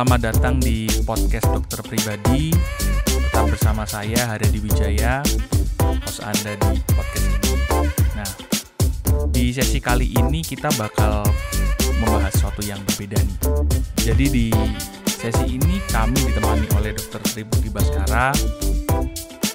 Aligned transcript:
selamat 0.00 0.32
datang 0.32 0.56
di 0.56 0.88
podcast 1.04 1.44
dokter 1.52 1.84
pribadi. 1.84 2.48
Tetap 3.04 3.52
bersama 3.52 3.84
saya 3.84 4.32
Haryadi 4.32 4.56
Wijaya, 4.64 5.20
host 5.76 6.24
Anda 6.24 6.56
di 6.56 6.80
podcast 6.88 7.28
ini. 7.28 7.52
Nah, 8.16 8.30
di 9.28 9.52
sesi 9.52 9.76
kali 9.76 10.08
ini 10.16 10.40
kita 10.40 10.72
bakal 10.80 11.20
membahas 12.00 12.32
sesuatu 12.32 12.64
yang 12.64 12.80
berbeda 12.88 13.20
nih. 13.20 13.38
Jadi 14.00 14.24
di 14.32 14.46
sesi 15.04 15.60
ini 15.60 15.76
kami 15.92 16.16
ditemani 16.16 16.64
oleh 16.80 16.96
Dr. 16.96 17.20
Tri 17.20 17.44
Budi 17.44 17.68
Baskara. 17.68 18.32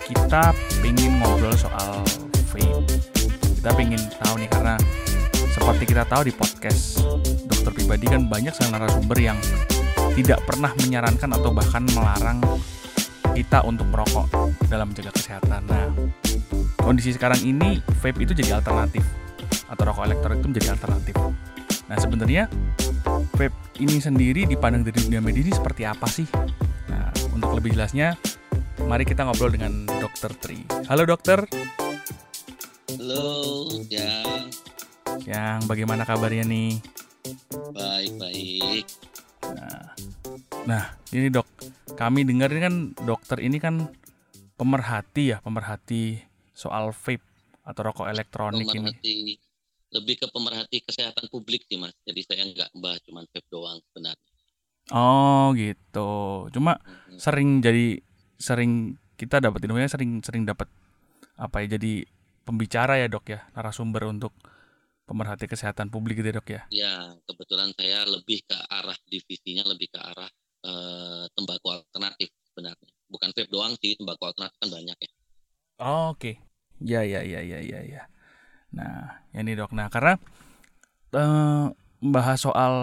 Kita 0.06 0.54
pengen 0.86 1.26
ngobrol 1.26 1.58
soal 1.58 2.06
vape. 2.54 2.86
Kita 3.34 3.74
pengen 3.74 3.98
tahu 4.22 4.38
nih 4.38 4.50
karena 4.54 4.78
seperti 5.58 5.90
kita 5.90 6.06
tahu 6.06 6.30
di 6.30 6.34
podcast 6.38 7.02
dokter 7.50 7.82
pribadi 7.82 8.06
kan 8.14 8.30
banyak 8.30 8.54
sekali 8.54 8.78
narasumber 8.78 9.18
yang 9.18 9.42
tidak 10.16 10.40
pernah 10.48 10.72
menyarankan 10.80 11.28
atau 11.36 11.52
bahkan 11.52 11.84
melarang 11.92 12.40
kita 13.36 13.60
untuk 13.68 13.84
merokok 13.92 14.32
dalam 14.72 14.96
menjaga 14.96 15.12
kesehatan. 15.12 15.68
Nah, 15.68 15.92
kondisi 16.80 17.12
sekarang 17.12 17.44
ini 17.44 17.84
vape 18.00 18.24
itu 18.24 18.32
jadi 18.32 18.56
alternatif 18.56 19.04
atau 19.68 19.84
rokok 19.84 20.08
elektronik 20.08 20.40
itu 20.40 20.48
menjadi 20.48 20.70
alternatif. 20.80 21.16
Nah, 21.92 21.98
sebenarnya 22.00 22.48
vape 23.36 23.76
ini 23.84 24.00
sendiri 24.00 24.48
dipandang 24.48 24.88
dari 24.88 25.04
dunia 25.04 25.20
medis 25.20 25.52
ini 25.52 25.54
seperti 25.54 25.84
apa 25.84 26.08
sih? 26.08 26.24
Nah, 26.88 27.12
untuk 27.36 27.52
lebih 27.60 27.76
jelasnya, 27.76 28.16
mari 28.88 29.04
kita 29.04 29.28
ngobrol 29.28 29.52
dengan 29.52 29.84
Dokter 30.00 30.32
Tri. 30.40 30.64
Halo 30.88 31.04
dokter. 31.04 31.44
Halo, 32.96 33.68
ya. 33.92 34.24
Yang 35.28 35.60
bagaimana 35.68 36.08
kabarnya 36.08 36.48
nih? 36.48 36.95
Nah, 40.66 40.98
ini 41.14 41.30
dok, 41.30 41.46
kami 41.94 42.26
dengar 42.26 42.50
ini 42.50 42.62
kan 42.62 42.76
dokter 43.06 43.38
ini 43.42 43.58
kan 43.62 43.86
pemerhati 44.58 45.36
ya, 45.36 45.38
pemerhati 45.40 46.20
soal 46.56 46.90
vape 46.90 47.22
atau 47.62 47.82
rokok 47.86 48.10
elektronik 48.10 48.66
ini. 48.74 48.94
Pemerhati, 48.94 49.16
lebih 49.94 50.16
ke 50.22 50.28
pemerhati 50.34 50.78
kesehatan 50.86 51.30
publik 51.30 51.66
sih 51.70 51.78
mas. 51.78 51.94
Jadi 52.04 52.22
saya 52.26 52.44
nggak 52.50 52.70
bahas 52.82 53.00
cuma 53.06 53.24
vape 53.26 53.48
doang 53.52 53.78
sebenarnya. 53.92 54.32
Oh 54.94 55.54
gitu. 55.58 56.46
Cuma 56.54 56.78
Mhm. 56.78 57.18
sering 57.18 57.50
jadi 57.62 57.88
sering 58.38 59.00
kita 59.16 59.40
dapat 59.40 59.64
infonya 59.64 59.88
sering 59.90 60.20
sering 60.22 60.44
dapat 60.44 60.68
apa 61.40 61.64
ya 61.64 61.80
jadi 61.80 62.04
pembicara 62.44 63.00
ya 63.00 63.08
dok 63.08 63.26
ya 63.32 63.48
narasumber 63.56 64.06
untuk 64.12 64.36
pemerhati 65.06 65.46
kesehatan 65.46 65.94
publik 65.94 66.20
gitu 66.20 66.30
ya 66.34 66.36
dok 66.36 66.50
ya. 66.50 66.62
Ya, 66.74 66.94
kebetulan 67.30 67.72
saya 67.78 68.04
lebih 68.10 68.42
ke 68.46 68.58
arah 68.70 68.98
divisinya 69.06 69.64
lebih 69.70 69.94
ke 69.94 70.00
arah 70.02 70.30
eh, 70.66 71.24
tembakau 71.38 71.78
alternatif 71.78 72.34
sebenarnya. 72.52 72.92
Bukan 73.06 73.30
vape 73.32 73.50
doang 73.54 73.78
sih, 73.78 73.94
tembakau 73.96 74.34
alternatif 74.34 74.58
kan 74.58 74.70
banyak 74.74 74.98
ya. 74.98 75.12
Oh, 75.80 76.18
Oke, 76.18 76.42
ya 76.82 77.06
ya 77.06 77.22
ya 77.22 77.42
ya 77.46 77.60
ya 77.62 77.80
ya. 77.86 78.02
Nah, 78.74 79.24
ini 79.38 79.54
dok. 79.54 79.72
Nah, 79.78 79.88
karena 79.94 80.18
eh, 81.14 81.66
membahas 82.02 82.40
soal 82.42 82.74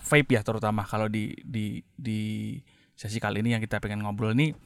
vape 0.00 0.36
ya 0.36 0.42
terutama 0.42 0.82
kalau 0.84 1.06
di 1.12 1.36
di 1.44 1.84
di 1.94 2.20
sesi 2.96 3.20
kali 3.20 3.44
ini 3.44 3.52
yang 3.56 3.62
kita 3.62 3.78
pengen 3.78 4.00
ngobrol 4.04 4.32
nih, 4.32 4.56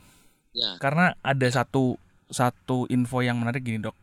Ya, 0.51 0.75
karena 0.83 1.15
ada 1.23 1.47
satu 1.47 1.95
satu 2.27 2.87
info 2.91 3.23
yang 3.23 3.39
menarik 3.39 3.63
gini 3.63 3.79
dok. 3.83 3.95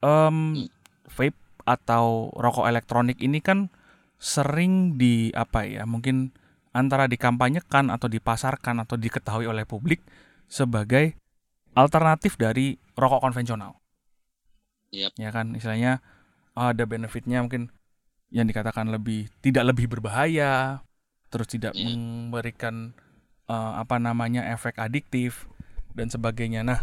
Em, 0.00 0.68
vape 1.08 1.36
atau 1.64 2.28
rokok 2.36 2.68
elektronik 2.68 3.18
ini 3.20 3.40
kan 3.40 3.72
sering 4.20 4.96
di 4.96 5.32
apa 5.36 5.64
ya 5.68 5.84
mungkin 5.84 6.32
antara 6.72 7.06
dikampanyekan 7.06 7.92
atau 7.92 8.08
dipasarkan 8.08 8.82
atau 8.84 8.96
diketahui 8.96 9.46
oleh 9.46 9.64
publik 9.68 10.02
sebagai 10.48 11.16
alternatif 11.74 12.38
dari 12.38 12.76
rokok 12.94 13.20
konvensional. 13.24 13.78
Yap. 14.94 15.14
Ya 15.18 15.30
kan 15.34 15.54
istilahnya 15.58 15.98
ada 16.54 16.86
benefitnya 16.86 17.42
mungkin 17.42 17.74
yang 18.30 18.46
dikatakan 18.46 18.90
lebih 18.90 19.30
tidak 19.42 19.74
lebih 19.74 19.90
berbahaya, 19.90 20.82
terus 21.30 21.50
tidak 21.50 21.74
Iya. 21.74 21.94
memberikan 21.94 22.94
eh, 23.50 23.72
apa 23.78 23.98
namanya 23.98 24.46
efek 24.54 24.78
adiktif 24.78 25.46
dan 25.94 26.10
sebagainya. 26.10 26.66
Nah, 26.66 26.82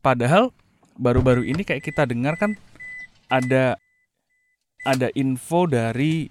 padahal 0.00 0.52
baru-baru 0.96 1.44
ini 1.44 1.64
kayak 1.64 1.84
kita 1.84 2.08
dengar 2.08 2.40
kan 2.40 2.56
ada 3.26 3.78
ada 4.86 5.08
info 5.18 5.66
dari 5.66 6.30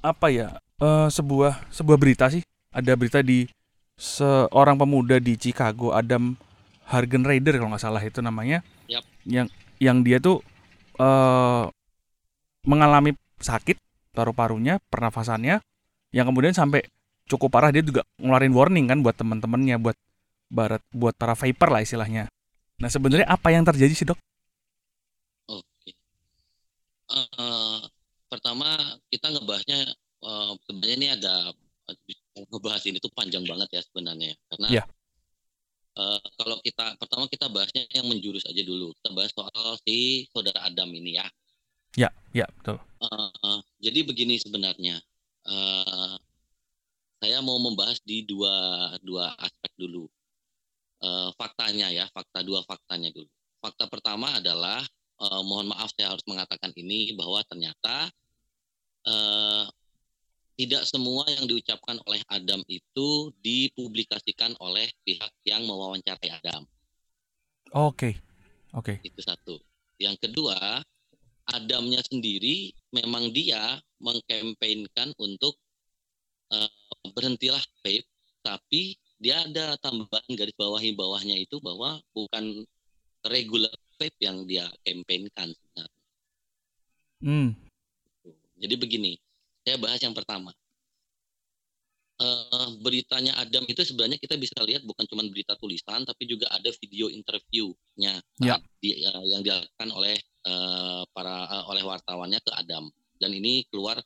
apa 0.00 0.26
ya 0.32 0.48
eh, 0.80 1.08
sebuah 1.08 1.72
sebuah 1.72 1.98
berita 2.00 2.28
sih 2.32 2.44
ada 2.72 2.92
berita 2.96 3.20
di 3.20 3.48
seorang 4.00 4.80
pemuda 4.80 5.20
di 5.20 5.36
Chicago 5.36 5.92
Adam 5.92 6.36
Hargen 6.88 7.22
Raider 7.22 7.60
kalau 7.60 7.76
nggak 7.76 7.84
salah 7.84 8.02
itu 8.02 8.24
namanya 8.24 8.64
Yap. 8.88 9.04
yang 9.28 9.46
yang 9.76 10.00
dia 10.00 10.16
tuh 10.18 10.40
eh 10.96 11.64
mengalami 12.64 13.16
sakit 13.40 13.80
paru-parunya 14.12 14.80
pernafasannya 14.88 15.64
yang 16.12 16.26
kemudian 16.28 16.52
sampai 16.52 16.84
cukup 17.30 17.48
parah 17.54 17.70
dia 17.70 17.80
juga 17.80 18.04
ngeluarin 18.18 18.52
warning 18.52 18.86
kan 18.90 18.98
buat 19.00 19.16
teman-temannya 19.16 19.78
buat 19.80 19.96
barat 20.50 20.82
buat 20.90 21.14
para 21.14 21.38
vapor 21.38 21.70
lah 21.70 21.80
istilahnya 21.80 22.26
nah 22.82 22.90
sebenarnya 22.90 23.28
apa 23.28 23.52
yang 23.52 23.62
terjadi 23.62 23.92
sih 23.92 24.08
dok. 24.08 24.18
Eh, 27.10 27.80
pertama 28.30 28.68
kita 29.10 29.34
ngebahasnya 29.34 29.80
eh, 30.22 30.52
sebenarnya 30.68 30.96
ini 30.96 31.08
ada 31.10 31.34
ngebahas 32.50 32.82
ini 32.86 33.02
tuh 33.02 33.10
panjang 33.10 33.42
banget 33.42 33.68
ya 33.74 33.82
sebenarnya. 33.82 34.32
Karena 34.46 34.68
Iya. 34.70 34.84
eh, 35.98 36.20
kalau 36.38 36.56
kita 36.62 36.94
pertama 36.96 37.26
kita 37.26 37.50
bahasnya 37.50 37.84
yang 37.90 38.06
menjurus 38.06 38.46
aja 38.46 38.62
dulu. 38.62 38.94
Kita 39.02 39.10
bahas 39.10 39.34
soal 39.34 39.74
si 39.82 40.26
saudara 40.30 40.62
Adam 40.64 40.90
ini 40.94 41.18
ya. 41.18 41.26
Ya 41.98 42.10
ya 42.30 42.46
betul. 42.62 42.78
Eh, 43.02 43.58
jadi 43.82 44.06
begini 44.06 44.38
sebenarnya. 44.38 45.02
Eh, 45.50 46.14
saya 47.20 47.38
mau 47.44 47.58
membahas 47.60 47.98
di 48.06 48.22
dua 48.24 48.54
dua 49.02 49.34
aspek 49.36 49.72
dulu. 49.74 50.06
Eh, 51.02 51.30
faktanya 51.34 51.90
ya 51.90 52.06
fakta 52.14 52.46
dua 52.46 52.62
faktanya 52.62 53.10
dulu. 53.10 53.26
Fakta 53.60 53.90
pertama 53.90 54.38
adalah 54.38 54.80
eh, 55.20 55.42
mohon 55.44 55.70
maaf 55.70 55.92
saya 55.94 56.12
harus 56.16 56.24
mengatakan 56.26 56.72
ini 56.76 57.12
bahwa 57.14 57.44
ternyata 57.46 58.08
eh, 59.06 59.64
tidak 60.60 60.84
semua 60.84 61.24
yang 61.32 61.48
diucapkan 61.48 61.96
oleh 62.04 62.20
Adam 62.28 62.60
itu 62.68 63.32
dipublikasikan 63.40 64.52
oleh 64.60 64.92
pihak 65.04 65.32
yang 65.48 65.64
mewawancarai 65.64 66.30
Adam 66.40 66.64
oke 67.72 68.16
oke 68.76 68.94
itu 69.04 69.20
satu. 69.20 69.60
Yang 70.00 70.16
kedua, 70.24 70.80
Adamnya 71.50 72.00
sendiri 72.06 72.70
memang 72.94 73.34
dia 73.34 73.76
mengkampanyekan 73.98 75.12
untuk 75.18 75.58
eh, 76.54 76.70
berhentilah 77.10 77.60
vape, 77.82 78.06
tapi 78.40 78.94
dia 79.18 79.44
ada 79.44 79.76
tambahan 79.82 80.30
garis 80.38 80.54
bawahi 80.56 80.94
bawahnya 80.94 81.36
itu 81.36 81.58
bahwa 81.60 81.98
bukan 82.14 82.64
regular 83.26 83.74
vape 84.00 84.16
yang 84.16 84.48
dia 84.48 84.64
sebenarnya. 85.52 85.92
hmm 87.20 87.50
Jadi 88.60 88.74
begini, 88.76 89.12
saya 89.64 89.76
bahas 89.80 90.00
yang 90.00 90.12
pertama. 90.16 90.52
Eh, 92.20 92.68
beritanya 92.84 93.32
Adam 93.40 93.64
itu 93.64 93.80
sebenarnya 93.80 94.20
kita 94.20 94.36
bisa 94.36 94.52
lihat 94.60 94.84
bukan 94.84 95.08
cuma 95.08 95.24
berita 95.24 95.56
tulisan, 95.56 96.04
tapi 96.04 96.28
juga 96.28 96.52
ada 96.52 96.68
video 96.76 97.08
interviewnya 97.08 98.20
Ya. 98.36 98.60
di- 98.84 99.00
eh, 99.00 99.24
yang 99.32 99.40
dilakukan 99.40 99.88
oleh 99.92 100.16
eh, 100.44 101.02
para 101.16 101.48
eh, 101.48 101.64
oleh 101.72 101.80
wartawannya 101.84 102.40
ke 102.44 102.52
Adam. 102.56 102.92
Dan 103.16 103.32
ini 103.36 103.64
keluar 103.72 104.00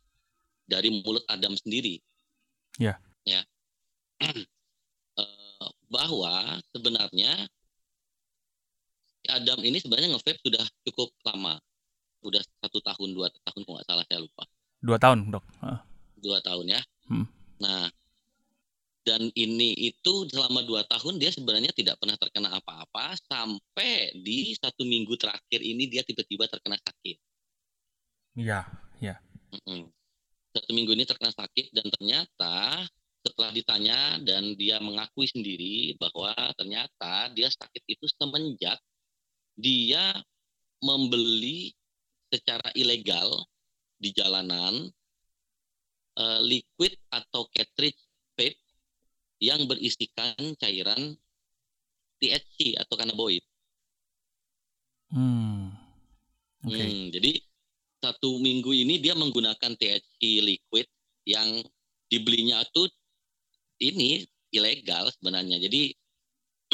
dari 0.67 0.91
mulut 1.03 1.27
Adam 1.27 1.59
sendiri. 1.59 1.99
Ya. 2.79 2.99
Ya. 3.27 3.43
Bahwa 5.91 6.59
sebenarnya 6.75 7.51
Adam 9.31 9.61
ini 9.65 9.81
sebenarnya 9.81 10.15
nge-vape 10.15 10.41
sudah 10.45 10.65
cukup 10.89 11.09
lama, 11.25 11.57
udah 12.25 12.43
satu 12.65 12.79
tahun 12.81 13.13
dua 13.13 13.29
tahun 13.31 13.61
kalau 13.65 13.77
nggak 13.79 13.89
salah 13.89 14.05
saya 14.09 14.21
lupa 14.25 14.45
dua 14.85 15.01
tahun 15.01 15.33
dok 15.33 15.45
dua 16.21 16.39
tahun 16.45 16.77
ya. 16.77 16.81
Hmm. 17.09 17.29
Nah, 17.61 17.89
dan 19.05 19.29
ini 19.37 19.77
itu 19.77 20.29
selama 20.33 20.65
dua 20.65 20.85
tahun 20.89 21.21
dia 21.21 21.29
sebenarnya 21.33 21.73
tidak 21.77 22.01
pernah 22.01 22.17
terkena 22.17 22.49
apa-apa 22.57 23.17
sampai 23.29 24.17
di 24.25 24.57
satu 24.57 24.85
minggu 24.85 25.13
terakhir 25.21 25.61
ini 25.61 25.89
dia 25.89 26.01
tiba-tiba 26.01 26.49
terkena 26.49 26.81
sakit. 26.81 27.17
iya 29.01 29.17
Mm-mm. 29.53 29.93
Satu 30.57 30.71
minggu 30.73 30.97
ini 30.97 31.05
terkena 31.05 31.31
sakit 31.37 31.77
dan 31.77 31.87
ternyata 31.93 32.89
setelah 33.25 33.53
ditanya 33.53 34.21
dan 34.25 34.57
dia 34.57 34.81
mengakui 34.81 35.29
sendiri 35.29 35.97
bahwa 36.01 36.33
ternyata 36.57 37.33
dia 37.33 37.49
sakit 37.53 37.85
itu 37.89 38.05
semenjak 38.17 38.81
dia 39.55 40.15
membeli 40.83 41.73
secara 42.29 42.67
ilegal 42.75 43.47
di 43.97 44.11
jalanan 44.11 44.91
uh, 46.19 46.41
liquid 46.43 46.95
atau 47.15 47.47
cartridge 47.55 47.99
vape 48.35 48.59
yang 49.39 49.65
berisikan 49.71 50.35
cairan 50.59 51.15
THC 52.19 52.79
atau 52.79 52.95
cannabinoid. 52.99 53.45
Hmm. 55.15 55.71
Okay. 56.65 56.81
Hmm, 56.81 57.05
jadi 57.13 57.33
satu 58.01 58.41
minggu 58.41 58.73
ini 58.73 59.01
dia 59.01 59.13
menggunakan 59.17 59.77
THC 59.77 60.41
liquid 60.41 60.89
yang 61.29 61.61
dibelinya 62.09 62.65
itu 62.65 62.89
ini 63.81 64.25
ilegal 64.53 65.13
sebenarnya. 65.13 65.61
Jadi 65.61 65.93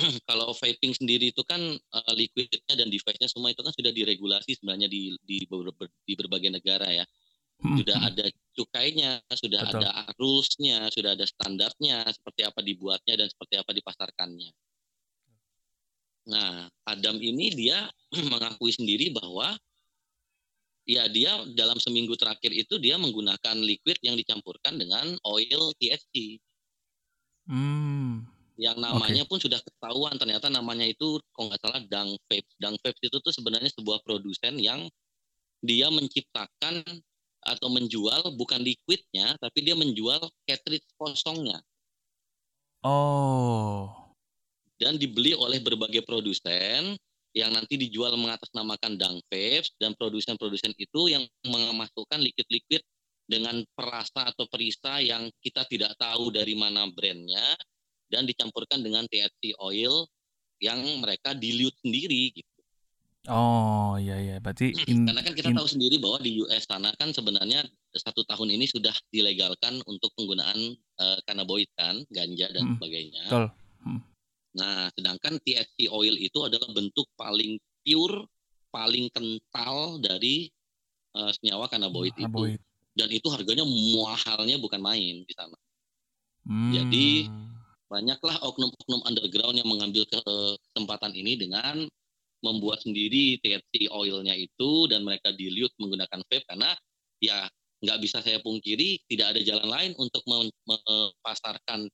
kalau 0.29 0.52
vaping 0.56 0.97
sendiri 0.97 1.31
itu 1.31 1.43
kan 1.44 1.61
uh, 1.61 2.12
liquidnya 2.17 2.75
dan 2.75 2.88
device-nya 2.88 3.29
semua 3.29 3.52
itu 3.52 3.61
kan 3.61 3.73
sudah 3.75 3.93
diregulasi 3.93 4.56
sebenarnya 4.58 4.88
di 4.88 5.14
di, 5.25 5.44
ber, 5.44 5.73
di 6.05 6.14
berbagai 6.17 6.50
negara 6.50 6.88
ya. 6.88 7.05
Hmm, 7.61 7.76
sudah 7.76 7.99
ada 8.08 8.25
cukainya, 8.56 9.20
sudah 9.37 9.61
Betul. 9.69 9.85
ada 9.85 9.91
rules-nya, 10.17 10.88
sudah 10.88 11.12
ada 11.12 11.29
standarnya, 11.29 12.08
seperti 12.08 12.41
apa 12.49 12.64
dibuatnya 12.64 13.20
dan 13.20 13.29
seperti 13.29 13.61
apa 13.61 13.70
dipasarkannya. 13.76 14.50
Nah, 16.32 16.73
Adam 16.88 17.20
ini 17.20 17.53
dia 17.53 17.85
mengakui 18.32 18.73
sendiri 18.73 19.12
bahwa 19.12 19.61
ya 20.88 21.05
dia 21.12 21.44
dalam 21.53 21.76
seminggu 21.76 22.17
terakhir 22.17 22.49
itu 22.49 22.81
dia 22.81 22.96
menggunakan 22.96 23.61
liquid 23.61 24.00
yang 24.00 24.17
dicampurkan 24.17 24.81
dengan 24.81 25.20
oil 25.29 25.76
THC. 25.76 26.41
Hmm 27.44 28.30
yang 28.61 28.77
namanya 28.77 29.25
okay. 29.25 29.31
pun 29.33 29.39
sudah 29.41 29.57
ketahuan 29.65 30.21
ternyata 30.21 30.53
namanya 30.53 30.85
itu 30.85 31.17
kalau 31.33 31.49
nggak 31.49 31.61
salah 31.65 31.81
Dang 31.89 32.12
Vapes. 32.29 32.53
Dang 32.61 32.77
Vapes 32.85 33.01
itu 33.01 33.17
tuh 33.17 33.33
sebenarnya 33.33 33.73
sebuah 33.73 34.05
produsen 34.05 34.61
yang 34.61 34.85
dia 35.65 35.89
menciptakan 35.89 36.85
atau 37.41 37.69
menjual 37.73 38.37
bukan 38.37 38.61
liquidnya 38.61 39.33
tapi 39.41 39.65
dia 39.65 39.73
menjual 39.73 40.21
cartridge 40.45 40.85
kosongnya. 41.01 41.57
Oh. 42.85 44.12
Dan 44.77 45.01
dibeli 45.01 45.33
oleh 45.33 45.65
berbagai 45.65 46.05
produsen 46.05 46.97
yang 47.33 47.56
nanti 47.56 47.81
dijual 47.81 48.13
mengatasnamakan 48.21 49.01
Dang 49.01 49.19
Vapes 49.33 49.73
dan 49.81 49.97
produsen-produsen 49.97 50.77
itu 50.77 51.09
yang 51.09 51.25
memasukkan 51.49 52.21
liquid-liquid 52.21 52.85
dengan 53.25 53.63
perasa 53.73 54.29
atau 54.29 54.45
perisa 54.51 55.01
yang 55.01 55.33
kita 55.41 55.65
tidak 55.71 55.95
tahu 55.97 56.35
dari 56.35 56.59
mana 56.59 56.91
brandnya 56.91 57.56
dan 58.11 58.27
dicampurkan 58.27 58.83
dengan 58.83 59.07
THC 59.09 59.57
oil 59.62 60.05
yang 60.61 60.83
mereka 61.01 61.33
dilute 61.33 61.75
sendiri 61.81 62.37
gitu. 62.37 62.51
Oh 63.29 64.01
iya 64.01 64.17
iya, 64.17 64.37
berarti 64.41 64.73
in, 64.89 65.05
karena 65.05 65.21
kan 65.21 65.35
kita 65.37 65.53
in, 65.53 65.57
tahu 65.57 65.69
sendiri 65.69 66.01
bahwa 66.01 66.25
di 66.25 66.41
US 66.41 66.65
sana 66.65 66.89
kan 66.97 67.12
sebenarnya 67.12 67.69
satu 67.93 68.25
tahun 68.25 68.57
ini 68.57 68.65
sudah 68.65 68.97
dilegalkan 69.12 69.77
untuk 69.85 70.09
penggunaan 70.17 70.57
uh, 70.97 71.19
cannabinoid 71.29 71.69
kan, 71.77 72.01
ganja 72.09 72.49
dan 72.49 72.65
hmm, 72.65 72.75
sebagainya. 72.81 73.23
Betul. 73.29 73.47
Hmm. 73.85 74.01
Nah, 74.56 74.89
sedangkan 74.97 75.37
THC 75.45 75.93
oil 75.93 76.17
itu 76.17 76.39
adalah 76.41 76.73
bentuk 76.73 77.05
paling 77.21 77.61
pure, 77.85 78.25
paling 78.73 79.13
kental 79.13 80.01
dari 80.01 80.49
uh, 81.13 81.29
senyawa 81.37 81.69
cannabinoid 81.69 82.17
itu. 82.17 82.56
Dan 82.97 83.09
itu 83.13 83.29
harganya 83.29 83.63
mahalnya 83.69 84.56
bukan 84.59 84.81
main 84.81 85.23
di 85.29 85.35
sana. 85.37 85.59
Hmm. 86.49 86.73
Jadi 86.73 87.29
banyaklah 87.91 88.39
oknum-oknum 88.47 89.03
underground 89.03 89.59
yang 89.59 89.67
mengambil 89.67 90.07
kesempatan 90.07 91.11
ini 91.13 91.35
dengan 91.35 91.91
membuat 92.41 92.81
sendiri 92.87 93.37
THC 93.43 93.91
oilnya 93.93 94.33
itu 94.33 94.89
dan 94.89 95.05
mereka 95.05 95.35
dilute 95.35 95.75
menggunakan 95.77 96.23
vape 96.31 96.47
karena 96.49 96.73
ya 97.21 97.51
nggak 97.85 97.99
bisa 98.01 98.25
saya 98.25 98.41
pungkiri 98.41 98.97
tidak 99.11 99.37
ada 99.37 99.41
jalan 99.45 99.69
lain 99.69 99.93
untuk 99.99 100.25
memasarkan 100.25 101.91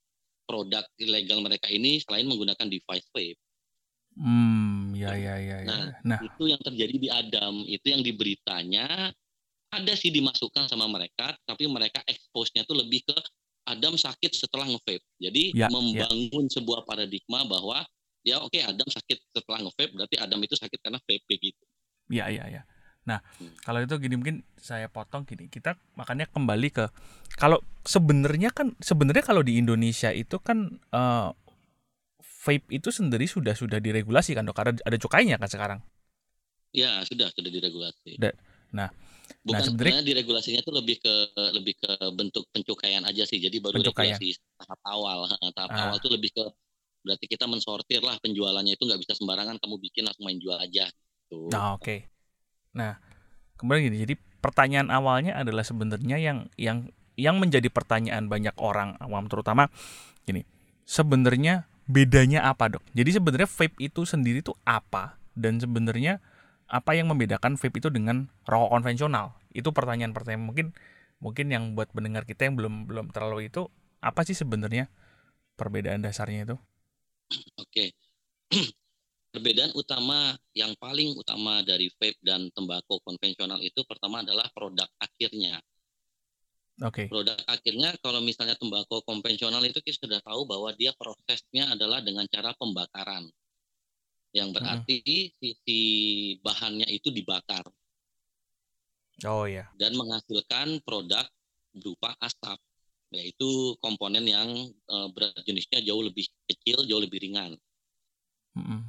produk 0.46 0.86
ilegal 1.02 1.42
mereka 1.42 1.66
ini 1.66 1.98
selain 1.98 2.30
menggunakan 2.30 2.70
device 2.70 3.08
vape. 3.10 3.40
Hmm, 4.16 4.94
ya 4.96 5.12
ya 5.18 5.36
ya. 5.36 5.56
ya. 5.60 5.66
Nah, 5.66 5.84
nah, 6.06 6.18
itu 6.22 6.48
yang 6.48 6.62
terjadi 6.62 6.96
di 6.96 7.08
Adam, 7.10 7.66
itu 7.68 7.86
yang 7.92 8.00
diberitanya 8.00 9.12
ada 9.74 9.92
sih 9.98 10.08
dimasukkan 10.08 10.70
sama 10.70 10.88
mereka, 10.88 11.36
tapi 11.44 11.68
mereka 11.68 12.00
expose-nya 12.06 12.64
tuh 12.64 12.80
lebih 12.80 13.04
ke 13.04 13.16
Adam 13.66 13.98
sakit 13.98 14.32
setelah 14.32 14.70
ngevape. 14.70 15.02
Jadi 15.18 15.52
ya, 15.52 15.66
ya. 15.66 15.68
membangun 15.68 16.46
ya. 16.46 16.52
sebuah 16.56 16.86
paradigma 16.86 17.42
bahwa 17.44 17.82
ya 18.22 18.38
oke 18.38 18.54
okay, 18.54 18.62
Adam 18.62 18.86
sakit 18.86 19.18
setelah 19.34 19.66
ngevape 19.66 19.92
berarti 19.94 20.16
Adam 20.22 20.38
itu 20.46 20.54
sakit 20.54 20.78
karena 20.78 21.02
vape 21.02 21.34
gitu. 21.36 21.64
Iya 22.06 22.30
iya 22.30 22.44
iya. 22.46 22.62
Nah, 23.06 23.22
hmm. 23.38 23.62
kalau 23.62 23.78
itu 23.82 23.94
gini 24.02 24.14
mungkin 24.18 24.36
saya 24.58 24.90
potong 24.90 25.22
gini. 25.22 25.46
Kita 25.46 25.78
makanya 25.94 26.26
kembali 26.30 26.68
ke 26.74 26.90
kalau 27.38 27.62
sebenarnya 27.86 28.50
kan 28.50 28.74
sebenarnya 28.82 29.22
kalau 29.22 29.46
di 29.46 29.62
Indonesia 29.62 30.10
itu 30.10 30.42
kan 30.42 30.82
uh, 30.90 31.30
vape 32.18 32.66
itu 32.70 32.90
sendiri 32.90 33.26
sudah 33.30 33.54
sudah 33.54 33.78
diregulasi 33.78 34.34
kan 34.34 34.46
dok 34.46 34.58
karena 34.58 34.74
ada 34.82 34.98
cukainya 34.98 35.38
kan 35.38 35.50
sekarang. 35.50 35.80
Ya, 36.74 37.00
sudah 37.06 37.30
sudah 37.32 37.50
diregulasi. 37.50 38.18
Da, 38.20 38.34
nah, 38.74 38.90
Bukan 39.46 39.62
nah, 39.62 39.66
sebenarnya 39.66 40.02
diregulasinya 40.02 40.60
itu 40.62 40.72
lebih 40.74 40.96
ke 40.98 41.14
lebih 41.54 41.74
ke 41.78 41.90
bentuk 42.14 42.50
pencukaian 42.50 43.02
aja 43.06 43.22
sih. 43.22 43.38
Jadi 43.38 43.62
baru 43.62 43.78
pencukaian. 43.78 44.18
regulasi 44.18 44.42
tahap 44.58 44.80
awal. 44.82 45.18
Tahap 45.54 45.70
ah. 45.70 45.82
awal 45.86 45.96
itu 46.02 46.08
lebih 46.10 46.30
ke 46.34 46.44
berarti 47.06 47.26
kita 47.30 47.46
mensortir 47.46 48.02
lah 48.02 48.18
penjualannya 48.18 48.74
itu 48.74 48.82
nggak 48.82 48.98
bisa 48.98 49.14
sembarangan 49.14 49.62
kamu 49.62 49.78
bikin 49.78 50.02
langsung 50.02 50.26
main 50.26 50.42
jual 50.42 50.58
aja. 50.58 50.90
Gitu. 50.90 51.50
Nah 51.54 51.78
oke. 51.78 51.86
Okay. 51.86 51.98
Nah 52.74 52.98
kemudian 53.54 53.86
gini. 53.86 53.98
Jadi 54.02 54.14
pertanyaan 54.42 54.90
awalnya 54.90 55.38
adalah 55.38 55.62
sebenarnya 55.62 56.18
yang 56.18 56.50
yang 56.58 56.90
yang 57.14 57.38
menjadi 57.38 57.70
pertanyaan 57.70 58.26
banyak 58.26 58.54
orang 58.58 58.98
awam 58.98 59.30
terutama 59.30 59.70
gini. 60.26 60.42
Sebenarnya 60.86 61.70
bedanya 61.86 62.46
apa 62.46 62.66
dok? 62.66 62.82
Jadi 62.94 63.14
sebenarnya 63.14 63.46
vape 63.46 63.78
itu 63.78 64.02
sendiri 64.02 64.42
itu 64.42 64.54
apa? 64.66 65.18
Dan 65.38 65.62
sebenarnya 65.62 66.18
apa 66.66 66.98
yang 66.98 67.06
membedakan 67.06 67.54
vape 67.54 67.78
itu 67.78 67.88
dengan 67.90 68.26
rokok 68.46 68.74
konvensional? 68.74 69.38
Itu 69.54 69.70
pertanyaan-pertanyaan 69.70 70.42
mungkin 70.42 70.66
mungkin 71.22 71.46
yang 71.48 71.72
buat 71.78 71.88
pendengar 71.94 72.28
kita 72.28 72.50
yang 72.50 72.58
belum 72.58 72.90
belum 72.90 73.06
terlalu 73.14 73.48
itu 73.48 73.70
apa 74.02 74.26
sih 74.26 74.36
sebenarnya 74.36 74.90
perbedaan 75.56 76.02
dasarnya 76.04 76.52
itu? 76.52 76.56
Oke. 77.58 77.94
Perbedaan 79.36 79.68
utama 79.76 80.32
yang 80.56 80.72
paling 80.80 81.12
utama 81.12 81.60
dari 81.60 81.92
vape 82.00 82.16
dan 82.24 82.48
tembakau 82.56 83.04
konvensional 83.04 83.60
itu 83.60 83.84
pertama 83.84 84.24
adalah 84.24 84.48
produk 84.56 84.88
akhirnya. 84.96 85.60
Oke. 86.80 87.04
Okay. 87.04 87.06
Produk 87.12 87.36
akhirnya 87.44 87.92
kalau 88.00 88.24
misalnya 88.24 88.56
tembakau 88.56 89.04
konvensional 89.04 89.60
itu 89.64 89.80
kita 89.84 90.08
sudah 90.08 90.20
tahu 90.24 90.48
bahwa 90.48 90.72
dia 90.72 90.96
prosesnya 90.96 91.68
adalah 91.68 92.00
dengan 92.00 92.24
cara 92.32 92.56
pembakaran 92.56 93.28
yang 94.34 94.50
berarti 94.50 95.02
hmm. 95.02 95.32
sisi 95.38 95.80
bahannya 96.42 96.88
itu 96.90 97.12
dibakar. 97.12 97.64
Oh 99.24 99.48
ya. 99.48 99.68
Dan 99.80 99.96
menghasilkan 99.96 100.84
produk 100.84 101.24
berupa 101.72 102.12
asap, 102.20 102.60
yaitu 103.12 103.76
komponen 103.80 104.24
yang 104.28 104.48
uh, 104.92 105.08
berat 105.12 105.36
jenisnya 105.44 105.80
jauh 105.84 106.04
lebih 106.04 106.28
kecil, 106.48 106.84
jauh 106.84 107.00
lebih 107.00 107.20
ringan. 107.22 107.56
Hmm. 108.56 108.84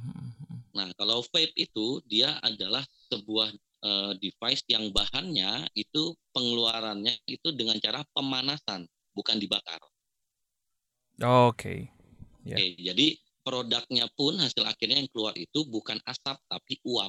Nah, 0.76 0.88
kalau 0.96 1.24
vape 1.32 1.52
itu 1.56 2.00
dia 2.06 2.36
adalah 2.44 2.84
sebuah 3.08 3.50
uh, 3.84 4.12
device 4.20 4.64
yang 4.68 4.92
bahannya 4.92 5.68
itu 5.74 6.12
pengeluarannya 6.36 7.18
itu 7.24 7.48
dengan 7.56 7.76
cara 7.80 8.04
pemanasan, 8.12 8.84
bukan 9.16 9.36
dibakar. 9.40 9.80
Oke. 11.18 11.52
Okay. 11.56 11.80
Yeah. 12.46 12.58
Oke, 12.62 12.66
jadi 12.78 13.06
produknya 13.48 14.04
pun 14.12 14.36
hasil 14.36 14.60
akhirnya 14.68 15.00
yang 15.00 15.08
keluar 15.08 15.32
itu 15.40 15.64
bukan 15.64 15.96
asap 16.04 16.36
tapi 16.44 16.76
uap. 16.84 17.08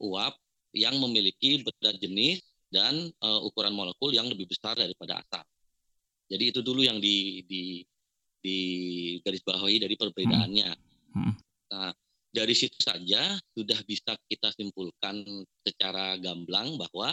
Uap 0.00 0.34
yang 0.72 0.96
memiliki 0.96 1.60
berat 1.60 2.00
jenis 2.00 2.40
dan 2.72 3.12
uh, 3.20 3.44
ukuran 3.44 3.76
molekul 3.76 4.08
yang 4.16 4.24
lebih 4.32 4.48
besar 4.48 4.72
daripada 4.80 5.20
asap. 5.20 5.44
Jadi 6.32 6.44
itu 6.48 6.60
dulu 6.64 6.80
yang 6.80 6.96
di 6.96 7.44
di 7.44 7.84
di 8.40 8.58
garis 9.20 9.44
bawahi 9.44 9.76
dari 9.84 9.92
perbedaannya. 10.00 10.70
Hmm. 11.12 11.20
Hmm. 11.20 11.34
Nah, 11.68 11.92
dari 12.32 12.56
situ 12.56 12.80
saja 12.80 13.36
sudah 13.52 13.76
bisa 13.84 14.16
kita 14.24 14.48
simpulkan 14.56 15.20
secara 15.60 16.16
gamblang 16.16 16.80
bahwa 16.80 17.12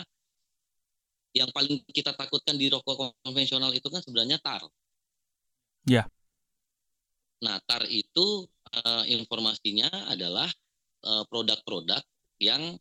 yang 1.35 1.51
paling 1.51 1.83
kita 1.91 2.15
takutkan 2.15 2.55
di 2.55 2.71
rokok 2.71 3.19
konvensional 3.21 3.75
itu 3.75 3.85
kan 3.91 3.99
sebenarnya 3.99 4.39
tar. 4.39 4.63
Ya. 5.83 6.07
Nah, 7.39 7.57
TAR 7.63 7.87
itu 7.87 8.47
uh, 8.83 9.03
informasinya 9.07 9.87
adalah 10.11 10.47
uh, 11.07 11.23
produk-produk 11.31 12.03
yang 12.39 12.75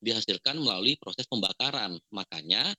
dihasilkan 0.00 0.56
melalui 0.56 0.96
proses 0.96 1.28
pembakaran. 1.28 2.00
Makanya 2.14 2.72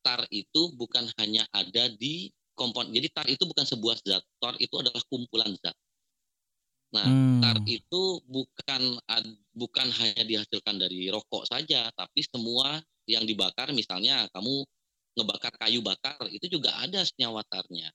TAR 0.00 0.24
itu 0.32 0.72
bukan 0.74 1.08
hanya 1.20 1.44
ada 1.52 1.92
di 1.92 2.32
kompon. 2.56 2.90
Jadi 2.92 3.08
TAR 3.12 3.28
itu 3.28 3.44
bukan 3.44 3.64
sebuah 3.68 3.96
zat. 4.00 4.24
TAR 4.40 4.56
itu 4.58 4.74
adalah 4.80 5.02
kumpulan 5.08 5.52
zat. 5.60 5.76
Nah, 6.92 7.08
hmm. 7.08 7.40
TAR 7.40 7.58
itu 7.64 8.02
bukan 8.28 8.82
bukan 9.56 9.88
hanya 9.96 10.22
dihasilkan 10.28 10.76
dari 10.76 11.08
rokok 11.08 11.48
saja, 11.48 11.88
tapi 11.96 12.20
semua 12.24 12.80
yang 13.08 13.24
dibakar 13.24 13.72
misalnya 13.72 14.28
kamu 14.30 14.62
ngebakar 15.16 15.52
kayu 15.60 15.84
bakar 15.84 16.16
itu 16.32 16.48
juga 16.48 16.72
ada 16.80 17.04
senyawa 17.04 17.44
tarnya. 17.48 17.92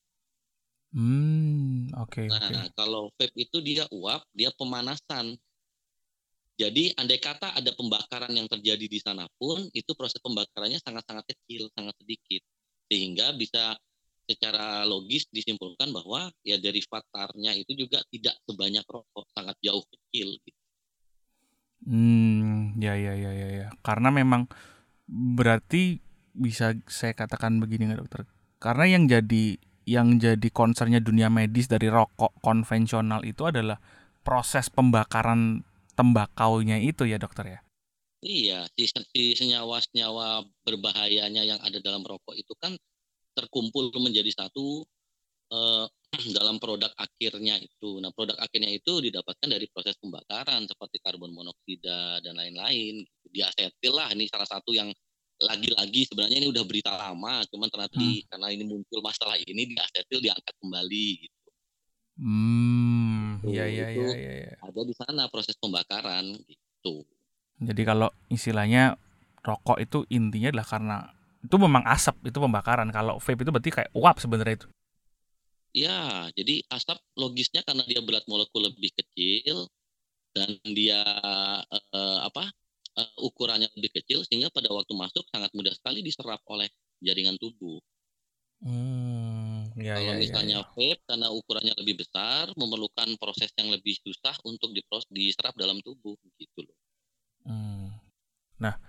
Hmm, 0.96 1.91
oke. 1.96 2.24
Nah, 2.32 2.67
oke. 2.67 2.75
kalau 2.75 3.12
vape 3.20 3.36
itu 3.36 3.58
dia 3.60 3.84
uap, 3.91 4.24
dia 4.32 4.51
pemanasan. 4.56 5.36
Jadi 6.58 6.89
andai 6.98 7.22
kata 7.22 7.53
ada 7.53 7.70
pembakaran 7.77 8.34
yang 8.34 8.50
terjadi 8.50 8.86
di 8.89 8.98
sana 8.98 9.29
pun, 9.38 9.70
itu 9.77 9.94
proses 9.94 10.17
pembakarannya 10.24 10.82
sangat-sangat 10.82 11.29
kecil, 11.29 11.70
sangat 11.77 11.94
sedikit. 12.01 12.41
Sehingga 12.89 13.36
bisa 13.38 13.77
secara 14.27 14.84
logis 14.84 15.29
disimpulkan 15.32 15.94
bahwa 15.94 16.27
ya 16.44 16.60
dari 16.60 16.84
faktarnya 16.84 17.56
itu 17.56 17.77
juga 17.77 18.01
tidak 18.10 18.36
sebanyak 18.44 18.84
rokok, 18.89 19.25
sangat 19.38 19.56
jauh 19.62 19.86
kecil. 19.86 20.36
Gitu. 20.41 20.60
Hmm, 21.88 22.75
ya 22.82 22.98
ya 22.98 23.13
ya 23.13 23.32
ya 23.32 23.48
ya. 23.53 23.67
Karena 23.86 24.10
memang 24.10 24.50
berarti 25.08 26.01
bisa 26.34 26.75
saya 26.89 27.13
katakan 27.13 27.62
begini 27.62 27.88
nggak 27.88 28.01
dokter? 28.01 28.22
Karena 28.58 28.86
yang 28.98 29.06
jadi 29.06 29.62
yang 29.88 30.20
jadi 30.20 30.51
concernnya 30.51 31.00
dunia 31.00 31.32
medis 31.32 31.72
dari 31.72 31.88
rokok 31.88 32.36
konvensional 32.44 33.24
itu 33.24 33.48
adalah 33.48 33.79
proses 34.20 34.67
pembakaran 34.67 35.63
tembakaunya 35.96 36.84
itu 36.84 37.08
ya 37.08 37.15
dokter 37.15 37.58
ya? 37.58 37.60
Iya, 38.20 38.67
si, 38.75 38.84
senyawa-senyawa 39.39 40.44
berbahayanya 40.67 41.48
yang 41.48 41.60
ada 41.63 41.79
dalam 41.79 42.03
rokok 42.03 42.36
itu 42.36 42.51
kan 42.60 42.75
terkumpul 43.32 43.88
menjadi 43.96 44.27
satu 44.36 44.84
eh, 45.53 45.86
dalam 46.38 46.60
produk 46.60 46.91
akhirnya 47.00 47.56
itu. 47.63 48.03
Nah, 48.03 48.12
produk 48.12 48.36
akhirnya 48.44 48.75
itu 48.75 49.00
didapatkan 49.00 49.48
dari 49.48 49.72
proses 49.72 49.96
pembakaran 50.03 50.67
seperti 50.67 51.00
karbon 51.00 51.32
monoksida 51.32 52.20
dan 52.20 52.36
lain-lain. 52.36 53.08
Diasetil 53.32 53.94
lah, 53.96 54.12
ini 54.12 54.27
salah 54.27 54.50
satu 54.50 54.75
yang 54.75 54.91
lagi-lagi 55.38 56.10
sebenarnya 56.10 56.38
ini 56.41 56.48
udah 56.50 56.63
berita 56.65 56.91
lama, 56.94 57.46
cuman 57.53 57.67
ternyata 57.70 57.98
hmm. 58.01 58.25
karena 58.29 58.48
ini 58.50 58.63
muncul 58.65 59.00
masalah 59.06 59.38
ini 59.38 59.70
diasetil 59.70 60.20
diangkat 60.22 60.53
kembali 60.58 61.08
gitu. 61.22 61.50
Hmm, 62.17 63.38
iya 63.46 63.70
iya 63.70 63.88
iya 63.94 64.10
iya. 64.17 64.34
Ya. 64.50 64.56
Ada 64.65 64.82
di 64.82 64.94
sana 64.98 65.29
proses 65.29 65.53
pembakaran 65.62 66.34
gitu. 66.50 67.06
Jadi 67.62 67.82
kalau 67.86 68.10
istilahnya 68.34 68.98
rokok 69.46 69.77
itu 69.77 70.01
intinya 70.10 70.50
adalah 70.50 70.67
karena 70.67 70.98
itu 71.46 71.56
memang 71.62 71.86
asap 71.86 72.17
itu 72.25 72.38
pembakaran. 72.41 72.89
Kalau 72.89 73.22
vape 73.22 73.46
itu 73.46 73.53
berarti 73.53 73.70
kayak 73.70 73.91
uap 73.94 74.17
sebenarnya 74.17 74.65
itu. 74.65 74.67
Ya, 75.77 76.25
jadi 76.34 76.65
asap 76.74 76.98
logisnya 77.13 77.62
karena 77.62 77.86
dia 77.86 78.01
berat 78.01 78.25
molekul 78.25 78.65
lebih 78.65 78.89
kecil 78.98 79.70
dan 80.34 80.58
dia 80.74 81.06
uh, 81.70 82.20
apa 82.25 82.50
uh, 82.98 83.12
ukurannya 83.22 83.70
lebih 83.77 84.01
kecil 84.01 84.25
sehingga 84.25 84.50
pada 84.50 84.74
waktu 84.74 84.92
masuk 84.98 85.24
sangat 85.30 85.54
mudah 85.54 85.72
sekali 85.72 86.01
diserap 86.01 86.42
oleh 86.50 86.68
jaringan 87.00 87.38
tubuh. 87.38 87.77
Hmm, 88.58 89.70
ya, 89.77 90.01
Kalau 90.01 90.18
ya, 90.18 90.22
misalnya 90.22 90.58
ya, 90.58 90.66
ya. 90.66 90.74
vape 90.74 91.01
karena 91.06 91.27
ukurannya 91.30 91.74
lebih 91.77 92.01
besar, 92.01 92.50
memerlukan 92.58 93.06
proses 93.22 93.54
yang 93.54 93.70
lebih 93.70 93.94
susah 94.01 94.34
untuk 94.50 94.74
diserap 95.13 95.54
dalam 95.54 95.77
tubuh, 95.86 96.18
gitu 96.42 96.66
loh. 96.66 96.77
Hmm. 97.46 97.94
Nah, 98.58 98.82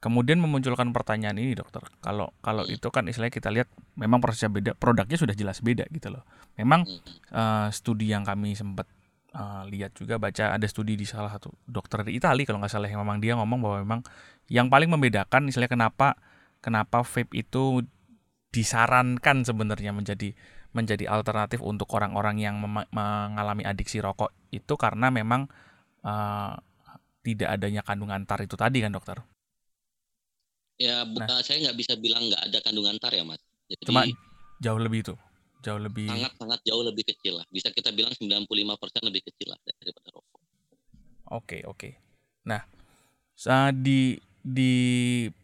kemudian 0.00 0.40
memunculkan 0.40 0.88
pertanyaan 0.96 1.36
ini, 1.36 1.52
dokter. 1.52 1.84
Kalau 2.00 2.32
kalau 2.40 2.64
hmm. 2.64 2.80
itu 2.80 2.88
kan 2.88 3.12
istilahnya 3.12 3.34
kita 3.36 3.52
lihat, 3.52 3.68
memang 3.92 4.24
prosesnya 4.24 4.48
beda, 4.48 4.72
produknya 4.80 5.20
sudah 5.20 5.36
jelas 5.36 5.60
beda, 5.60 5.84
gitu 5.92 6.08
loh. 6.08 6.24
Memang 6.56 6.88
hmm. 6.88 7.36
uh, 7.36 7.68
studi 7.68 8.08
yang 8.08 8.24
kami 8.24 8.56
sempat 8.56 8.88
uh, 9.34 9.62
lihat 9.66 9.94
juga 9.96 10.18
baca 10.18 10.54
ada 10.54 10.66
studi 10.66 10.94
di 10.98 11.06
salah 11.06 11.30
satu 11.30 11.50
dokter 11.66 12.02
di 12.06 12.18
Italia 12.18 12.46
kalau 12.46 12.58
nggak 12.62 12.72
salah 12.72 12.88
yang 12.90 13.02
memang 13.02 13.18
dia 13.22 13.34
ngomong 13.38 13.58
bahwa 13.60 13.76
memang 13.82 14.00
yang 14.50 14.66
paling 14.66 14.90
membedakan 14.90 15.46
istilahnya 15.46 15.72
kenapa 15.72 16.18
kenapa 16.60 17.02
vape 17.06 17.32
itu 17.34 17.84
disarankan 18.50 19.46
sebenarnya 19.46 19.94
menjadi 19.94 20.34
menjadi 20.70 21.10
alternatif 21.10 21.62
untuk 21.62 21.90
orang-orang 21.94 22.38
yang 22.38 22.58
mengalami 22.94 23.66
adiksi 23.66 23.98
rokok 23.98 24.30
itu 24.54 24.74
karena 24.78 25.10
memang 25.10 25.50
uh, 26.06 26.54
tidak 27.26 27.48
adanya 27.58 27.82
kandungan 27.82 28.22
tar 28.24 28.40
itu 28.42 28.54
tadi 28.54 28.78
kan 28.78 28.94
dokter? 28.94 29.18
Ya, 30.80 31.04
nah, 31.04 31.44
saya 31.44 31.68
nggak 31.68 31.76
bisa 31.76 31.92
bilang 31.98 32.24
nggak 32.30 32.42
ada 32.48 32.58
kandungan 32.64 32.96
tar 32.96 33.12
ya 33.12 33.26
mas. 33.26 33.42
Jadi, 33.68 33.84
cuma 33.84 34.02
jauh 34.62 34.80
lebih 34.80 35.04
itu, 35.04 35.14
jauh 35.60 35.80
lebih. 35.80 36.08
Sangat 36.08 36.32
sangat 36.36 36.60
jauh 36.64 36.84
lebih 36.84 37.04
kecil 37.04 37.40
lah. 37.40 37.46
Bisa 37.48 37.72
kita 37.72 37.92
bilang 37.92 38.12
95% 38.16 38.48
lebih 39.06 39.22
kecil 39.28 39.52
lah 39.52 39.58
daripada 39.64 40.08
rokok. 40.12 40.40
Oke 41.30 41.62
oke. 41.68 41.90
Nah, 42.48 42.64
di 43.76 44.18
di 44.40 44.72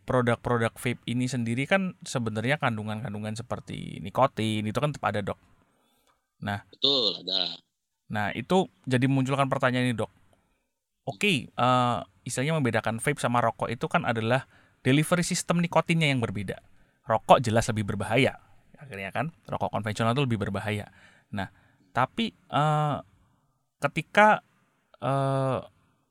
produk-produk 0.08 0.72
vape 0.72 1.04
ini 1.04 1.28
sendiri 1.28 1.68
kan 1.68 1.92
sebenarnya 2.00 2.56
kandungan-kandungan 2.56 3.36
seperti 3.36 4.00
nikotin 4.00 4.64
itu 4.64 4.78
kan 4.80 4.90
tetap 4.90 5.12
ada 5.12 5.20
dok. 5.20 5.38
Nah, 6.40 6.64
betul 6.72 7.20
ada. 7.20 7.60
Nah 8.12 8.32
itu 8.32 8.68
jadi 8.88 9.04
munculkan 9.08 9.48
pertanyaan 9.52 9.92
ini 9.92 9.96
dok. 9.96 10.12
Oke, 11.06 11.22
okay, 11.22 11.36
uh, 11.54 12.02
eh, 12.02 12.26
istilahnya 12.26 12.58
membedakan 12.58 12.98
vape 12.98 13.22
sama 13.22 13.38
rokok 13.38 13.70
itu 13.70 13.86
kan 13.86 14.02
adalah 14.02 14.50
delivery 14.82 15.22
system 15.22 15.62
nikotinnya 15.62 16.10
yang 16.10 16.18
berbeda. 16.18 16.58
Rokok 17.06 17.38
jelas 17.38 17.70
lebih 17.70 17.94
berbahaya, 17.94 18.42
akhirnya 18.76 19.10
kan 19.12 19.32
rokok 19.48 19.72
konvensional 19.72 20.12
itu 20.12 20.22
lebih 20.24 20.38
berbahaya. 20.48 20.88
Nah, 21.32 21.48
tapi 21.90 22.32
uh, 22.52 23.00
ketika 23.80 24.44
uh, 25.00 25.60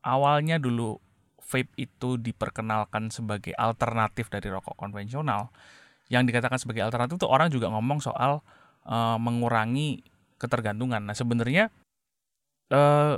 awalnya 0.06 0.58
dulu 0.62 0.98
vape 1.46 1.72
itu 1.78 2.18
diperkenalkan 2.18 3.14
sebagai 3.14 3.54
alternatif 3.54 4.34
dari 4.34 4.50
rokok 4.50 4.74
konvensional, 4.78 5.54
yang 6.10 6.26
dikatakan 6.26 6.62
sebagai 6.62 6.86
alternatif 6.86 7.18
itu 7.18 7.28
orang 7.30 7.50
juga 7.50 7.70
ngomong 7.74 8.02
soal 8.02 8.42
uh, 8.86 9.18
mengurangi 9.18 10.06
ketergantungan. 10.38 11.02
Nah 11.06 11.16
sebenarnya 11.18 11.74
uh, 12.70 13.18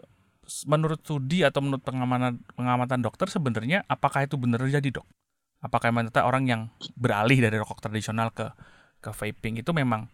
menurut 0.64 1.04
studi 1.04 1.44
atau 1.44 1.60
menurut 1.60 1.84
pengamatan 1.84 2.40
pengamatan 2.56 3.00
dokter 3.04 3.28
sebenarnya 3.28 3.84
apakah 3.92 4.24
itu 4.24 4.40
benar 4.40 4.64
jadi 4.64 4.88
dok? 4.88 5.08
Apakah 5.60 5.92
memang 5.92 6.14
orang 6.24 6.44
yang 6.48 6.62
beralih 6.96 7.42
dari 7.42 7.58
rokok 7.58 7.82
tradisional 7.84 8.32
ke 8.32 8.48
ke 9.08 9.12
vaping 9.16 9.64
itu 9.64 9.72
memang 9.72 10.12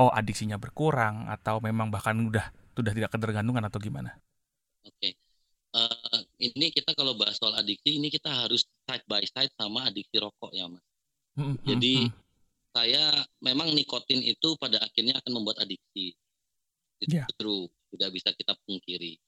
oh 0.00 0.08
adiksinya 0.08 0.56
berkurang 0.56 1.28
atau 1.28 1.60
memang 1.60 1.92
bahkan 1.92 2.16
udah 2.16 2.48
sudah 2.72 2.92
tidak 2.96 3.12
ketergantungan 3.12 3.68
atau 3.68 3.76
gimana? 3.76 4.16
Oke. 4.80 4.96
Okay 4.96 5.12
uh, 5.74 6.18
ini 6.42 6.74
kita 6.74 6.94
kalau 6.94 7.14
bahas 7.14 7.38
soal 7.38 7.54
adiksi 7.58 7.98
ini 7.98 8.10
kita 8.10 8.30
harus 8.30 8.66
side 8.86 9.06
by 9.06 9.22
side 9.22 9.52
sama 9.54 9.86
adiksi 9.86 10.18
rokok 10.18 10.50
ya 10.54 10.66
mas. 10.66 10.82
Mm-hmm. 11.38 11.56
Jadi 11.66 11.94
saya 12.70 13.04
memang 13.42 13.74
nikotin 13.74 14.22
itu 14.22 14.54
pada 14.58 14.78
akhirnya 14.82 15.18
akan 15.18 15.32
membuat 15.42 15.62
adiksi. 15.62 16.14
Itu 17.00 17.16
yeah. 17.16 17.26
true, 17.38 17.66
tidak 17.96 18.10
bisa 18.14 18.30
kita 18.34 18.54
pungkiri. 18.66 19.18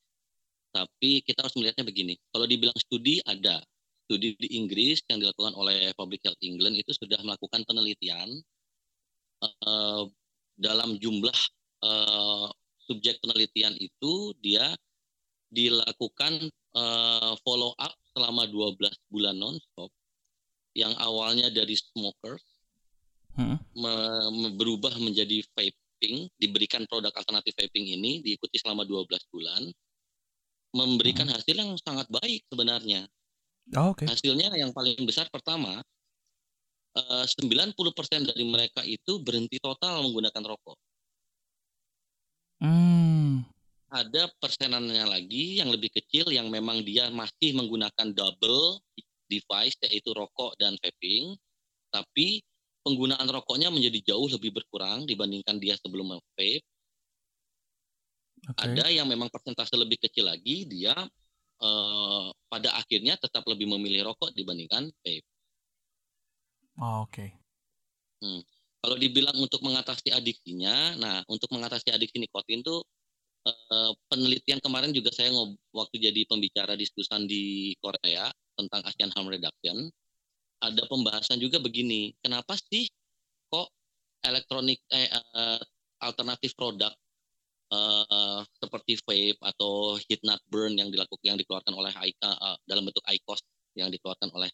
Tapi 0.72 1.24
kita 1.24 1.44
harus 1.44 1.56
melihatnya 1.56 1.84
begini. 1.84 2.14
Kalau 2.32 2.46
dibilang 2.48 2.76
studi 2.80 3.20
ada 3.24 3.60
studi 4.06 4.34
di 4.36 4.48
Inggris 4.56 5.04
yang 5.08 5.20
dilakukan 5.20 5.56
oleh 5.56 5.92
Public 5.96 6.20
Health 6.26 6.42
England 6.42 6.80
itu 6.80 6.92
sudah 6.96 7.20
melakukan 7.22 7.64
penelitian 7.64 8.40
uh, 9.42 10.04
dalam 10.56 10.96
jumlah 11.02 11.38
uh, 11.82 12.48
subjek 12.86 13.18
penelitian 13.22 13.74
itu 13.78 14.34
dia 14.42 14.74
dilakukan 15.52 16.48
uh, 16.76 17.34
follow 17.44 17.76
up 17.76 17.92
selama 18.16 18.48
12 18.48 18.78
bulan 19.12 19.36
nonstop 19.36 19.92
yang 20.72 20.96
awalnya 20.96 21.52
dari 21.52 21.76
smokers 21.76 22.44
hmm. 23.36 23.56
me 23.76 23.92
berubah 24.56 24.96
menjadi 24.96 25.44
vaping 25.52 26.32
diberikan 26.40 26.88
produk 26.88 27.12
alternatif 27.12 27.52
vaping 27.56 27.92
ini 27.92 28.24
diikuti 28.24 28.56
selama 28.56 28.88
12 28.88 29.08
bulan 29.32 29.62
memberikan 30.72 31.28
hmm. 31.28 31.36
hasil 31.36 31.54
yang 31.56 31.72
sangat 31.84 32.08
baik 32.08 32.40
sebenarnya 32.48 33.04
oh, 33.76 33.92
okay. 33.92 34.08
hasilnya 34.08 34.48
yang 34.56 34.72
paling 34.72 34.96
besar 35.04 35.28
pertama 35.28 35.84
uh, 36.96 37.24
90% 37.24 38.30
dari 38.32 38.44
mereka 38.44 38.80
itu 38.84 39.20
berhenti 39.22 39.58
total 39.62 40.04
menggunakan 40.04 40.42
rokok 40.42 40.78
hmm 42.62 43.46
ada 43.92 44.24
persenannya 44.40 45.04
lagi 45.04 45.60
yang 45.60 45.68
lebih 45.68 45.92
kecil 45.92 46.32
yang 46.32 46.48
memang 46.48 46.80
dia 46.80 47.12
masih 47.12 47.52
menggunakan 47.52 48.16
double 48.16 48.80
device 49.28 49.76
yaitu 49.84 50.16
rokok 50.16 50.56
dan 50.56 50.80
vaping 50.80 51.36
tapi 51.92 52.40
penggunaan 52.82 53.28
rokoknya 53.30 53.70
menjadi 53.70 54.12
jauh 54.12 54.26
lebih 54.32 54.56
berkurang 54.56 55.06
dibandingkan 55.06 55.60
dia 55.62 55.78
sebelum 55.78 56.18
vape. 56.18 56.64
Okay. 58.42 58.58
Ada 58.58 58.90
yang 58.90 59.06
memang 59.06 59.30
persentase 59.30 59.78
lebih 59.78 60.02
kecil 60.02 60.26
lagi 60.26 60.66
dia 60.66 60.96
eh, 61.62 62.28
pada 62.50 62.68
akhirnya 62.74 63.14
tetap 63.20 63.46
lebih 63.46 63.70
memilih 63.70 64.10
rokok 64.12 64.34
dibandingkan 64.34 64.90
vape. 65.04 65.22
Oh, 66.80 67.04
Oke. 67.04 67.12
Okay. 67.12 67.28
Hmm. 68.22 68.42
Kalau 68.82 68.96
dibilang 68.98 69.36
untuk 69.38 69.62
mengatasi 69.62 70.10
adiksinya, 70.10 70.98
nah 70.98 71.22
untuk 71.30 71.50
mengatasi 71.54 71.94
adiksi 71.94 72.18
nikotin 72.18 72.66
tuh 72.66 72.82
uh, 73.46 73.92
penelitian 74.10 74.58
kemarin 74.58 74.90
juga 74.90 75.14
saya 75.14 75.30
waktu 75.70 75.96
jadi 76.02 76.26
pembicara 76.26 76.74
diskusan 76.74 77.30
di 77.30 77.74
Korea 77.78 78.26
tentang 78.58 78.82
ASEAN 78.82 79.14
Harm 79.14 79.30
Reduction, 79.30 79.86
ada 80.62 80.82
pembahasan 80.90 81.38
juga 81.38 81.62
begini, 81.62 82.14
kenapa 82.22 82.58
sih 82.58 82.90
merokok 83.52 83.68
elektronik 84.24 84.80
eh, 84.88 85.12
uh, 85.12 85.60
alternatif 86.00 86.56
produk 86.56 86.88
uh, 87.68 88.40
seperti 88.56 88.96
vape 89.04 89.40
atau 89.44 90.00
heat 90.08 90.24
not 90.24 90.40
burn 90.48 90.72
yang 90.80 90.88
dilakukan 90.88 91.36
yang 91.36 91.36
dikeluarkan 91.36 91.74
oleh 91.76 91.92
uh, 91.92 92.56
dalam 92.64 92.88
bentuk 92.88 93.04
IQOS 93.04 93.44
yang 93.76 93.92
dikeluarkan 93.92 94.32
oleh 94.32 94.48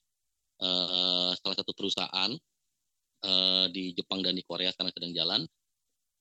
uh, 0.62 1.30
salah 1.38 1.56
satu 1.56 1.72
perusahaan 1.74 2.30
uh, 3.24 3.66
di 3.72 3.94
Jepang 3.94 4.22
dan 4.22 4.34
di 4.34 4.44
Korea 4.46 4.70
sekarang 4.74 4.92
sedang 4.94 5.12
jalan 5.14 5.42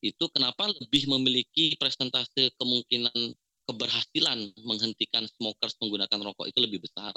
itu 0.05 0.25
kenapa 0.29 0.69
lebih 0.69 1.09
memiliki 1.09 1.73
presentase 1.81 2.53
kemungkinan 2.61 3.33
keberhasilan 3.67 4.53
menghentikan 4.63 5.25
smokers 5.25 5.75
menggunakan 5.81 6.21
rokok 6.21 6.47
itu 6.47 6.59
lebih 6.61 6.85
besar 6.85 7.11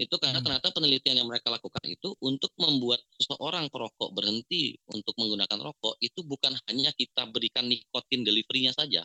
itu 0.00 0.16
karena 0.16 0.40
hmm. 0.40 0.46
ternyata 0.48 0.68
penelitian 0.72 1.20
yang 1.20 1.28
mereka 1.28 1.52
lakukan 1.52 1.84
itu 1.84 2.16
untuk 2.24 2.48
membuat 2.56 3.04
seseorang 3.20 3.68
perokok 3.68 4.16
berhenti 4.16 4.80
untuk 4.88 5.12
menggunakan 5.20 5.60
rokok 5.60 6.00
itu 6.00 6.24
bukan 6.24 6.56
hanya 6.68 6.96
kita 6.96 7.28
berikan 7.28 7.68
nikotin 7.68 8.24
deliverynya 8.24 8.72
saja. 8.72 9.04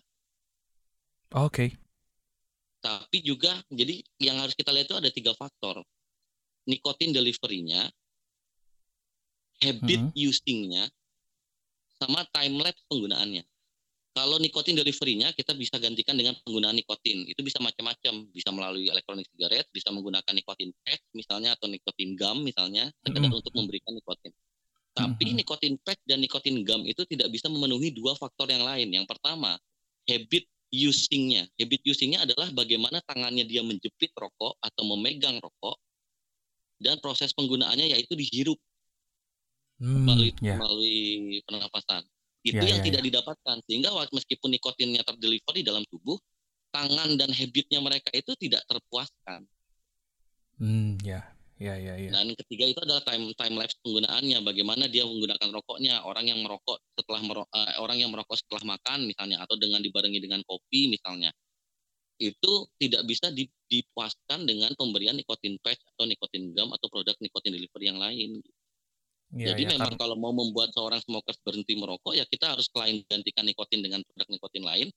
Oke. 1.36 1.52
Okay. 1.52 1.70
Tapi 2.80 3.18
juga 3.20 3.60
jadi 3.68 4.00
yang 4.24 4.40
harus 4.40 4.56
kita 4.56 4.72
lihat 4.72 4.88
itu 4.88 4.96
ada 4.96 5.12
tiga 5.12 5.36
faktor. 5.36 5.84
Nikotin 6.68 7.16
deliverynya, 7.16 7.88
habit 9.64 10.02
hmm. 10.12 10.28
usingnya, 10.28 10.84
sama 11.98 12.28
time 12.30 12.62
lapse 12.62 12.84
penggunaannya. 12.92 13.44
Kalau 14.18 14.42
nikotin 14.42 14.74
delivery-nya 14.74 15.30
kita 15.38 15.54
bisa 15.54 15.78
gantikan 15.78 16.18
dengan 16.18 16.34
penggunaan 16.42 16.74
nikotin. 16.74 17.30
Itu 17.30 17.46
bisa 17.46 17.62
macam-macam, 17.62 18.26
bisa 18.34 18.50
melalui 18.50 18.90
elektronik 18.90 19.30
sigaret, 19.30 19.70
bisa 19.70 19.94
menggunakan 19.94 20.34
nikotin 20.34 20.74
patch 20.82 21.06
misalnya 21.14 21.54
atau 21.54 21.70
nikotin 21.70 22.18
gum 22.18 22.42
misalnya, 22.42 22.90
sekedar 23.06 23.30
mm. 23.30 23.38
untuk 23.38 23.54
memberikan 23.54 23.94
nikotin. 23.94 24.34
Tapi 24.98 25.22
mm 25.22 25.30
-hmm. 25.30 25.38
nikotin 25.38 25.74
patch 25.86 26.02
dan 26.10 26.18
nikotin 26.18 26.66
gum 26.66 26.82
itu 26.90 27.06
tidak 27.06 27.30
bisa 27.30 27.46
memenuhi 27.46 27.94
dua 27.94 28.18
faktor 28.18 28.50
yang 28.50 28.66
lain. 28.66 28.90
Yang 28.90 29.06
pertama, 29.06 29.54
habit 30.10 30.50
usingnya. 30.74 31.46
Habit 31.54 31.86
usingnya 31.86 32.26
adalah 32.26 32.50
bagaimana 32.58 32.98
tangannya 33.06 33.46
dia 33.46 33.62
menjepit 33.62 34.18
rokok 34.18 34.58
atau 34.66 34.82
memegang 34.98 35.38
rokok 35.38 35.78
dan 36.78 37.02
proses 37.02 37.34
penggunaannya 37.34 37.94
yaitu 37.94 38.14
dihirup 38.14 38.58
hmm, 39.82 40.04
melalui, 40.06 40.32
yeah. 40.40 40.58
melalui 40.58 41.00
pernapasan. 41.46 42.06
Itu 42.46 42.64
ya, 42.64 42.78
yang 42.78 42.82
ya, 42.82 42.86
tidak 42.86 43.02
ya. 43.04 43.06
didapatkan. 43.12 43.58
Sehingga 43.68 43.90
meskipun 44.14 44.50
nikotinnya 44.56 45.04
terdeliver 45.04 45.54
di 45.58 45.66
dalam 45.66 45.84
tubuh 45.90 46.16
tangan 46.72 47.18
dan 47.18 47.34
habitnya 47.34 47.80
mereka 47.82 48.08
itu 48.14 48.32
tidak 48.40 48.64
terpuaskan. 48.70 49.44
Hmm 50.62 50.96
ya. 51.04 51.26
Ya 51.58 51.74
ya 51.74 51.98
ya. 51.98 52.14
Dan 52.14 52.38
ketiga 52.38 52.70
itu 52.70 52.80
adalah 52.86 53.02
time 53.02 53.34
time 53.34 53.58
lapse 53.58 53.82
penggunaannya. 53.82 54.46
Bagaimana 54.46 54.86
dia 54.86 55.10
menggunakan 55.10 55.50
rokoknya. 55.50 56.06
Orang 56.06 56.30
yang 56.30 56.46
merokok 56.46 56.78
setelah 56.94 57.18
merokok, 57.26 57.50
uh, 57.50 57.74
eh, 57.74 57.78
orang 57.82 57.98
yang 57.98 58.14
merokok 58.14 58.38
setelah 58.38 58.78
makan 58.78 59.10
misalnya 59.10 59.42
atau 59.42 59.58
dengan 59.58 59.82
dibarengi 59.82 60.22
dengan 60.22 60.46
kopi 60.46 60.86
misalnya 60.94 61.34
itu 62.18 62.52
tidak 62.82 63.06
bisa 63.06 63.30
dipuaskan 63.70 64.50
dengan 64.50 64.74
pemberian 64.74 65.14
nikotin 65.14 65.58
patch 65.62 65.82
atau 65.96 66.10
nikotin 66.10 66.54
gum 66.54 66.74
atau 66.74 66.90
produk 66.90 67.14
nikotin 67.22 67.54
delivery 67.54 67.86
yang 67.90 68.02
lain 68.02 68.42
Ya, 69.36 69.52
Jadi 69.52 69.68
ya, 69.68 69.70
memang 69.76 70.00
kalau 70.00 70.16
mau 70.16 70.32
membuat 70.32 70.72
seorang 70.72 71.04
smokers 71.04 71.36
berhenti 71.44 71.76
merokok 71.76 72.16
ya 72.16 72.24
kita 72.32 72.56
harus 72.56 72.72
selain 72.72 73.04
gantikan 73.12 73.44
nikotin 73.44 73.84
dengan 73.84 74.00
produk 74.08 74.28
nikotin 74.32 74.64
lain, 74.64 74.88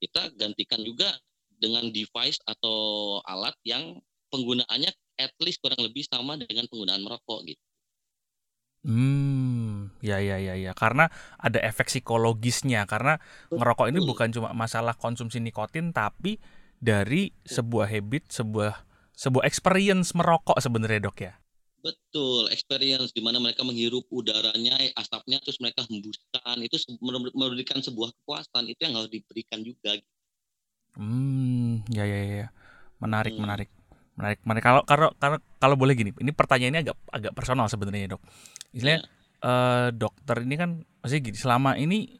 kita 0.00 0.32
gantikan 0.40 0.80
juga 0.80 1.12
dengan 1.60 1.92
device 1.92 2.40
atau 2.48 3.20
alat 3.28 3.52
yang 3.60 4.00
penggunaannya 4.32 4.88
at 5.20 5.32
least 5.44 5.60
kurang 5.60 5.84
lebih 5.84 6.00
sama 6.08 6.40
dengan 6.40 6.64
penggunaan 6.72 7.04
merokok 7.04 7.44
gitu. 7.44 7.60
Hmm, 8.84 9.92
ya 10.04 10.20
ya 10.20 10.40
ya 10.40 10.56
ya. 10.56 10.72
Karena 10.76 11.08
ada 11.40 11.60
efek 11.60 11.88
psikologisnya. 11.88 12.84
Karena 12.84 13.16
ngerokok 13.48 13.88
ini 13.88 14.00
bukan 14.04 14.28
cuma 14.32 14.52
masalah 14.52 14.92
konsumsi 14.92 15.40
nikotin, 15.40 15.92
tapi 15.96 16.36
dari 16.84 17.32
sebuah 17.48 17.88
habit, 17.88 18.28
sebuah 18.28 18.84
sebuah 19.16 19.48
experience 19.48 20.12
merokok 20.12 20.60
sebenarnya 20.60 21.08
dok 21.08 21.18
ya. 21.24 21.32
Betul, 21.80 22.48
experience 22.48 23.12
di 23.12 23.20
mana 23.20 23.40
mereka 23.40 23.60
menghirup 23.60 24.08
udaranya, 24.08 24.80
eh, 24.80 24.92
asapnya 24.96 25.36
terus 25.44 25.60
mereka 25.60 25.84
hembuskan, 25.84 26.60
itu 26.64 26.80
memberikan 27.32 27.80
sebuah 27.84 28.08
kepuasan, 28.20 28.72
itu 28.72 28.80
yang 28.88 28.96
harus 28.96 29.12
diberikan 29.12 29.60
juga. 29.60 29.92
Hmm, 30.96 31.84
ya 31.92 32.08
ya 32.08 32.18
ya, 32.24 32.48
menarik 33.00 33.36
hmm. 33.36 33.42
menarik, 33.44 33.68
menarik 34.16 34.38
menarik. 34.48 34.64
Kalau 34.64 34.80
kalau 34.88 35.08
kalau 35.20 35.36
kalau 35.60 35.76
boleh 35.76 35.92
gini, 35.92 36.16
ini 36.20 36.32
pertanyaannya 36.32 36.88
agak 36.88 36.96
agak 37.12 37.32
personal 37.36 37.68
sebenarnya 37.68 38.16
dok. 38.16 38.22
Istilahnya 38.72 39.04
ya. 39.04 39.08
uh, 39.44 39.88
dokter 39.92 40.40
ini 40.40 40.56
kan 40.56 40.70
masih 41.04 41.20
gini, 41.20 41.36
selama 41.36 41.76
ini 41.76 42.16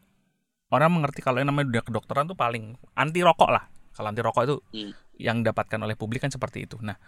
orang 0.69 0.93
mengerti 0.93 1.25
kalau 1.25 1.41
yang 1.41 1.49
namanya 1.49 1.73
dunia 1.73 1.85
kedokteran 1.89 2.29
tuh 2.29 2.37
paling 2.37 2.77
anti 2.93 3.25
rokok 3.25 3.49
lah. 3.49 3.65
Kalau 3.95 4.11
anti 4.11 4.21
rokok 4.21 4.43
itu 4.43 4.57
hmm. 4.75 4.93
yang 5.23 5.47
dapatkan 5.47 5.79
oleh 5.79 5.95
publik 5.95 6.27
kan 6.27 6.35
seperti 6.35 6.67
itu. 6.67 6.77
Nah, 6.83 6.99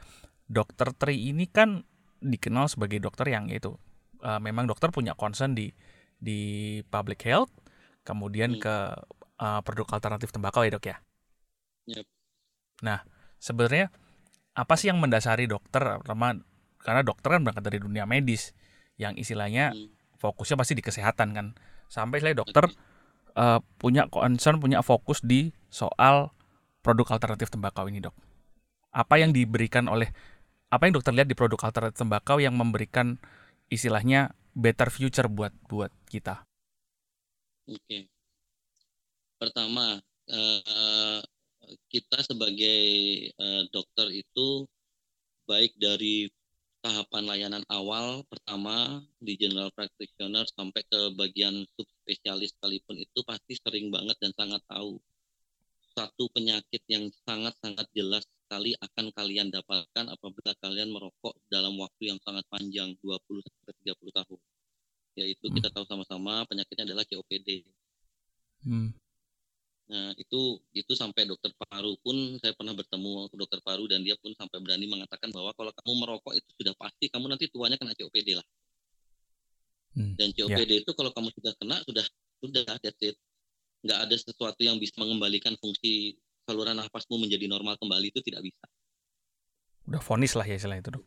dokter 0.47 0.95
Tri 0.95 1.35
ini 1.35 1.51
kan 1.51 1.83
dikenal 2.23 2.71
sebagai 2.71 3.03
dokter 3.03 3.29
yang 3.29 3.51
itu 3.51 3.77
uh, 4.23 4.41
memang 4.41 4.65
dokter 4.71 4.89
punya 4.95 5.13
concern 5.19 5.53
di 5.53 5.69
di 6.17 6.81
public 6.89 7.21
health, 7.27 7.53
kemudian 8.07 8.57
hmm. 8.57 8.63
ke 8.63 8.77
uh, 9.43 9.61
produk 9.61 9.99
alternatif 9.99 10.33
tembakau 10.33 10.65
ya 10.65 10.73
dok 10.73 10.87
ya. 10.87 10.97
Yep. 11.91 12.07
Nah 12.87 13.05
sebenarnya 13.37 13.93
apa 14.57 14.75
sih 14.81 14.89
yang 14.89 15.03
mendasari 15.03 15.45
dokter, 15.45 16.01
terutama 16.01 16.39
karena 16.81 17.03
dokter 17.05 17.29
kan 17.37 17.43
berangkat 17.45 17.65
dari 17.67 17.79
dunia 17.83 18.09
medis, 18.09 18.57
yang 18.97 19.19
istilahnya 19.19 19.77
hmm. 19.77 20.17
fokusnya 20.17 20.57
pasti 20.57 20.73
di 20.79 20.83
kesehatan 20.87 21.37
kan. 21.37 21.47
Sampai 21.87 22.19
saya 22.25 22.33
dokter 22.33 22.67
uh, 23.37 23.61
punya 23.77 24.09
concern, 24.09 24.59
punya 24.59 24.81
fokus 24.81 25.21
di 25.21 25.53
soal 25.69 26.33
produk 26.87 27.19
alternatif 27.19 27.51
tembakau 27.51 27.91
ini 27.91 27.99
dok. 27.99 28.15
Apa 28.95 29.19
yang 29.19 29.35
diberikan 29.35 29.91
oleh 29.91 30.07
apa 30.71 30.87
yang 30.87 30.95
dokter 30.95 31.11
lihat 31.11 31.27
di 31.27 31.35
produk 31.35 31.59
alternatif 31.67 31.99
tembakau 31.99 32.39
yang 32.39 32.55
memberikan 32.55 33.19
istilahnya 33.67 34.31
better 34.55 34.95
future 34.95 35.27
buat 35.27 35.51
buat 35.67 35.91
kita? 36.07 36.47
Oke. 37.67 38.07
Pertama, 39.43 39.99
uh, 40.31 41.21
kita 41.91 42.23
sebagai 42.23 42.83
uh, 43.35 43.67
dokter 43.75 44.15
itu 44.15 44.63
baik 45.51 45.75
dari 45.75 46.31
tahapan 46.87 47.25
layanan 47.27 47.65
awal 47.67 48.23
pertama 48.31 49.03
di 49.19 49.35
general 49.35 49.75
practitioner 49.75 50.47
sampai 50.55 50.87
ke 50.87 51.11
bagian 51.19 51.67
subspesialis 51.75 52.55
sekalipun 52.55 53.03
itu 53.03 53.19
pasti 53.27 53.59
sering 53.59 53.91
banget 53.91 54.15
dan 54.23 54.31
sangat 54.39 54.63
tahu 54.71 55.03
satu 55.97 56.29
penyakit 56.37 56.85
yang 56.93 57.09
sangat-sangat 57.25 57.89
jelas 57.97 58.29
sekali 58.45 58.77
akan 58.79 59.09
kalian 59.17 59.49
dapatkan 59.49 60.13
apabila 60.13 60.53
kalian 60.61 60.93
merokok 60.93 61.33
dalam 61.49 61.75
waktu 61.81 62.13
yang 62.13 62.21
sangat 62.21 62.45
panjang 62.53 62.93
20 63.01 63.17
sampai 63.41 63.73
30 63.81 64.19
tahun. 64.23 64.41
Yaitu 65.17 65.47
hmm. 65.49 65.55
kita 65.57 65.69
tahu 65.73 65.89
sama-sama 65.89 66.45
penyakitnya 66.45 66.93
adalah 66.93 67.09
COPD. 67.09 67.65
Hmm. 68.69 68.93
Nah, 69.87 70.13
itu 70.19 70.61
itu 70.75 70.93
sampai 70.93 71.25
dokter 71.25 71.55
paru 71.57 71.97
pun 72.05 72.37
saya 72.43 72.53
pernah 72.53 72.75
bertemu 72.75 73.31
dokter 73.33 73.63
paru 73.63 73.87
dan 73.89 74.03
dia 74.05 74.19
pun 74.19 74.35
sampai 74.37 74.59
berani 74.59 74.85
mengatakan 74.91 75.31
bahwa 75.33 75.55
kalau 75.57 75.71
kamu 75.73 75.93
merokok 76.05 76.35
itu 76.35 76.51
sudah 76.59 76.75
pasti 76.75 77.07
kamu 77.07 77.33
nanti 77.33 77.49
tuanya 77.49 77.81
kena 77.81 77.97
COPD 77.97 78.37
lah. 78.37 78.47
Hmm. 79.97 80.13
Dan 80.15 80.37
COPD 80.37 80.71
yeah. 80.71 80.83
itu 80.85 80.93
kalau 80.93 81.09
kamu 81.11 81.33
sudah 81.35 81.53
kena 81.57 81.81
sudah 81.89 82.05
sudah 82.45 82.63
that's 82.79 83.01
it. 83.01 83.17
Nggak 83.87 84.11
ada 84.11 84.17
sesuatu 84.19 84.61
yang 84.61 84.83
bisa 84.83 84.99
mengembalikan 84.99 85.55
fungsi 85.63 86.19
saluran 86.47 86.79
nafasmu 86.79 87.19
menjadi 87.23 87.47
normal 87.47 87.79
kembali 87.79 88.11
itu 88.11 88.21
tidak 88.23 88.43
bisa. 88.47 88.67
Udah 89.87 90.03
vonis 90.03 90.35
lah 90.35 90.47
ya 90.47 90.59
istilah 90.59 90.79
itu 90.83 90.91
dok. 90.99 91.05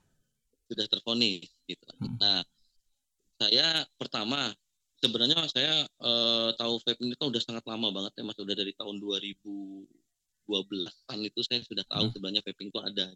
Sudah 0.71 0.87
tervonis 0.87 1.51
gitu. 1.67 1.87
Hmm. 1.99 2.15
Nah, 2.19 2.43
saya 3.39 3.87
pertama 3.99 4.55
sebenarnya 4.99 5.47
saya 5.51 5.87
uh, 6.03 6.51
tahu 6.59 6.79
vape 6.83 6.99
ini 7.03 7.15
kan 7.15 7.27
udah 7.31 7.41
sangat 7.43 7.63
lama 7.67 7.91
banget 7.91 8.13
ya 8.19 8.23
mas, 8.27 8.39
udah 8.39 8.55
dari 8.55 8.73
tahun 8.75 8.99
2012-an 8.99 11.19
itu 11.23 11.39
saya 11.43 11.63
sudah 11.63 11.83
tahu 11.87 12.05
hmm. 12.07 12.13
sebenarnya 12.15 12.41
vaping 12.43 12.67
itu 12.71 12.79
ada. 12.79 13.15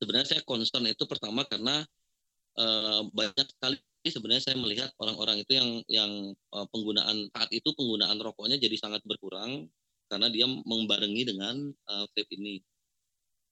Sebenarnya 0.00 0.28
saya 0.34 0.42
concern 0.42 0.86
itu 0.88 1.06
pertama 1.06 1.44
karena 1.46 1.86
uh, 2.58 3.02
banyak 3.12 3.46
sekali 3.54 3.78
sebenarnya 4.10 4.42
saya 4.42 4.56
melihat 4.58 4.90
orang-orang 4.98 5.46
itu 5.46 5.54
yang 5.54 5.70
yang 5.86 6.10
uh, 6.50 6.66
penggunaan 6.74 7.30
saat 7.30 7.50
itu 7.54 7.70
penggunaan 7.76 8.18
rokoknya 8.18 8.58
jadi 8.58 8.74
sangat 8.74 9.04
berkurang 9.06 9.70
karena 10.10 10.28
dia 10.28 10.44
membarengi 10.44 11.22
dengan 11.22 11.70
uh, 11.88 12.04
vape 12.10 12.34
ini. 12.34 12.58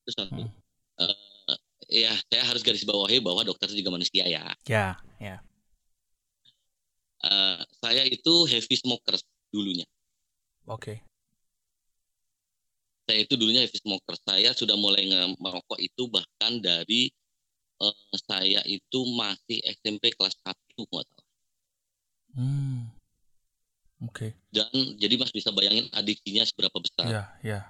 Itu 0.02 0.10
satu. 0.12 0.42
Hmm. 0.42 0.52
Uh, 1.00 1.56
ya, 1.88 2.12
saya 2.28 2.42
harus 2.44 2.60
garis 2.60 2.82
bawahi 2.82 3.22
bahwa 3.22 3.46
dokter 3.46 3.70
juga 3.70 3.94
manusia 3.94 4.26
ya. 4.26 4.50
Ya, 4.66 4.98
ya. 5.22 5.38
Uh, 7.20 7.60
saya 7.78 8.04
itu 8.08 8.48
heavy 8.50 8.76
smoker 8.76 9.16
dulunya. 9.54 9.86
Oke. 10.66 10.80
Okay. 10.82 10.96
Saya 13.08 13.18
itu 13.24 13.34
dulunya 13.38 13.64
heavy 13.64 13.78
smoker. 13.80 14.18
Saya 14.20 14.50
sudah 14.52 14.74
mulai 14.74 15.06
merokok 15.38 15.78
itu 15.78 16.10
bahkan 16.10 16.58
dari 16.58 17.08
uh, 17.80 17.94
saya 18.28 18.60
itu 18.68 19.00
masih 19.16 19.58
SMP 19.80 20.12
kelas 20.14 20.36
1 20.44 20.54
nggak 20.76 21.06
tau, 21.08 21.24
Hmm. 22.30 22.86
Oke. 24.06 24.30
Okay. 24.30 24.30
Dan 24.54 24.70
jadi 25.02 25.18
Mas 25.18 25.34
bisa 25.34 25.50
bayangin 25.50 25.90
adiknya 25.90 26.46
seberapa 26.46 26.78
besar. 26.78 27.10
Iya, 27.10 27.24
iya. 27.42 27.60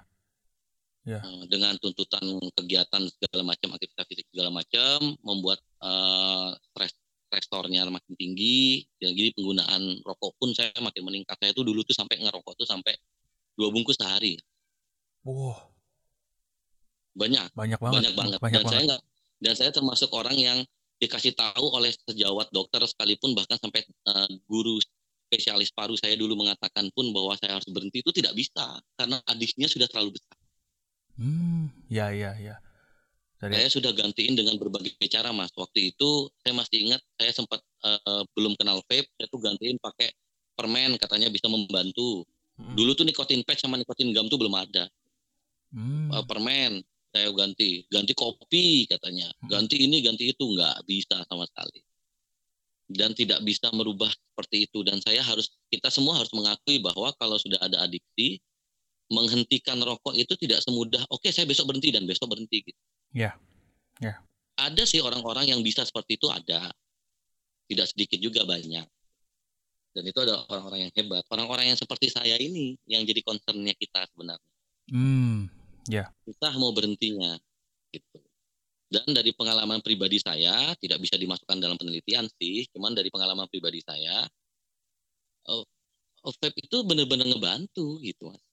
Ya. 1.01 1.17
Dengan 1.49 1.73
tuntutan 1.81 2.21
kegiatan 2.53 3.09
segala 3.09 3.41
macam 3.41 3.73
aktivitas 3.73 4.05
fisik 4.05 4.29
segala 4.29 4.53
macam 4.53 5.17
membuat 5.25 5.57
uh, 5.81 6.53
stres 6.71 6.93
stressornya 7.31 7.87
makin 7.87 8.13
tinggi 8.19 8.83
ya, 8.99 9.07
jadi 9.07 9.31
penggunaan 9.31 10.03
rokok 10.03 10.35
pun 10.35 10.51
saya 10.51 10.75
makin 10.83 11.07
meningkat 11.07 11.39
saya 11.39 11.55
tuh 11.55 11.63
dulu 11.63 11.79
tuh 11.87 11.95
sampai 11.95 12.19
ngerokok 12.19 12.59
tuh 12.59 12.67
sampai 12.67 12.91
dua 13.55 13.71
bungkus 13.71 13.95
sehari 13.95 14.35
wow 15.23 15.55
banyak 17.15 17.47
banyak 17.55 17.79
banget 17.79 17.95
banyak 17.95 18.13
banget 18.19 18.39
banyak 18.43 18.51
dan 18.51 18.63
banget. 18.67 18.71
saya 18.75 18.81
nggak 18.83 19.01
dan 19.41 19.57
saya 19.57 19.73
termasuk 19.73 20.07
orang 20.13 20.37
yang 20.37 20.59
dikasih 21.01 21.33
tahu 21.33 21.65
oleh 21.73 21.89
sejawat 22.05 22.53
dokter 22.53 22.79
sekalipun 22.85 23.33
bahkan 23.33 23.57
sampai 23.57 23.81
uh, 24.05 24.29
guru 24.45 24.77
spesialis 25.27 25.73
paru 25.73 25.97
saya 25.97 26.13
dulu 26.13 26.37
mengatakan 26.37 26.93
pun 26.93 27.09
bahwa 27.09 27.33
saya 27.41 27.57
harus 27.57 27.65
berhenti 27.73 28.05
itu 28.05 28.13
tidak 28.13 28.37
bisa 28.37 28.77
karena 28.95 29.17
adiknya 29.25 29.65
sudah 29.65 29.89
terlalu 29.89 30.21
besar 30.21 30.37
Hmm, 31.21 31.69
ya 31.85 32.09
ya 32.09 32.33
ya. 32.41 32.57
Dari... 33.37 33.57
Saya 33.57 33.69
sudah 33.73 33.91
gantiin 33.93 34.33
dengan 34.33 34.57
berbagai 34.57 34.97
cara 35.05 35.29
mas. 35.29 35.53
Waktu 35.53 35.93
itu 35.93 36.29
saya 36.41 36.53
masih 36.57 36.77
ingat 36.89 37.01
saya 37.17 37.31
sempat 37.33 37.61
uh, 37.85 38.25
belum 38.37 38.57
kenal 38.57 38.81
vape, 38.89 39.09
saya 39.17 39.27
tuh 39.29 39.41
gantiin 39.41 39.77
pakai 39.81 40.13
permen 40.57 40.97
katanya 40.97 41.29
bisa 41.29 41.45
membantu. 41.45 42.25
Hmm. 42.57 42.73
Dulu 42.77 42.93
tuh 42.93 43.05
nikotin 43.05 43.41
patch 43.45 43.65
sama 43.65 43.77
nikotin 43.77 44.13
gum 44.13 44.29
tuh 44.29 44.37
belum 44.37 44.53
ada. 44.57 44.89
Hmm. 45.73 46.09
Uh, 46.09 46.25
permen 46.25 46.85
saya 47.11 47.27
ganti, 47.35 47.83
ganti 47.91 48.15
kopi 48.15 48.87
katanya, 48.87 49.27
hmm. 49.43 49.47
ganti 49.51 49.83
ini 49.83 49.99
ganti 49.99 50.31
itu 50.31 50.43
nggak 50.43 50.87
bisa 50.87 51.21
sama 51.27 51.43
sekali. 51.47 51.83
Dan 52.91 53.15
tidak 53.15 53.39
bisa 53.47 53.71
merubah 53.71 54.11
seperti 54.11 54.67
itu. 54.67 54.83
Dan 54.83 54.99
saya 54.99 55.23
harus 55.23 55.47
kita 55.71 55.87
semua 55.87 56.19
harus 56.19 56.27
mengakui 56.35 56.83
bahwa 56.83 57.15
kalau 57.15 57.39
sudah 57.39 57.55
ada 57.63 57.87
adiksi, 57.87 58.43
menghentikan 59.11 59.79
rokok 59.83 60.15
itu 60.15 60.39
tidak 60.39 60.63
semudah 60.63 61.03
oke 61.11 61.19
okay, 61.19 61.35
saya 61.35 61.43
besok 61.43 61.67
berhenti 61.71 61.91
dan 61.91 62.07
besok 62.07 62.31
berhenti 62.31 62.63
gitu. 62.63 62.81
Ya. 63.11 63.31
Yeah. 63.31 63.33
Yeah. 63.99 64.17
Ada 64.59 64.83
sih 64.87 64.99
orang-orang 65.03 65.51
yang 65.51 65.59
bisa 65.63 65.83
seperti 65.83 66.15
itu 66.15 66.27
ada. 66.31 66.71
Tidak 67.67 67.87
sedikit 67.87 68.19
juga 68.19 68.43
banyak. 68.43 68.87
Dan 69.91 70.03
itu 70.07 70.19
ada 70.23 70.47
orang-orang 70.47 70.87
yang 70.87 70.91
hebat. 70.95 71.23
Orang-orang 71.27 71.71
yang 71.71 71.79
seperti 71.79 72.07
saya 72.11 72.39
ini 72.39 72.79
yang 72.87 73.03
jadi 73.03 73.19
concernnya 73.23 73.75
kita 73.75 74.07
sebenarnya. 74.11 74.51
Hmm. 74.91 75.51
Yeah. 75.89 76.09
Susah 76.27 76.53
mau 76.57 76.73
berhentinya 76.75 77.39
gitu. 77.93 78.19
Dan 78.91 79.07
dari 79.15 79.31
pengalaman 79.31 79.79
pribadi 79.79 80.19
saya 80.19 80.75
tidak 80.77 80.99
bisa 80.99 81.15
dimasukkan 81.15 81.63
dalam 81.63 81.79
penelitian 81.79 82.27
sih, 82.35 82.67
cuman 82.75 82.91
dari 82.91 83.07
pengalaman 83.07 83.47
pribadi 83.47 83.79
saya 83.79 84.27
oh, 85.47 85.63
oh 86.27 86.33
vape 86.37 86.59
itu 86.59 86.77
benar-benar 86.85 87.25
ngebantu 87.25 87.97
gitu 88.03 88.29
mas 88.29 88.43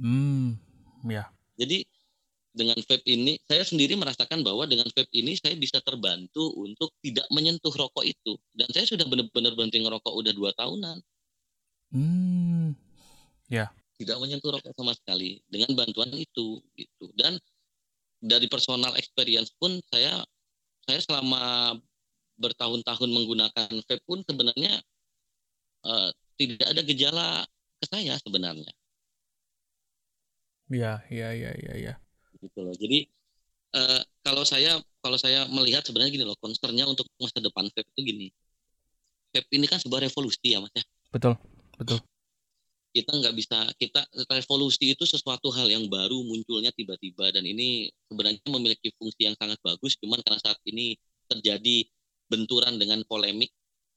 Hmm, 0.00 0.56
ya. 1.04 1.28
Jadi 1.60 1.84
dengan 2.54 2.78
vape 2.78 3.04
ini 3.04 3.36
saya 3.44 3.66
sendiri 3.66 3.98
merasakan 3.98 4.40
bahwa 4.40 4.64
dengan 4.64 4.88
vape 4.88 5.12
ini 5.12 5.36
saya 5.36 5.58
bisa 5.58 5.82
terbantu 5.82 6.56
untuk 6.56 6.94
tidak 7.04 7.26
menyentuh 7.28 7.74
rokok 7.74 8.06
itu 8.06 8.38
dan 8.56 8.70
saya 8.72 8.86
sudah 8.86 9.04
benar-benar 9.10 9.52
berhenti 9.58 9.82
ngerokok 9.82 10.14
udah 10.14 10.32
dua 10.32 10.50
tahunan. 10.56 10.98
Hmm, 11.90 12.72
ya. 13.50 13.68
Tidak 14.00 14.16
menyentuh 14.16 14.48
rokok 14.56 14.72
sama 14.72 14.96
sekali 14.96 15.44
dengan 15.52 15.76
bantuan 15.76 16.08
itu 16.16 16.64
gitu 16.72 17.12
dan 17.20 17.36
dari 18.20 18.48
personal 18.48 18.96
experience 18.96 19.52
pun 19.60 19.76
saya 19.92 20.24
saya 20.88 21.00
selama 21.04 21.76
bertahun-tahun 22.40 23.10
menggunakan 23.12 23.68
vape 23.84 24.00
pun 24.08 24.24
sebenarnya 24.24 24.80
uh, 25.84 26.08
tidak 26.40 26.64
ada 26.64 26.80
gejala 26.80 27.28
ke 27.76 27.84
saya 27.92 28.16
sebenarnya 28.24 28.72
Iya, 30.70 31.02
iya, 31.10 31.28
iya, 31.34 31.50
iya, 31.58 31.72
iya. 31.74 31.94
Gitu 32.38 32.62
loh. 32.62 32.70
Jadi 32.78 33.02
uh, 33.74 34.00
kalau 34.22 34.46
saya 34.46 34.78
kalau 35.02 35.18
saya 35.18 35.50
melihat 35.50 35.82
sebenarnya 35.82 36.14
gini 36.14 36.22
loh, 36.22 36.38
concernnya 36.38 36.86
untuk 36.86 37.10
masa 37.18 37.42
depan 37.42 37.66
vape 37.74 37.90
itu 37.98 38.00
gini. 38.06 38.26
Vape 39.34 39.50
ini 39.50 39.66
kan 39.66 39.82
sebuah 39.82 40.06
revolusi 40.06 40.54
ya, 40.54 40.62
Mas 40.62 40.70
ya. 40.70 40.86
Betul, 41.10 41.34
betul. 41.74 41.98
Kita 42.90 43.14
nggak 43.14 43.34
bisa 43.38 43.70
kita 43.78 44.02
revolusi 44.34 44.94
itu 44.94 45.06
sesuatu 45.06 45.54
hal 45.54 45.70
yang 45.70 45.86
baru 45.86 46.26
munculnya 46.26 46.74
tiba-tiba 46.74 47.30
dan 47.30 47.46
ini 47.46 47.86
sebenarnya 48.10 48.42
memiliki 48.50 48.90
fungsi 48.98 49.30
yang 49.30 49.38
sangat 49.38 49.62
bagus, 49.62 49.94
cuman 50.02 50.18
karena 50.26 50.42
saat 50.42 50.58
ini 50.66 50.98
terjadi 51.30 51.86
benturan 52.26 52.78
dengan 52.82 53.02
polemik 53.06 53.54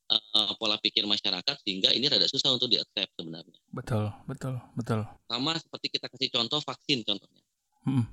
uh, 0.09 0.53
pola 0.61 0.77
pikir 0.77 1.05
masyarakat 1.09 1.55
sehingga 1.65 1.89
ini 1.93 2.05
rada 2.09 2.29
susah 2.29 2.53
untuk 2.53 2.69
diaccept 2.69 3.17
sebenarnya. 3.17 3.57
Betul, 3.73 4.13
betul, 4.29 4.61
betul. 4.77 5.01
Sama 5.25 5.57
seperti 5.57 5.87
kita 5.97 6.05
kasih 6.09 6.29
contoh 6.33 6.59
vaksin 6.61 7.01
contohnya. 7.01 7.43
Hmm. 7.85 8.05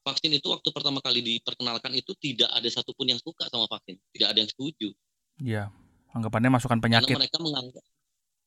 Vaksin 0.00 0.32
itu 0.32 0.48
waktu 0.48 0.68
pertama 0.72 1.04
kali 1.04 1.20
diperkenalkan 1.20 1.92
itu 1.92 2.16
tidak 2.16 2.48
ada 2.52 2.68
satupun 2.72 3.12
yang 3.12 3.20
suka 3.20 3.48
sama 3.52 3.68
vaksin, 3.68 4.00
tidak 4.16 4.32
ada 4.32 4.38
yang 4.40 4.50
setuju. 4.50 4.88
Iya, 5.40 5.64
anggapannya 6.16 6.56
masukkan 6.56 6.80
penyakit. 6.80 7.16
Karena 7.16 7.20
mereka 7.28 7.38
menganggap 7.40 7.84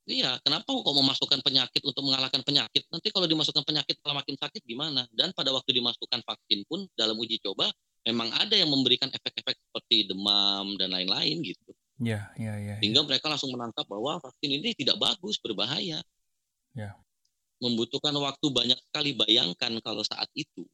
Iya, 0.03 0.35
kenapa 0.43 0.67
kok 0.67 0.83
memasukkan 0.83 1.39
penyakit 1.39 1.79
untuk 1.79 2.03
mengalahkan 2.03 2.43
penyakit? 2.43 2.83
Nanti 2.91 3.07
kalau 3.07 3.23
dimasukkan 3.23 3.63
penyakit 3.63 3.95
malah 4.03 4.19
makin 4.19 4.35
sakit 4.35 4.59
gimana? 4.67 5.07
Dan 5.15 5.31
pada 5.31 5.55
waktu 5.55 5.79
dimasukkan 5.79 6.19
vaksin 6.27 6.67
pun 6.67 6.83
dalam 6.99 7.15
uji 7.15 7.39
coba 7.39 7.71
memang 8.03 8.27
ada 8.35 8.51
yang 8.51 8.67
memberikan 8.67 9.07
efek-efek 9.07 9.55
seperti 9.55 10.11
demam 10.11 10.75
dan 10.75 10.91
lain-lain 10.91 11.39
gitu. 11.39 11.71
Iya, 12.03 12.35
iya, 12.35 12.53
iya. 12.59 12.75
Sehingga 12.83 12.99
ya. 12.99 13.07
mereka 13.07 13.31
langsung 13.31 13.55
menangkap 13.55 13.87
bahwa 13.87 14.19
vaksin 14.19 14.51
ini 14.59 14.75
tidak 14.75 14.99
bagus, 14.99 15.39
berbahaya. 15.39 16.03
Ya. 16.75 16.99
Membutuhkan 17.63 18.11
waktu 18.19 18.47
banyak 18.51 18.79
sekali. 18.91 19.15
Bayangkan 19.15 19.71
kalau 19.79 20.03
saat 20.03 20.27
itu 20.35 20.67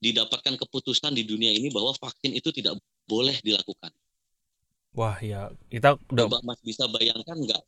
didapatkan 0.00 0.60
keputusan 0.60 1.16
di 1.16 1.24
dunia 1.24 1.56
ini 1.56 1.72
bahwa 1.72 1.96
vaksin 1.96 2.36
itu 2.36 2.52
tidak 2.52 2.76
boleh 3.08 3.36
dilakukan. 3.40 3.92
Wah 4.92 5.16
ya, 5.22 5.48
kita 5.72 5.96
udah 6.12 6.26
Coba 6.26 6.38
Mas 6.44 6.60
bisa 6.60 6.84
bayangkan 6.90 7.36
nggak? 7.36 7.62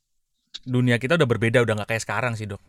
Dunia 0.63 1.01
kita 1.01 1.17
udah 1.17 1.29
berbeda, 1.29 1.65
udah 1.65 1.75
nggak 1.83 1.91
kayak 1.97 2.05
sekarang 2.05 2.37
sih 2.37 2.47
dok. 2.47 2.61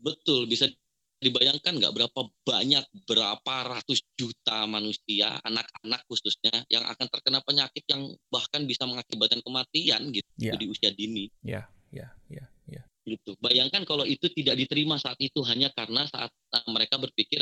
Betul, 0.00 0.48
bisa 0.48 0.68
dibayangkan 1.16 1.80
nggak 1.80 1.94
berapa 1.96 2.20
banyak 2.44 2.84
berapa 3.08 3.54
ratus 3.72 4.04
juta 4.20 4.68
manusia 4.68 5.40
anak-anak 5.48 6.04
khususnya 6.04 6.52
yang 6.68 6.84
akan 6.84 7.08
terkena 7.08 7.40
penyakit 7.40 7.84
yang 7.88 8.12
bahkan 8.28 8.68
bisa 8.68 8.84
mengakibatkan 8.84 9.40
kematian 9.40 10.12
gitu 10.12 10.28
yeah. 10.36 10.56
di 10.60 10.66
usia 10.68 10.92
dini. 10.92 11.32
Ya, 11.40 11.64
ya, 11.88 12.12
ya, 12.28 12.44
ya. 12.68 12.82
Gitu. 13.08 13.32
Bayangkan 13.40 13.88
kalau 13.88 14.04
itu 14.04 14.28
tidak 14.36 14.60
diterima 14.60 15.00
saat 15.00 15.16
itu 15.16 15.40
hanya 15.48 15.72
karena 15.72 16.04
saat 16.04 16.28
uh, 16.52 16.68
mereka 16.68 17.00
berpikir 17.00 17.40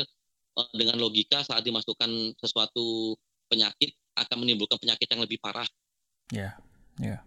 uh, 0.55 0.69
dengan 0.71 0.95
logika 0.95 1.43
saat 1.43 1.67
dimasukkan 1.67 2.39
sesuatu 2.39 3.17
penyakit 3.51 3.91
akan 4.15 4.37
menimbulkan 4.39 4.79
penyakit 4.79 5.07
yang 5.11 5.21
lebih 5.21 5.37
parah. 5.43 5.67
Ya, 6.31 6.39
yeah. 6.39 6.53
ya. 6.97 7.07
Yeah. 7.11 7.21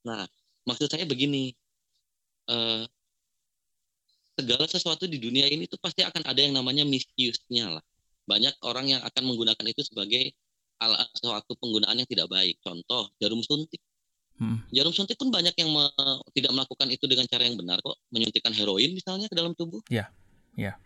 Nah, 0.00 0.24
maksud 0.64 0.88
saya 0.90 1.04
begini. 1.06 1.54
Uh, 2.50 2.82
segala 4.40 4.64
sesuatu 4.64 5.04
di 5.04 5.20
dunia 5.20 5.44
ini 5.52 5.68
tuh 5.68 5.76
pasti 5.76 6.00
akan 6.00 6.24
ada 6.24 6.40
yang 6.40 6.56
namanya 6.56 6.82
misuse-nya 6.88 7.76
lah. 7.76 7.84
Banyak 8.24 8.56
orang 8.64 8.88
yang 8.88 9.00
akan 9.04 9.22
menggunakan 9.28 9.66
itu 9.68 9.84
sebagai 9.84 10.32
alat 10.80 11.08
suatu 11.20 11.52
penggunaan 11.60 11.92
yang 11.92 12.08
tidak 12.08 12.26
baik. 12.32 12.56
Contoh 12.64 13.12
jarum 13.20 13.44
suntik. 13.44 13.78
Hmm. 14.40 14.64
Jarum 14.72 14.96
suntik 14.96 15.20
pun 15.20 15.28
banyak 15.28 15.52
yang 15.52 15.68
me, 15.68 15.84
tidak 16.32 16.56
melakukan 16.56 16.88
itu 16.88 17.04
dengan 17.04 17.28
cara 17.28 17.44
yang 17.44 17.60
benar 17.60 17.84
kok. 17.84 18.00
Menyuntikkan 18.08 18.56
heroin 18.56 18.96
misalnya 18.96 19.28
ke 19.28 19.36
dalam 19.36 19.52
tubuh. 19.52 19.84
Iya. 19.92 20.08
Iya. 20.56 20.80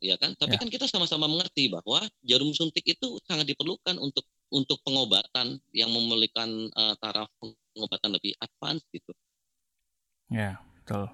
Iya 0.00 0.16
kan? 0.16 0.32
Tapi 0.36 0.56
ya. 0.56 0.60
kan 0.60 0.68
kita 0.72 0.88
sama-sama 0.88 1.28
mengerti 1.28 1.68
bahwa 1.68 2.00
jarum 2.24 2.52
suntik 2.56 2.84
itu 2.88 3.20
sangat 3.28 3.52
diperlukan 3.52 4.00
untuk 4.00 4.24
untuk 4.54 4.78
pengobatan 4.86 5.58
yang 5.74 5.90
memiliki 5.90 6.38
uh, 6.38 6.94
taraf 7.02 7.26
pengobatan 7.74 8.14
lebih 8.14 8.38
advance 8.38 8.86
gitu. 8.94 9.10
Ya, 10.30 10.62
betul. 10.78 11.10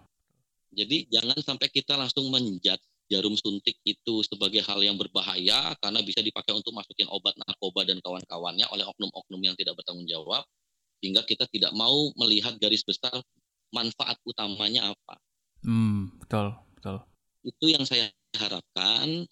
Jadi 0.76 1.08
jangan 1.08 1.40
sampai 1.40 1.72
kita 1.72 1.96
langsung 1.96 2.28
menjat 2.28 2.78
jarum 3.10 3.34
suntik 3.34 3.74
itu 3.82 4.22
sebagai 4.22 4.62
hal 4.62 4.78
yang 4.86 4.94
berbahaya 4.94 5.74
karena 5.82 5.98
bisa 6.04 6.22
dipakai 6.22 6.54
untuk 6.54 6.70
masukin 6.70 7.10
obat 7.10 7.34
narkoba 7.42 7.82
dan 7.82 7.98
kawan-kawannya 7.98 8.70
oleh 8.70 8.86
oknum-oknum 8.86 9.42
yang 9.42 9.56
tidak 9.58 9.74
bertanggung 9.74 10.06
jawab 10.06 10.46
sehingga 11.02 11.26
kita 11.26 11.50
tidak 11.50 11.74
mau 11.74 12.14
melihat 12.22 12.54
garis 12.62 12.86
besar 12.86 13.10
manfaat 13.74 14.14
utamanya 14.22 14.94
apa. 14.94 15.18
Hmm, 15.66 16.14
betul, 16.22 16.54
betul. 16.78 17.02
Itu 17.42 17.66
yang 17.66 17.82
saya 17.82 18.14
harapkan 18.38 19.26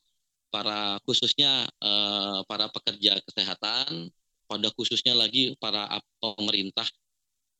para 0.48 0.98
khususnya 1.04 1.68
eh, 1.68 2.38
para 2.48 2.66
pekerja 2.72 3.20
kesehatan, 3.24 4.12
pada 4.48 4.68
khususnya 4.74 5.12
lagi 5.12 5.54
para 5.60 6.00
pemerintah 6.20 6.88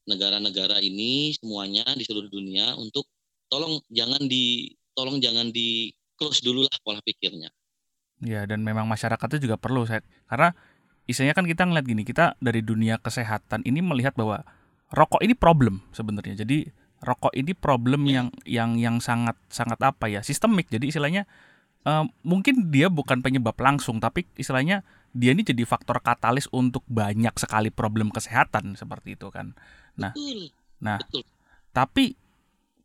negara-negara 0.08 0.80
ini 0.80 1.36
semuanya 1.36 1.84
di 1.92 2.02
seluruh 2.02 2.32
dunia 2.32 2.72
untuk 2.80 3.04
tolong 3.52 3.84
jangan 3.92 4.24
di 4.24 4.72
tolong 4.96 5.20
jangan 5.20 5.52
di 5.52 5.92
close 6.16 6.40
dulu 6.40 6.64
lah 6.64 6.76
pola 6.80 7.04
pikirnya. 7.04 7.52
Ya 8.24 8.48
dan 8.48 8.66
memang 8.66 8.88
masyarakat 8.90 9.38
itu 9.38 9.46
juga 9.46 9.60
perlu 9.60 9.86
saya 9.86 10.02
karena 10.26 10.56
istilahnya 11.06 11.36
kan 11.38 11.46
kita 11.46 11.62
ngeliat 11.68 11.86
gini 11.86 12.02
kita 12.02 12.34
dari 12.42 12.64
dunia 12.64 12.98
kesehatan 12.98 13.62
ini 13.62 13.78
melihat 13.78 14.18
bahwa 14.18 14.42
rokok 14.90 15.22
ini 15.22 15.36
problem 15.36 15.84
sebenarnya. 15.94 16.42
Jadi 16.42 16.66
rokok 17.04 17.30
ini 17.36 17.54
problem 17.54 18.10
yang 18.10 18.28
yang 18.42 18.74
yang 18.74 18.98
sangat 18.98 19.38
sangat 19.52 19.78
apa 19.84 20.10
ya 20.10 20.24
sistemik. 20.24 20.66
Jadi 20.66 20.90
istilahnya 20.90 21.30
uh, 21.88 22.04
mungkin 22.20 22.68
dia 22.68 22.92
bukan 22.92 23.24
penyebab 23.24 23.56
langsung, 23.56 23.96
tapi 23.96 24.28
istilahnya 24.36 24.84
dia 25.16 25.32
ini 25.32 25.40
jadi 25.40 25.64
faktor 25.64 26.04
katalis 26.04 26.44
untuk 26.52 26.84
banyak 26.84 27.32
sekali 27.40 27.72
problem 27.72 28.12
kesehatan 28.12 28.76
seperti 28.76 29.16
itu 29.16 29.32
kan. 29.32 29.56
Nah, 29.96 30.12
Betul. 30.12 30.52
nah, 30.84 31.00
Betul. 31.00 31.24
tapi 31.72 32.04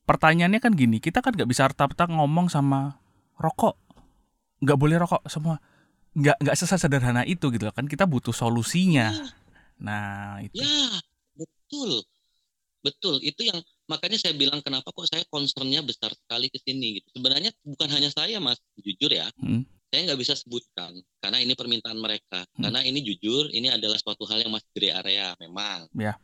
pertanyaannya 0.07 0.63
kan 0.63 0.71
gini, 0.71 1.03
kita 1.03 1.19
kan 1.19 1.35
nggak 1.35 1.49
bisa 1.51 1.67
rata-rata 1.67 2.07
ngomong 2.07 2.47
sama 2.47 2.95
rokok, 3.35 3.75
nggak 4.63 4.79
boleh 4.79 4.95
rokok 5.03 5.27
semua, 5.27 5.59
nggak 6.15 6.39
nggak 6.39 6.55
sesederhana 6.55 7.27
itu 7.27 7.51
gitu 7.51 7.67
kan. 7.75 7.85
Kita 7.85 8.07
butuh 8.07 8.31
solusinya. 8.31 9.11
Ya, 9.11 9.27
Nah 9.83 10.39
itu. 10.39 10.63
ya, 10.63 11.01
betul. 11.35 12.07
Betul. 12.83 13.15
Itu 13.23 13.47
yang 13.47 13.59
makanya 13.87 14.15
saya 14.15 14.33
bilang 14.35 14.63
kenapa 14.63 14.89
kok 14.89 15.07
saya 15.07 15.23
concernnya 15.27 15.83
besar 15.83 16.11
sekali 16.15 16.47
ke 16.47 16.59
sini 16.61 16.99
gitu. 17.01 17.07
Sebenarnya 17.19 17.51
bukan 17.63 17.89
hanya 17.91 18.09
saya, 18.09 18.39
Mas. 18.39 18.59
Jujur 18.79 19.11
ya. 19.11 19.27
Hmm, 19.39 19.67
Saya 19.93 20.09
nggak 20.09 20.19
bisa 20.25 20.33
sebutkan 20.33 20.97
karena 21.21 21.37
ini 21.43 21.53
permintaan 21.53 21.99
mereka. 21.99 22.47
Hmm. 22.57 22.69
Karena 22.69 22.81
ini 22.81 23.03
jujur, 23.03 23.51
ini 23.53 23.69
adalah 23.69 23.99
suatu 23.99 24.25
hal 24.25 24.41
yang 24.41 24.51
masih 24.55 24.69
gray 24.73 24.91
area 24.93 25.35
memang. 25.37 25.85
Ya. 25.93 26.17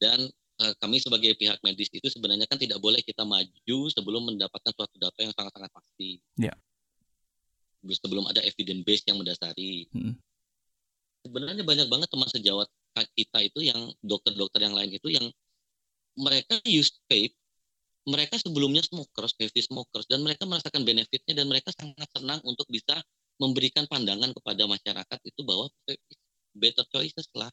Dan 0.00 0.26
eh, 0.62 0.74
kami 0.82 0.98
sebagai 0.98 1.38
pihak 1.38 1.62
medis 1.62 1.92
itu 1.92 2.08
sebenarnya 2.10 2.48
kan 2.50 2.58
tidak 2.58 2.82
boleh 2.82 2.98
kita 3.04 3.22
maju 3.22 3.78
sebelum 3.92 4.22
mendapatkan 4.34 4.72
suatu 4.74 4.96
data 4.98 5.18
yang 5.22 5.34
sangat-sangat 5.36 5.70
pasti. 5.70 6.18
Ya. 6.40 6.54
Sebelum 7.82 8.26
ada 8.30 8.42
evidence 8.42 8.82
base 8.82 9.04
yang 9.06 9.22
mendasari. 9.22 9.86
Hmm. 9.94 10.18
Sebenarnya 11.22 11.62
banyak 11.62 11.86
banget 11.86 12.08
teman 12.10 12.26
sejawat 12.26 12.66
kita 13.14 13.38
itu 13.40 13.70
yang 13.70 13.94
dokter-dokter 14.02 14.60
yang 14.66 14.74
lain 14.74 14.90
itu 14.92 15.08
yang 15.08 15.30
mereka 16.16 16.60
use 16.68 16.92
vape 17.08 17.34
mereka 18.02 18.34
sebelumnya 18.34 18.82
smokers, 18.82 19.34
heavy 19.38 19.62
smokers, 19.62 20.10
dan 20.10 20.26
mereka 20.26 20.42
merasakan 20.42 20.82
benefitnya 20.82 21.38
dan 21.38 21.46
mereka 21.46 21.70
sangat 21.78 22.08
senang 22.10 22.42
untuk 22.42 22.66
bisa 22.66 22.98
memberikan 23.38 23.86
pandangan 23.86 24.34
kepada 24.34 24.66
masyarakat 24.66 25.18
itu 25.22 25.40
bahwa 25.46 25.70
vape 25.86 26.02
is 26.10 26.18
better 26.58 26.84
choices 26.90 27.26
lah. 27.38 27.50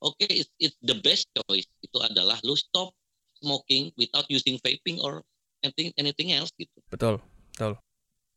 Oke, 0.00 0.24
okay, 0.24 0.44
it's, 0.44 0.52
it's 0.60 0.76
the 0.84 0.96
best 1.00 1.28
choice 1.32 1.68
itu 1.80 1.98
adalah 2.00 2.36
lu 2.44 2.56
stop 2.56 2.92
smoking 3.40 3.92
without 3.96 4.24
using 4.32 4.56
vaping 4.64 5.00
or 5.00 5.24
anything 5.64 5.92
anything 5.96 6.32
else 6.32 6.52
gitu. 6.56 6.76
Betul, 6.92 7.20
betul. 7.52 7.76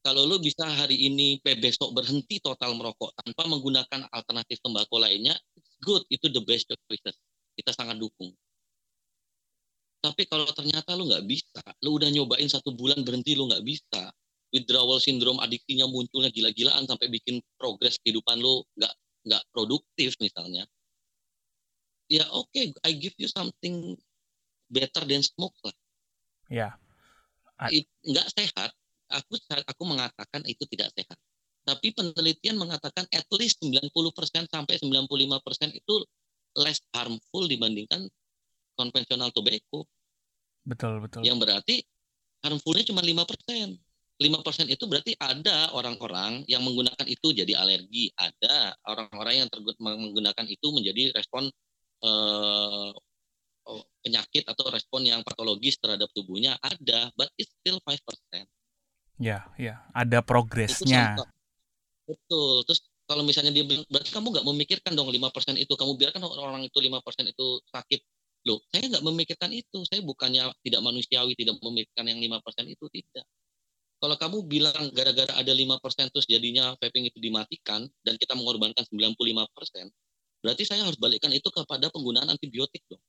Kalau 0.04 0.24
lu 0.24 0.40
bisa 0.40 0.64
hari 0.64 0.96
ini 0.96 1.36
besok 1.44 1.92
berhenti 1.92 2.40
total 2.40 2.72
merokok 2.80 3.12
tanpa 3.20 3.44
menggunakan 3.44 4.08
alternatif 4.16 4.64
tembakau 4.64 5.04
lainnya, 5.04 5.36
it's 5.60 5.76
good, 5.84 6.04
itu 6.08 6.32
the 6.32 6.40
best 6.48 6.72
choices. 6.88 7.20
Kita 7.60 7.76
sangat 7.76 8.00
dukung. 8.00 8.32
Tapi 9.98 10.30
kalau 10.30 10.46
ternyata 10.54 10.94
lu 10.94 11.10
nggak 11.10 11.26
bisa, 11.26 11.62
lu 11.82 11.98
udah 11.98 12.10
nyobain 12.14 12.46
satu 12.46 12.74
bulan 12.74 13.02
berhenti 13.02 13.34
lu 13.34 13.50
nggak 13.50 13.66
bisa, 13.66 14.14
withdrawal 14.54 15.02
syndrome 15.02 15.42
adiksinya 15.44 15.90
munculnya 15.90 16.32
gila-gilaan 16.32 16.88
sampai 16.88 17.12
bikin 17.12 17.42
progres 17.60 18.00
kehidupan 18.06 18.40
lu 18.40 18.64
nggak 18.78 18.94
nggak 19.28 19.44
produktif 19.52 20.16
misalnya. 20.24 20.64
Ya 22.08 22.24
oke, 22.32 22.48
okay, 22.54 22.72
I 22.88 22.96
give 22.96 23.18
you 23.20 23.28
something 23.28 24.00
better 24.72 25.04
than 25.04 25.20
smoke 25.26 25.56
lah. 25.66 25.76
Ya. 26.48 26.70
It, 27.68 27.90
nggak 28.06 28.28
sehat. 28.32 28.72
Aku 29.12 29.36
aku 29.44 29.84
mengatakan 29.84 30.44
itu 30.48 30.64
tidak 30.72 30.94
sehat. 30.96 31.18
Tapi 31.68 31.92
penelitian 31.92 32.56
mengatakan 32.56 33.04
at 33.12 33.28
least 33.36 33.60
90% 33.60 33.92
sampai 34.48 34.80
95% 34.80 35.76
itu 35.76 35.96
less 36.56 36.80
harmful 36.96 37.44
dibandingkan 37.44 38.08
konvensional 38.78 39.34
tobacco. 39.34 39.90
Betul, 40.62 41.02
betul. 41.02 41.26
Yang 41.26 41.38
berarti 41.42 41.76
harmfulnya 42.46 42.86
cuma 42.88 43.02
5%. 43.02 43.76
5% 44.18 44.66
itu 44.66 44.84
berarti 44.90 45.14
ada 45.22 45.70
orang-orang 45.78 46.42
yang 46.50 46.66
menggunakan 46.66 47.06
itu 47.06 47.38
jadi 47.38 47.54
alergi, 47.54 48.10
ada 48.18 48.74
orang-orang 48.90 49.46
yang 49.46 49.48
menggunakan 49.78 50.46
itu 50.50 50.68
menjadi 50.74 51.14
respon 51.14 51.46
eh, 52.02 52.90
penyakit 54.02 54.48
atau 54.48 54.72
respon 54.72 55.06
yang 55.06 55.22
patologis 55.22 55.78
terhadap 55.78 56.08
tubuhnya 56.16 56.56
ada, 56.64 57.12
but 57.14 57.30
it's 57.36 57.52
still 57.62 57.78
5%. 57.84 58.48
Ya, 59.18 59.50
ya, 59.58 59.82
ada 59.92 60.22
progresnya. 60.24 61.18
Betul. 62.08 62.64
Terus 62.64 62.80
kalau 63.08 63.24
misalnya 63.28 63.52
dia 63.52 63.66
bilang, 63.68 63.84
berarti 63.92 64.10
kamu 64.14 64.28
nggak 64.32 64.46
memikirkan 64.48 64.92
dong 64.96 65.12
5% 65.12 65.58
itu, 65.60 65.74
kamu 65.74 65.92
biarkan 66.00 66.22
orang 66.24 66.64
itu 66.64 66.78
5% 66.80 67.28
itu 67.28 67.48
sakit. 67.68 68.02
Loh, 68.48 68.64
saya 68.72 68.88
nggak 68.88 69.04
memikirkan 69.04 69.52
itu. 69.52 69.84
Saya 69.84 70.00
bukannya 70.00 70.48
tidak 70.64 70.80
manusiawi, 70.80 71.36
tidak 71.36 71.60
memikirkan 71.60 72.08
yang 72.08 72.24
5% 72.24 72.64
itu, 72.72 72.86
tidak. 72.88 73.28
Kalau 73.98 74.16
kamu 74.16 74.38
bilang 74.46 74.94
gara-gara 74.94 75.34
ada 75.36 75.52
5% 75.52 76.14
terus 76.14 76.30
jadinya 76.30 76.78
vaping 76.78 77.10
itu 77.10 77.18
dimatikan 77.18 77.90
dan 78.06 78.14
kita 78.16 78.38
mengorbankan 78.38 78.86
95%, 78.86 79.90
berarti 80.46 80.64
saya 80.70 80.86
harus 80.86 81.02
balikkan 81.02 81.34
itu 81.34 81.50
kepada 81.50 81.90
penggunaan 81.90 82.30
antibiotik 82.30 82.86
dong. 82.86 83.02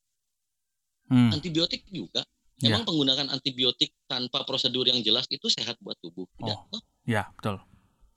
Hmm. 1.13 1.31
Antibiotik 1.37 1.85
juga. 1.93 2.25
Memang 2.59 2.83
ya. 2.83 2.87
penggunaan 2.91 3.29
antibiotik 3.31 3.95
tanpa 4.11 4.43
prosedur 4.43 4.89
yang 4.89 4.99
jelas 5.05 5.29
itu 5.31 5.47
sehat 5.47 5.79
buat 5.79 5.95
tubuh. 6.03 6.27
Tidak. 6.41 6.59
Oh, 6.75 6.83
ya, 7.07 7.31
betul. 7.39 7.63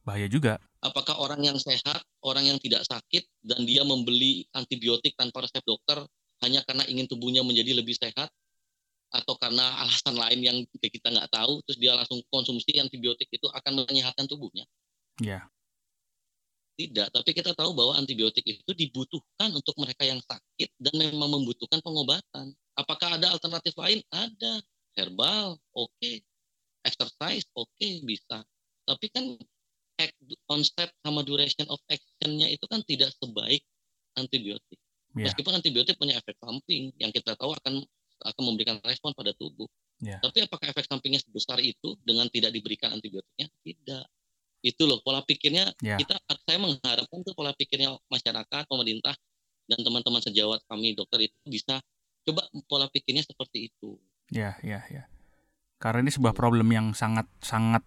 Bahaya 0.02 0.26
juga. 0.26 0.58
Apakah 0.82 1.22
orang 1.22 1.46
yang 1.46 1.62
sehat, 1.62 2.02
orang 2.26 2.50
yang 2.50 2.58
tidak 2.58 2.82
sakit, 2.90 3.22
dan 3.46 3.62
dia 3.70 3.86
membeli 3.86 4.50
antibiotik 4.58 5.14
tanpa 5.14 5.46
resep 5.46 5.62
dokter 5.62 6.02
hanya 6.42 6.66
karena 6.66 6.84
ingin 6.90 7.06
tubuhnya 7.06 7.46
menjadi 7.46 7.78
lebih 7.78 7.96
sehat, 7.98 8.30
atau 9.12 9.36
karena 9.36 9.84
alasan 9.84 10.16
lain 10.16 10.40
yang 10.40 10.58
kita 10.80 11.12
nggak 11.12 11.30
tahu, 11.30 11.60
terus 11.68 11.78
dia 11.78 11.92
langsung 11.94 12.24
konsumsi 12.32 12.80
antibiotik 12.80 13.28
itu 13.28 13.44
akan 13.52 13.84
menyehatkan 13.84 14.24
tubuhnya? 14.26 14.64
Ya. 15.20 15.52
Tidak, 16.80 17.12
tapi 17.12 17.36
kita 17.36 17.52
tahu 17.54 17.76
bahwa 17.76 18.00
antibiotik 18.00 18.42
itu 18.48 18.72
dibutuhkan 18.72 19.52
untuk 19.52 19.76
mereka 19.78 20.08
yang 20.08 20.24
sakit 20.24 20.70
dan 20.80 20.94
memang 20.96 21.30
membutuhkan 21.30 21.84
pengobatan. 21.84 22.56
Apakah 22.80 23.20
ada 23.20 23.36
alternatif 23.36 23.76
lain? 23.76 24.00
Ada. 24.10 24.64
Herbal, 24.96 25.60
oke. 25.76 25.92
Okay. 26.00 26.24
Exercise, 26.82 27.46
oke, 27.54 27.70
okay, 27.78 28.02
bisa. 28.02 28.42
Tapi 28.88 29.06
kan 29.14 29.38
konsep 30.50 30.90
sama 31.06 31.22
duration 31.22 31.68
of 31.70 31.78
action-nya 31.92 32.50
itu 32.50 32.66
kan 32.66 32.82
tidak 32.88 33.14
sebaik 33.20 33.62
antibiotik. 34.18 34.80
Yeah. 35.16 35.28
Meskipun 35.28 35.54
antibiotik 35.56 36.00
punya 36.00 36.18
efek 36.20 36.40
samping 36.40 36.96
yang 37.00 37.12
kita 37.12 37.36
tahu 37.36 37.52
akan 37.52 37.84
akan 38.22 38.44
memberikan 38.46 38.78
respon 38.86 39.12
pada 39.12 39.36
tubuh. 39.36 39.68
Yeah. 40.02 40.22
Tapi 40.24 40.46
apakah 40.46 40.72
efek 40.72 40.88
sampingnya 40.88 41.22
sebesar 41.22 41.62
itu 41.62 41.98
dengan 42.02 42.30
tidak 42.32 42.56
diberikan 42.56 42.94
antibiotiknya? 42.96 43.50
Tidak. 43.62 44.06
Itu 44.62 44.86
loh 44.86 45.02
pola 45.02 45.26
pikirnya 45.26 45.74
yeah. 45.82 45.98
kita 45.98 46.18
saya 46.46 46.58
mengharapkan 46.62 47.20
tuh 47.26 47.34
pola 47.34 47.52
pikirnya 47.58 47.98
masyarakat, 48.08 48.64
pemerintah 48.70 49.14
dan 49.70 49.80
teman-teman 49.82 50.22
sejawat 50.22 50.62
kami 50.68 50.94
dokter 50.98 51.26
itu 51.26 51.38
bisa 51.46 51.82
coba 52.28 52.46
pola 52.70 52.88
pikirnya 52.88 53.26
seperti 53.26 53.74
itu. 53.74 53.98
Ya, 54.32 54.56
ya, 54.64 54.86
ya. 54.88 55.10
Karena 55.82 56.06
ini 56.06 56.14
sebuah 56.14 56.38
problem 56.38 56.70
yang 56.72 56.94
sangat 56.94 57.26
sangat 57.42 57.82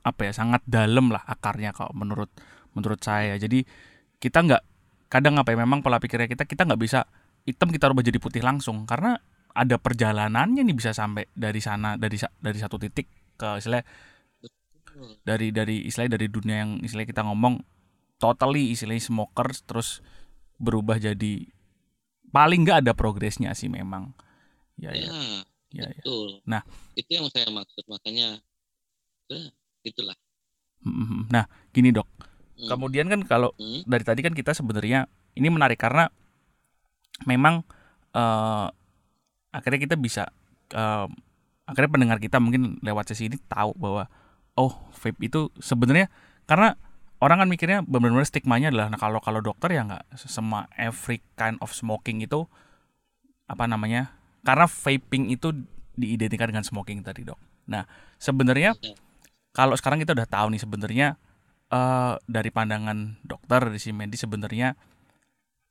apa 0.00 0.20
ya 0.24 0.32
sangat 0.32 0.64
dalam 0.64 1.12
lah 1.12 1.20
akarnya 1.28 1.76
kalau 1.76 1.92
menurut 1.92 2.32
menurut 2.72 3.00
saya 3.04 3.36
jadi 3.36 3.68
kita 4.16 4.38
nggak 4.48 4.62
kadang 5.10 5.36
apa 5.42 5.50
ya 5.52 5.58
memang 5.58 5.82
pola 5.82 5.98
pikirnya 5.98 6.30
kita 6.30 6.46
kita 6.46 6.62
nggak 6.64 6.80
bisa 6.80 7.04
hitam 7.42 7.68
kita 7.74 7.90
rubah 7.90 8.06
jadi 8.06 8.22
putih 8.22 8.46
langsung. 8.46 8.86
Karena 8.86 9.18
ada 9.50 9.76
perjalanannya 9.76 10.62
nih 10.62 10.76
bisa 10.78 10.94
sampai 10.94 11.26
dari 11.34 11.58
sana 11.58 11.98
dari 11.98 12.16
dari 12.38 12.58
satu 12.62 12.78
titik 12.78 13.10
ke 13.34 13.58
istilah 13.58 13.82
dari 15.26 15.50
dari 15.50 15.90
istilah 15.90 16.06
dari 16.06 16.30
dunia 16.30 16.62
yang 16.62 16.70
istilah 16.86 17.02
kita 17.02 17.26
ngomong 17.26 17.58
totally 18.22 18.70
istilahnya 18.70 19.02
smokers 19.02 19.66
terus 19.66 20.04
berubah 20.60 21.00
jadi 21.00 21.48
paling 22.30 22.62
nggak 22.62 22.86
ada 22.86 22.92
progresnya 22.94 23.50
sih 23.58 23.66
memang. 23.66 24.14
Ya 24.78 24.94
ya, 24.94 25.10
ya, 25.74 25.84
ya. 25.84 25.84
betul. 25.98 26.40
Ya. 26.44 26.46
nah. 26.46 26.62
Itu 26.94 27.10
yang 27.10 27.26
saya 27.32 27.48
maksud 27.50 27.84
makanya 27.90 28.38
itulah. 29.82 30.16
Nah, 31.28 31.44
gini 31.74 31.92
dok. 31.92 32.08
Hmm. 32.60 32.68
Kemudian 32.68 33.08
kan 33.08 33.24
kalau 33.24 33.56
hmm. 33.56 33.88
dari 33.88 34.04
tadi 34.04 34.20
kan 34.20 34.36
kita 34.36 34.52
sebenarnya 34.52 35.08
ini 35.34 35.48
menarik 35.48 35.80
karena 35.80 36.12
memang 37.24 37.64
uh, 38.12 38.68
akhirnya 39.50 39.80
kita 39.80 39.96
bisa 39.96 40.28
uh, 40.76 41.08
akhirnya 41.66 41.90
pendengar 41.90 42.18
kita 42.20 42.42
mungkin 42.42 42.78
lewat 42.84 43.12
sesi 43.12 43.30
ini 43.30 43.38
tahu 43.48 43.74
bahwa 43.78 44.06
oh 44.58 44.72
vape 44.94 45.20
itu 45.22 45.48
sebenarnya 45.62 46.10
karena 46.44 46.74
orang 47.22 47.46
kan 47.46 47.48
mikirnya 47.48 47.78
benar-benar 47.84 48.26
stigmanya 48.26 48.72
adalah 48.72 48.90
nah 48.90 48.98
kalau 48.98 49.20
kalau 49.22 49.38
dokter 49.44 49.70
ya 49.70 49.86
nggak 49.86 50.18
semua 50.18 50.66
every 50.74 51.22
kind 51.36 51.60
of 51.62 51.70
smoking 51.70 52.24
itu 52.24 52.48
apa 53.46 53.66
namanya 53.66 54.14
karena 54.42 54.66
vaping 54.66 55.30
itu 55.30 55.52
diidentikan 55.94 56.48
dengan 56.48 56.64
smoking 56.64 57.04
tadi 57.04 57.28
dok. 57.28 57.36
Nah 57.68 57.84
sebenarnya 58.16 58.72
iya. 58.80 58.96
kalau 59.52 59.76
sekarang 59.76 60.00
kita 60.00 60.16
udah 60.16 60.24
tahu 60.24 60.46
nih 60.54 60.62
sebenarnya 60.62 61.08
uh, 61.70 62.14
dari 62.26 62.50
pandangan 62.50 63.22
dokter 63.24 63.70
dari 63.70 63.80
si 63.80 63.94
medis 63.94 64.26
sebenarnya 64.26 64.74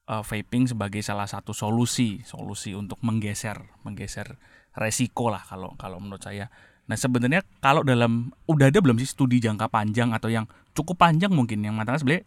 uh, 0.10 0.24
vaping 0.26 0.66
sebagai 0.66 1.04
salah 1.06 1.30
satu 1.30 1.54
solusi, 1.54 2.24
solusi 2.26 2.74
untuk 2.74 2.98
menggeser, 3.06 3.62
menggeser 3.86 4.40
resiko 4.74 5.30
lah 5.30 5.44
kalau 5.46 5.76
kalau 5.78 6.02
menurut 6.02 6.24
saya. 6.24 6.50
Nah 6.90 6.98
sebenarnya 6.98 7.46
kalau 7.62 7.86
dalam 7.86 8.34
udah 8.50 8.74
ada 8.74 8.82
belum 8.82 8.98
sih 8.98 9.06
studi 9.06 9.38
jangka 9.38 9.70
panjang 9.70 10.10
atau 10.10 10.32
yang 10.32 10.50
cukup 10.74 10.98
panjang 10.98 11.30
mungkin 11.30 11.62
yang 11.62 11.78
mengatakan 11.78 12.02
sebenarnya 12.02 12.26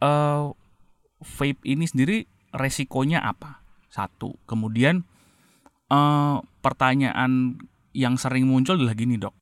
uh, 0.00 0.48
vape 1.20 1.60
ini 1.68 1.84
sendiri 1.84 2.24
resikonya 2.56 3.20
apa? 3.20 3.60
Satu. 3.92 4.40
Kemudian 4.48 5.04
uh, 5.92 6.40
pertanyaan 6.64 7.60
yang 7.92 8.16
sering 8.16 8.48
muncul 8.48 8.80
adalah 8.80 8.96
gini 8.96 9.20
dok. 9.20 9.36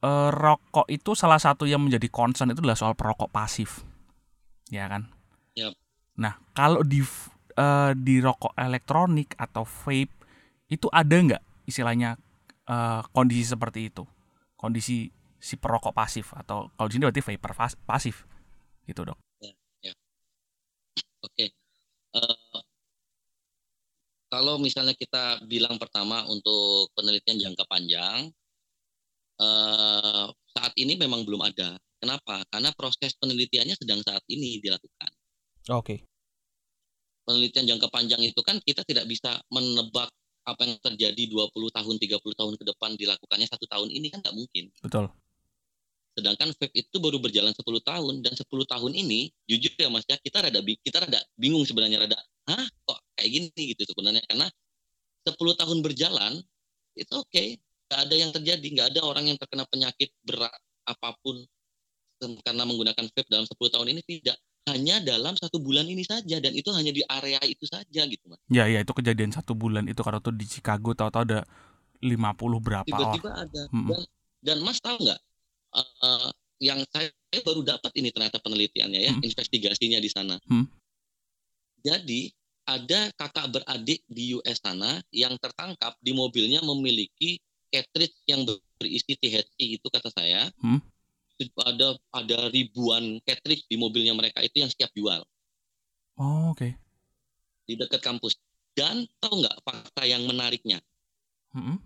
Uh, 0.00 0.32
rokok 0.32 0.88
itu 0.88 1.12
salah 1.12 1.36
satu 1.36 1.68
yang 1.68 1.84
menjadi 1.84 2.08
concern 2.08 2.48
itu 2.48 2.64
adalah 2.64 2.78
soal 2.78 2.96
perokok 2.96 3.28
pasif, 3.28 3.84
ya 4.72 4.88
kan? 4.88 5.12
Yep. 5.60 5.76
Nah 6.16 6.40
kalau 6.56 6.80
di 6.80 7.04
uh, 7.60 7.92
di 7.92 8.24
rokok 8.24 8.56
elektronik 8.56 9.36
atau 9.36 9.68
vape 9.68 10.12
itu 10.70 10.86
ada 10.88 11.12
nggak 11.12 11.42
istilahnya 11.66 12.16
uh, 12.70 13.02
kondisi 13.10 13.52
seperti 13.52 13.90
itu 13.90 14.06
kondisi 14.54 15.10
si 15.40 15.54
perokok 15.56 15.96
pasif 15.96 16.36
atau 16.36 16.68
kalau 16.76 16.86
di 16.86 16.94
sini 16.96 17.04
berarti 17.08 17.24
vapor 17.24 17.52
pasif 17.88 18.28
gitu 18.84 19.08
dok 19.08 19.18
ya, 19.40 19.52
ya. 19.82 19.92
oke 21.24 21.32
okay. 21.32 21.48
uh, 22.14 22.20
eh, 22.20 22.62
kalau 24.30 24.60
misalnya 24.62 24.94
kita 24.94 25.42
bilang 25.48 25.80
pertama 25.80 26.22
untuk 26.28 26.92
penelitian 26.94 27.50
jangka 27.50 27.64
panjang 27.66 28.30
uh, 29.40 30.28
saat 30.52 30.72
ini 30.76 31.00
memang 31.00 31.24
belum 31.24 31.40
ada 31.40 31.80
kenapa 31.98 32.44
karena 32.52 32.70
proses 32.76 33.16
penelitiannya 33.16 33.74
sedang 33.74 34.04
saat 34.04 34.22
ini 34.28 34.60
dilakukan 34.60 35.10
oke 35.72 35.80
okay. 35.80 35.98
penelitian 37.24 37.76
jangka 37.76 37.88
panjang 37.88 38.20
itu 38.20 38.40
kan 38.44 38.60
kita 38.60 38.84
tidak 38.84 39.08
bisa 39.08 39.40
menebak 39.48 40.12
apa 40.48 40.62
yang 40.64 40.78
terjadi 40.80 41.22
20 41.30 41.52
tahun, 41.52 41.94
30 42.00 42.20
tahun 42.40 42.54
ke 42.56 42.64
depan 42.64 42.90
dilakukannya 42.96 43.46
satu 43.46 43.68
tahun 43.68 43.92
ini 43.92 44.08
kan 44.08 44.24
nggak 44.24 44.36
mungkin. 44.36 44.72
Betul. 44.80 45.06
Sedangkan 46.16 46.50
vape 46.58 46.74
itu 46.74 46.96
baru 46.98 47.22
berjalan 47.22 47.54
10 47.54 47.62
tahun 47.86 48.14
dan 48.26 48.34
10 48.34 48.44
tahun 48.66 48.92
ini 48.92 49.30
jujur 49.46 49.72
ya 49.78 49.88
Mas 49.92 50.04
ya 50.10 50.18
kita 50.18 50.42
rada 50.42 50.58
kita 50.60 51.06
rada 51.06 51.20
bingung 51.38 51.62
sebenarnya 51.62 52.02
rada 52.02 52.18
hah 52.50 52.66
kok 52.66 52.98
kayak 53.14 53.30
gini 53.30 53.62
gitu 53.72 53.86
sebenarnya 53.86 54.20
karena 54.26 54.50
10 55.22 55.38
tahun 55.38 55.78
berjalan 55.86 56.32
itu 56.98 57.14
oke 57.14 57.30
okay. 57.30 57.62
Nggak 57.90 58.00
ada 58.06 58.14
yang 58.14 58.30
terjadi 58.30 58.66
nggak 58.70 58.88
ada 58.94 59.00
orang 59.02 59.34
yang 59.34 59.38
terkena 59.42 59.66
penyakit 59.66 60.14
berat 60.22 60.54
apa 60.86 61.10
pun 61.26 61.42
karena 62.46 62.62
menggunakan 62.62 63.02
vape 63.10 63.26
dalam 63.26 63.50
10 63.50 63.58
tahun 63.58 63.88
ini 63.96 64.00
tidak 64.06 64.38
hanya 64.70 65.02
dalam 65.02 65.34
satu 65.34 65.58
bulan 65.58 65.88
ini 65.90 66.06
saja 66.06 66.38
dan 66.38 66.54
itu 66.54 66.70
hanya 66.70 66.94
di 66.94 67.02
area 67.02 67.42
itu 67.42 67.66
saja 67.66 68.06
gitu 68.06 68.24
mas. 68.30 68.38
Ya 68.46 68.70
ya 68.70 68.84
itu 68.84 68.92
kejadian 68.94 69.34
satu 69.34 69.58
bulan 69.58 69.90
itu 69.90 69.98
karena 70.06 70.22
tuh 70.22 70.36
di 70.36 70.46
Chicago 70.46 70.94
tahu-tahu 70.94 71.26
ada 71.26 71.40
50 71.98 72.14
berapa 72.62 72.86
Tiba-tiba 72.86 73.30
ada 73.34 73.62
mm 73.72 73.74
-mm. 73.74 73.88
dan 73.90 74.02
dan 74.44 74.58
mas 74.62 74.78
tahu 74.78 75.00
nggak 75.00 75.20
uh, 75.74 76.30
yang 76.60 76.78
saya, 76.92 77.08
baru 77.42 77.64
dapat 77.64 77.90
ini 77.98 78.12
ternyata 78.14 78.38
penelitiannya 78.38 79.00
ya 79.00 79.12
mm. 79.16 79.26
investigasinya 79.26 79.98
di 79.98 80.10
sana. 80.12 80.36
Mm. 80.46 80.68
Jadi 81.80 82.30
ada 82.68 83.10
kakak 83.16 83.46
beradik 83.50 84.04
di 84.06 84.36
US 84.36 84.60
sana 84.60 85.00
yang 85.10 85.34
tertangkap 85.40 85.96
di 85.98 86.12
mobilnya 86.12 86.60
memiliki 86.62 87.40
cartridge 87.70 88.18
yang 88.26 88.44
berisi 88.76 89.14
THC 89.16 89.80
itu 89.80 89.86
kata 89.88 90.10
saya. 90.12 90.50
Mm 90.60 91.00
ada 91.64 91.96
ada 92.12 92.38
ribuan 92.52 93.16
cartridge 93.24 93.64
di 93.64 93.80
mobilnya 93.80 94.12
mereka 94.12 94.44
itu 94.44 94.60
yang 94.60 94.68
setiap 94.68 94.92
jual. 94.92 95.24
Oh, 96.20 96.52
oke. 96.52 96.60
Okay. 96.60 96.72
Di 97.64 97.80
dekat 97.80 98.04
kampus. 98.04 98.36
Dan 98.76 99.08
tahu 99.18 99.40
nggak 99.40 99.56
fakta 99.64 100.04
yang 100.04 100.28
menariknya? 100.28 100.78
Mm-hmm. 101.56 101.76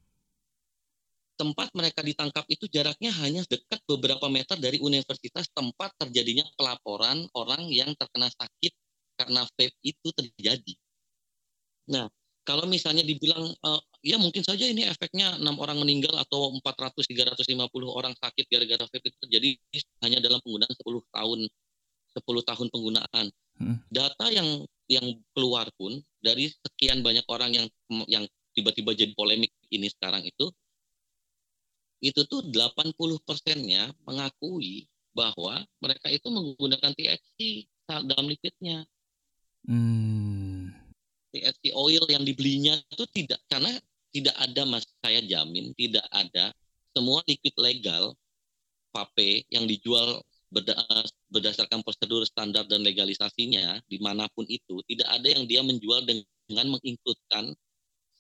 Tempat 1.35 1.71
mereka 1.75 2.03
ditangkap 2.03 2.47
itu 2.47 2.71
jaraknya 2.71 3.11
hanya 3.23 3.43
dekat 3.47 3.83
beberapa 3.87 4.27
meter 4.31 4.55
dari 4.59 4.79
universitas 4.79 5.51
tempat 5.51 5.91
terjadinya 5.99 6.47
pelaporan 6.55 7.27
orang 7.35 7.67
yang 7.71 7.91
terkena 7.99 8.31
sakit 8.31 8.73
karena 9.19 9.43
vape 9.55 9.75
itu 9.83 10.09
terjadi. 10.15 10.75
Nah, 11.91 12.07
kalau 12.45 12.69
misalnya 12.69 13.01
dibilang 13.01 13.57
uh, 13.65 13.81
ya 14.05 14.21
mungkin 14.21 14.45
saja 14.45 14.69
ini 14.69 14.85
efeknya 14.85 15.41
enam 15.41 15.57
orang 15.57 15.81
meninggal 15.81 16.13
atau 16.21 16.53
400 16.61 17.01
350 17.41 17.73
orang 17.89 18.13
sakit 18.21 18.45
gara-gara 18.53 18.85
vape 18.85 19.09
itu 19.09 19.19
terjadi 19.25 19.49
hanya 20.05 20.19
dalam 20.21 20.39
penggunaan 20.45 20.73
10 20.77 20.85
tahun 21.09 21.41
10 22.15 22.23
tahun 22.23 22.67
penggunaan. 22.71 23.27
Hmm. 23.59 23.77
Data 23.89 24.29
yang 24.31 24.63
yang 24.87 25.17
keluar 25.33 25.67
pun 25.81 25.97
dari 26.21 26.53
sekian 26.53 27.01
banyak 27.01 27.25
orang 27.33 27.57
yang 27.57 27.67
yang 28.07 28.25
tiba-tiba 28.53 28.93
jadi 28.93 29.11
polemik 29.17 29.51
ini 29.73 29.89
sekarang 29.91 30.23
itu 30.23 30.53
itu 32.05 32.21
tuh 32.29 32.45
80 32.53 32.93
persennya 33.25 33.89
mengakui 34.05 34.85
bahwa 35.17 35.65
mereka 35.81 36.13
itu 36.13 36.29
menggunakan 36.29 36.93
THC 36.93 37.65
dalam 37.89 38.29
liquidnya. 38.29 38.85
Hmm. 39.65 40.44
THC 41.35 41.75
oil 41.75 42.07
yang 42.07 42.23
dibelinya 42.23 42.79
itu 42.95 43.05
tidak 43.11 43.43
karena 43.51 43.75
tidak 44.15 44.35
ada 44.39 44.63
mas 44.63 44.87
saya 45.03 45.19
jamin 45.27 45.75
tidak 45.75 46.07
ada 46.15 46.55
semua 46.95 47.19
liquid 47.27 47.53
legal 47.59 48.15
vape 48.95 49.43
yang 49.51 49.67
dijual 49.67 50.23
berdasarkan 51.35 51.83
prosedur 51.83 52.23
standar 52.23 52.63
dan 52.71 52.87
legalisasinya 52.87 53.83
di 53.91 53.99
mana 53.99 54.31
pun 54.39 54.47
itu 54.47 54.79
tidak 54.87 55.11
ada 55.11 55.27
yang 55.27 55.51
dia 55.51 55.67
menjual 55.67 56.07
dengan 56.07 56.79
menginkludkan 56.79 57.51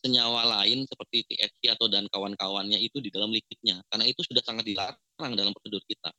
senyawa 0.02 0.60
lain 0.60 0.82
seperti 0.90 1.22
THC 1.30 1.78
atau 1.78 1.86
dan 1.86 2.10
kawan-kawannya 2.10 2.76
itu 2.82 2.98
di 2.98 3.14
dalam 3.14 3.30
liquidnya 3.30 3.78
karena 3.88 4.04
itu 4.10 4.20
sudah 4.26 4.42
sangat 4.42 4.66
dilarang 4.66 5.32
dalam 5.38 5.54
prosedur 5.54 5.80
kita. 5.86 6.10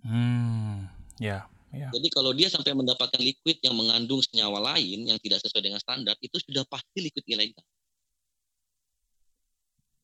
Hmm, 0.00 0.88
ya. 1.20 1.44
Yeah, 1.44 1.59
yeah. 1.74 1.90
Jadi 1.94 2.08
kalau 2.10 2.30
dia 2.34 2.50
sampai 2.50 2.74
mendapatkan 2.74 3.20
liquid 3.20 3.62
yang 3.62 3.74
mengandung 3.74 4.22
senyawa 4.22 4.74
lain 4.74 5.06
yang 5.06 5.18
tidak 5.22 5.42
sesuai 5.42 5.62
dengan 5.62 5.80
standar 5.82 6.14
itu 6.18 6.36
sudah 6.42 6.66
pasti 6.66 6.98
liquid 7.02 7.24
ilegal. 7.26 7.64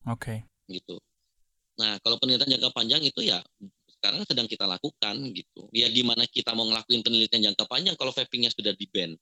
Oke. 0.07 0.43
Okay. 0.43 0.71
Gitu. 0.71 0.95
Nah, 1.77 2.01
kalau 2.01 2.17
penelitian 2.17 2.57
jangka 2.57 2.73
panjang 2.73 3.01
itu 3.05 3.21
ya 3.21 3.43
sekarang 3.97 4.23
sedang 4.25 4.47
kita 4.47 4.65
lakukan 4.65 5.15
gitu. 5.33 5.67
Ya 5.73 5.89
gimana 5.89 6.25
kita 6.29 6.53
mau 6.53 6.65
ngelakuin 6.69 7.01
penelitian 7.03 7.51
jangka 7.51 7.65
panjang 7.69 7.95
kalau 7.97 8.13
vapingnya 8.13 8.49
sudah 8.53 8.73
di 8.73 8.85
ban? 8.89 9.13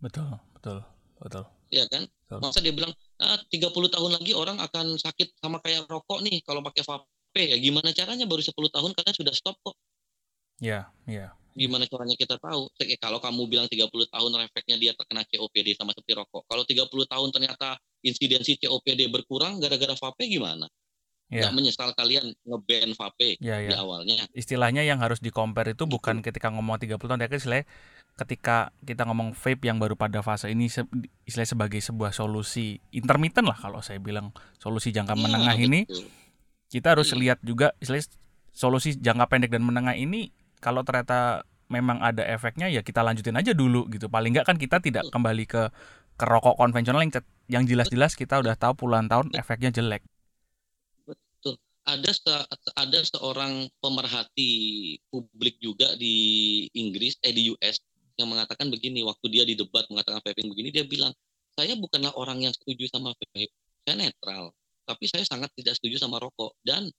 Betul, 0.00 0.28
betul, 0.56 0.80
betul. 1.20 1.44
Iya 1.70 1.86
kan? 1.86 2.04
Betul. 2.08 2.38
Masa 2.42 2.58
dia 2.64 2.74
bilang 2.74 2.92
ah, 3.22 3.38
30 3.48 3.70
tahun 3.70 4.10
lagi 4.18 4.32
orang 4.34 4.58
akan 4.58 4.98
sakit 4.98 5.38
sama 5.38 5.62
kayak 5.62 5.86
rokok 5.86 6.24
nih 6.24 6.42
kalau 6.42 6.64
pakai 6.64 6.82
vape 6.82 7.42
ya 7.46 7.56
gimana 7.60 7.94
caranya 7.94 8.26
baru 8.26 8.42
10 8.42 8.56
tahun 8.56 8.90
kalian 8.96 9.14
sudah 9.14 9.34
stop 9.36 9.56
kok. 9.62 9.76
Iya, 10.60 10.90
iya. 11.08 11.32
Gimana 11.54 11.84
caranya 11.86 12.16
kita 12.16 12.36
tahu? 12.38 12.70
Kalau 13.00 13.18
kamu 13.18 13.42
bilang 13.50 13.66
30 13.66 13.90
tahun 13.90 14.30
efeknya 14.46 14.76
dia 14.78 14.92
terkena 14.94 15.26
COPD 15.26 15.74
sama 15.74 15.90
seperti 15.94 16.14
rokok. 16.18 16.46
Kalau 16.46 16.62
30 16.62 16.86
tahun 16.88 17.28
ternyata 17.34 17.78
insidensi 18.06 18.56
COPD 18.60 19.10
berkurang 19.10 19.58
gara-gara 19.58 19.94
vape 19.98 20.24
gimana? 20.30 20.70
Ya. 21.30 21.46
Gak 21.46 21.54
menyesal 21.54 21.94
kalian 21.94 22.34
ngeban 22.42 22.90
vape 22.98 23.38
ya, 23.38 23.62
ya. 23.62 23.70
di 23.70 23.74
awalnya. 23.78 24.26
Istilahnya 24.34 24.82
yang 24.82 24.98
harus 24.98 25.22
di 25.22 25.30
compare 25.30 25.78
itu 25.78 25.86
bukan 25.86 26.26
ketika 26.26 26.50
ngomong 26.50 26.82
30 26.82 26.98
tahun, 26.98 27.22
istilahnya 27.30 27.66
ketika 28.18 28.74
kita 28.82 29.06
ngomong 29.06 29.32
vape 29.38 29.64
yang 29.64 29.78
baru 29.78 29.94
pada 29.94 30.20
fase 30.20 30.50
ini 30.50 30.66
istilah 31.24 31.46
sebagai 31.46 31.78
sebuah 31.78 32.12
solusi 32.12 32.82
intermittent 32.92 33.48
lah 33.48 33.56
kalau 33.56 33.80
saya 33.80 33.96
bilang 34.02 34.34
solusi 34.60 34.92
jangka 34.92 35.16
ya, 35.16 35.20
menengah 35.24 35.56
ini 35.56 35.80
kita 36.68 36.92
harus 36.92 37.14
ya. 37.14 37.16
lihat 37.16 37.38
juga 37.40 37.72
istilah 37.80 38.04
solusi 38.52 38.98
jangka 38.98 39.24
pendek 39.30 39.50
dan 39.54 39.64
menengah 39.64 39.96
ini 39.96 40.34
kalau 40.62 40.86
ternyata 40.86 41.42
memang 41.70 41.98
ada 42.02 42.22
efeknya 42.26 42.68
ya 42.70 42.84
kita 42.84 43.00
lanjutin 43.00 43.34
aja 43.34 43.56
dulu 43.56 43.88
gitu. 43.90 44.06
Paling 44.06 44.36
nggak 44.36 44.46
kan 44.46 44.56
kita 44.60 44.78
tidak 44.78 45.08
kembali 45.08 45.44
ke 45.48 45.62
ke 46.20 46.24
rokok 46.28 46.60
konvensional 46.60 47.00
yang 47.00 47.12
yang 47.48 47.64
jelas-jelas 47.64 48.12
kita 48.14 48.38
udah 48.38 48.54
tahu 48.54 48.86
puluhan 48.86 49.08
tahun 49.08 49.32
efeknya 49.34 49.72
jelek. 49.72 50.04
Betul. 51.08 51.56
Ada 51.88 52.10
se 52.12 52.34
ada 52.76 53.00
seorang 53.02 53.66
pemerhati 53.80 54.52
publik 55.08 55.56
juga 55.58 55.96
di 55.96 56.68
Inggris 56.76 57.16
eh 57.24 57.32
di 57.32 57.50
US 57.56 57.80
yang 58.20 58.28
mengatakan 58.28 58.68
begini 58.68 59.00
waktu 59.00 59.26
dia 59.32 59.48
di 59.48 59.56
debat 59.56 59.88
mengatakan 59.88 60.20
vaping 60.20 60.52
begini 60.52 60.68
dia 60.68 60.84
bilang 60.84 61.16
saya 61.56 61.72
bukanlah 61.72 62.12
orang 62.20 62.44
yang 62.44 62.52
setuju 62.52 62.84
sama 62.92 63.16
vape 63.16 63.48
saya 63.88 63.96
netral 63.96 64.52
tapi 64.90 65.06
saya 65.06 65.22
sangat 65.22 65.54
tidak 65.54 65.78
setuju 65.78 66.02
sama 66.02 66.18
rokok. 66.18 66.58
Dan 66.66 66.90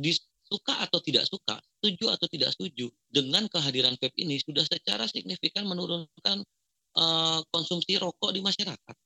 di 0.00 0.16
suka 0.54 0.86
atau 0.86 1.02
tidak 1.02 1.26
suka, 1.26 1.58
setuju 1.82 2.14
atau 2.14 2.26
tidak 2.30 2.54
setuju, 2.54 2.86
dengan 3.10 3.50
kehadiran 3.50 3.98
vape 3.98 4.14
ini 4.22 4.38
sudah 4.38 4.62
secara 4.62 5.10
signifikan 5.10 5.66
menurunkan 5.66 6.46
uh, 6.94 7.42
konsumsi 7.50 7.98
rokok 7.98 8.30
di 8.30 8.38
masyarakat. 8.38 8.96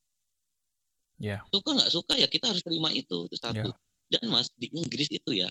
Yeah. 1.18 1.40
Suka 1.48 1.74
nggak 1.74 1.90
suka 1.90 2.14
ya 2.20 2.28
kita 2.28 2.52
harus 2.52 2.60
terima 2.60 2.92
itu, 2.92 3.26
itu 3.26 3.36
satu. 3.40 3.72
Yeah. 3.72 4.12
Dan 4.12 4.32
mas 4.32 4.52
di 4.56 4.72
Inggris 4.72 5.08
itu 5.08 5.36
ya 5.36 5.48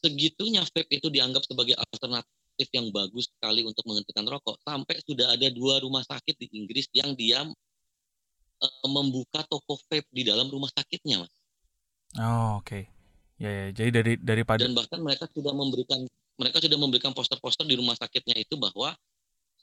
segitunya 0.00 0.64
vape 0.64 0.88
itu 0.88 1.12
dianggap 1.12 1.44
sebagai 1.44 1.76
alternatif 1.76 2.68
yang 2.72 2.88
bagus 2.88 3.28
sekali 3.28 3.64
untuk 3.64 3.84
menghentikan 3.88 4.24
rokok. 4.28 4.56
Sampai 4.64 5.00
sudah 5.04 5.32
ada 5.32 5.48
dua 5.52 5.80
rumah 5.80 6.04
sakit 6.04 6.36
di 6.40 6.48
Inggris 6.56 6.88
yang 6.92 7.12
dia 7.16 7.44
uh, 7.44 8.86
membuka 8.88 9.44
toko 9.48 9.76
vape 9.88 10.08
di 10.12 10.24
dalam 10.24 10.48
rumah 10.48 10.68
sakitnya, 10.72 11.24
mas. 11.24 11.34
Oh 12.18 12.60
oke. 12.60 12.68
Okay. 12.68 12.99
Ya, 13.40 13.48
ya. 13.48 13.66
Jadi 13.72 13.90
dari 13.90 14.12
daripada 14.20 14.60
dan 14.60 14.76
bahkan 14.76 15.00
mereka 15.00 15.24
sudah 15.32 15.56
memberikan 15.56 16.04
mereka 16.36 16.60
sudah 16.60 16.78
memberikan 16.78 17.12
poster-poster 17.16 17.64
di 17.64 17.80
rumah 17.80 17.96
sakitnya 17.96 18.36
itu 18.36 18.60
bahwa 18.60 18.92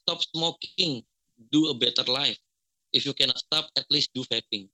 stop 0.01 0.19
smoking, 0.33 1.05
do 1.53 1.69
a 1.69 1.75
better 1.77 2.05
life. 2.09 2.37
If 2.89 3.05
you 3.05 3.13
cannot 3.13 3.37
stop, 3.37 3.69
at 3.77 3.85
least 3.93 4.09
do 4.17 4.25
vaping. 4.25 4.65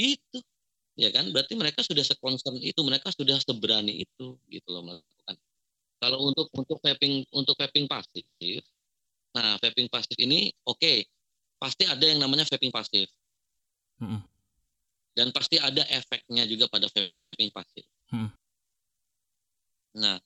Itu 0.00 0.40
ya 0.96 1.12
kan 1.12 1.28
berarti 1.28 1.52
mereka 1.54 1.84
sudah 1.84 2.00
sekonsen 2.00 2.56
itu 2.64 2.80
mereka 2.80 3.12
sudah 3.12 3.36
seberani 3.36 4.00
itu 4.00 4.40
gitu 4.48 4.68
loh 4.72 4.80
melakukan 4.80 5.36
kalau 6.00 6.32
untuk 6.32 6.48
untuk 6.56 6.80
vaping 6.80 7.20
untuk 7.36 7.52
vaping 7.60 7.84
pasif 7.84 8.24
nah 9.36 9.60
vaping 9.60 9.92
pasif 9.92 10.16
ini 10.16 10.48
oke 10.64 10.80
okay, 10.80 11.04
pasti 11.60 11.84
ada 11.84 12.00
yang 12.00 12.24
namanya 12.24 12.48
vaping 12.48 12.72
pasif 12.72 13.12
mm 14.00 14.08
-hmm. 14.08 14.20
dan 15.20 15.28
pasti 15.36 15.60
ada 15.60 15.84
efeknya 15.92 16.48
juga 16.48 16.64
pada 16.72 16.88
vaping 16.88 17.52
pasif 17.52 17.84
mm. 18.08 18.32
Nah 19.96 20.20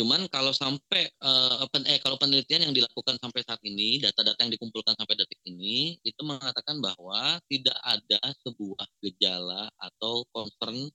Cuman 0.00 0.24
kalau 0.32 0.48
sampai 0.56 1.12
uh, 1.20 1.68
pen, 1.68 1.84
eh 1.84 2.00
kalau 2.00 2.16
penelitian 2.16 2.64
yang 2.64 2.72
dilakukan 2.72 3.20
sampai 3.20 3.44
saat 3.44 3.60
ini, 3.68 4.00
data-data 4.00 4.48
yang 4.48 4.56
dikumpulkan 4.56 4.96
sampai 4.96 5.12
detik 5.12 5.36
ini 5.44 6.00
itu 6.00 6.24
mengatakan 6.24 6.80
bahwa 6.80 7.36
tidak 7.52 7.76
ada 7.84 8.16
sebuah 8.40 8.88
gejala 9.04 9.68
atau 9.76 10.24
concern 10.32 10.88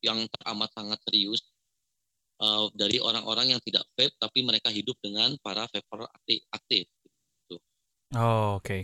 yang 0.00 0.24
teramat 0.40 0.72
sangat 0.72 0.96
serius 1.04 1.44
uh, 2.40 2.72
dari 2.72 2.96
orang-orang 2.96 3.52
yang 3.52 3.60
tidak 3.60 3.84
vape 3.92 4.16
tapi 4.16 4.40
mereka 4.40 4.72
hidup 4.72 4.96
dengan 5.04 5.36
para 5.44 5.68
vapor 5.68 6.08
aktif. 6.16 6.40
aktif 6.48 6.88
gitu. 6.88 7.60
Oh, 8.16 8.56
oke. 8.56 8.64
Okay. 8.64 8.82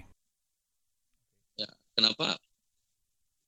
Ya, 1.56 1.72
kenapa 1.96 2.36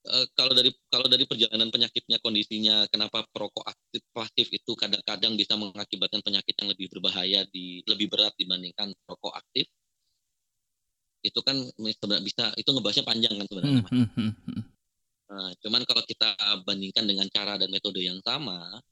Eh, 0.05 0.27
kalau 0.45 0.53
dari 0.61 0.71
kalau 0.93 1.09
dari 1.09 1.25
perjalanan 1.25 1.73
penyakitnya 1.73 2.21
kondisinya 2.21 2.85
kenapa 2.93 3.25
perokok 3.33 3.65
aktif 3.65 4.05
pasif 4.13 4.53
itu 4.53 4.77
kadang-kadang 4.77 5.41
bisa 5.41 5.57
mengakibatkan 5.57 6.21
penyakit 6.21 6.53
yang 6.61 6.69
lebih 6.69 6.93
berbahaya 6.93 7.49
di 7.49 7.81
lebih 7.89 8.13
berat 8.13 8.37
dibandingkan 8.37 8.93
perokok 9.09 9.41
aktif? 9.41 9.65
Itu 11.25 11.41
kan 11.41 11.57
sebenarnya 11.81 12.21
bisa 12.21 12.45
itu 12.61 12.69
ngebahasnya 12.69 13.09
panjang 13.09 13.41
kan 13.41 13.47
sebenarnya. 13.49 13.81
Hmm, 13.89 14.09
hmm, 14.13 14.33
hmm, 14.37 14.63
nah, 15.33 15.51
cuman 15.65 15.83
kalau 15.89 16.05
kita 16.05 16.37
bandingkan 16.69 17.09
dengan 17.09 17.25
cara 17.33 17.57
dan 17.57 17.73
metode 17.73 18.05
yang 18.05 18.21
sama 18.21 18.85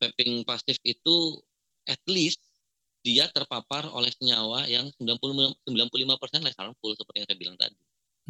vaping 0.00 0.48
pasif 0.48 0.80
itu 0.80 1.44
at 1.84 2.00
least 2.08 2.40
dia 3.04 3.28
terpapar 3.28 3.84
oleh 3.92 4.08
senyawa 4.16 4.64
yang 4.64 4.88
90 4.96 5.52
95% 5.68 6.40
less 6.40 6.56
harmful 6.56 6.96
seperti 6.96 7.20
yang 7.20 7.28
saya 7.28 7.36
bilang 7.38 7.56
tadi. 7.60 7.76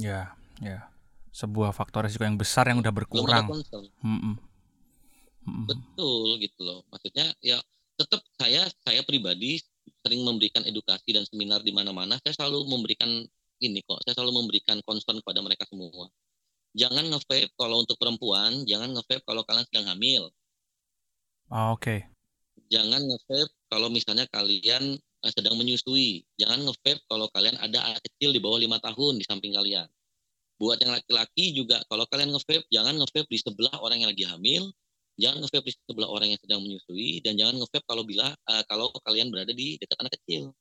Ya, 0.00 0.34
ya 0.59 0.91
sebuah 1.33 1.72
faktor 1.72 2.05
risiko 2.05 2.28
yang 2.28 2.37
besar 2.37 2.68
yang 2.68 2.85
udah 2.85 2.93
berkurang. 2.93 3.49
Mm 4.05 4.18
-mm. 4.20 4.35
Betul 5.66 6.39
gitu 6.39 6.61
loh. 6.62 6.85
Maksudnya 6.93 7.33
ya 7.41 7.59
tetap 7.97 8.20
saya 8.37 8.68
saya 8.85 9.01
pribadi 9.03 9.59
sering 10.05 10.22
memberikan 10.22 10.62
edukasi 10.68 11.16
dan 11.16 11.24
seminar 11.26 11.64
di 11.64 11.72
mana-mana. 11.72 12.20
Saya 12.22 12.37
selalu 12.37 12.68
memberikan 12.68 13.09
ini 13.64 13.80
kok. 13.83 14.05
Saya 14.05 14.20
selalu 14.20 14.45
memberikan 14.45 14.78
concern 14.85 15.18
kepada 15.24 15.41
mereka 15.41 15.64
semua. 15.66 16.12
Jangan 16.76 17.05
nge 17.09 17.53
kalau 17.57 17.80
untuk 17.83 17.97
perempuan, 17.97 18.68
jangan 18.68 18.93
nge 18.93 19.24
kalau 19.24 19.43
kalian 19.49 19.66
sedang 19.72 19.89
hamil. 19.89 20.28
Oh, 21.53 21.74
Oke. 21.74 21.80
Okay. 21.80 21.99
Jangan 22.68 23.03
nge 23.03 23.49
kalau 23.72 23.89
misalnya 23.89 24.28
kalian 24.28 25.01
eh, 25.01 25.33
sedang 25.33 25.57
menyusui. 25.57 26.28
Jangan 26.37 26.61
nge 26.68 27.03
kalau 27.09 27.26
kalian 27.33 27.57
ada 27.57 27.89
anak 27.89 28.05
kecil 28.05 28.37
di 28.37 28.41
bawah 28.41 28.61
lima 28.61 28.76
tahun 28.85 29.16
di 29.16 29.24
samping 29.24 29.57
kalian 29.57 29.89
Buat 30.61 30.78
yang 30.84 30.92
laki-laki 30.94 31.57
juga 31.57 31.82
kalau 31.90 32.07
kalian 32.07 32.30
nge-vape 32.32 32.66
jangan 32.70 32.94
nge-vape 32.98 33.28
di 33.28 33.38
sebelah 33.40 33.76
orang 33.82 34.05
yang 34.05 34.11
lagi 34.11 34.24
hamil, 34.28 34.70
jangan 35.20 35.42
nge-vape 35.42 35.66
di 35.68 35.74
sebelah 35.74 36.09
orang 36.09 36.28
yang 36.32 36.40
sedang 36.40 36.61
menyusui 36.62 37.20
dan 37.24 37.34
jangan 37.36 37.61
nge-vape 37.61 37.86
kalau 37.86 38.03
bila 38.07 38.30
uh, 38.30 38.62
kalau 38.70 38.88
kalian 39.05 39.28
berada 39.28 39.50
di 39.50 39.76
dekat 39.80 39.96
anak 40.00 40.12
kecil. 40.22 40.55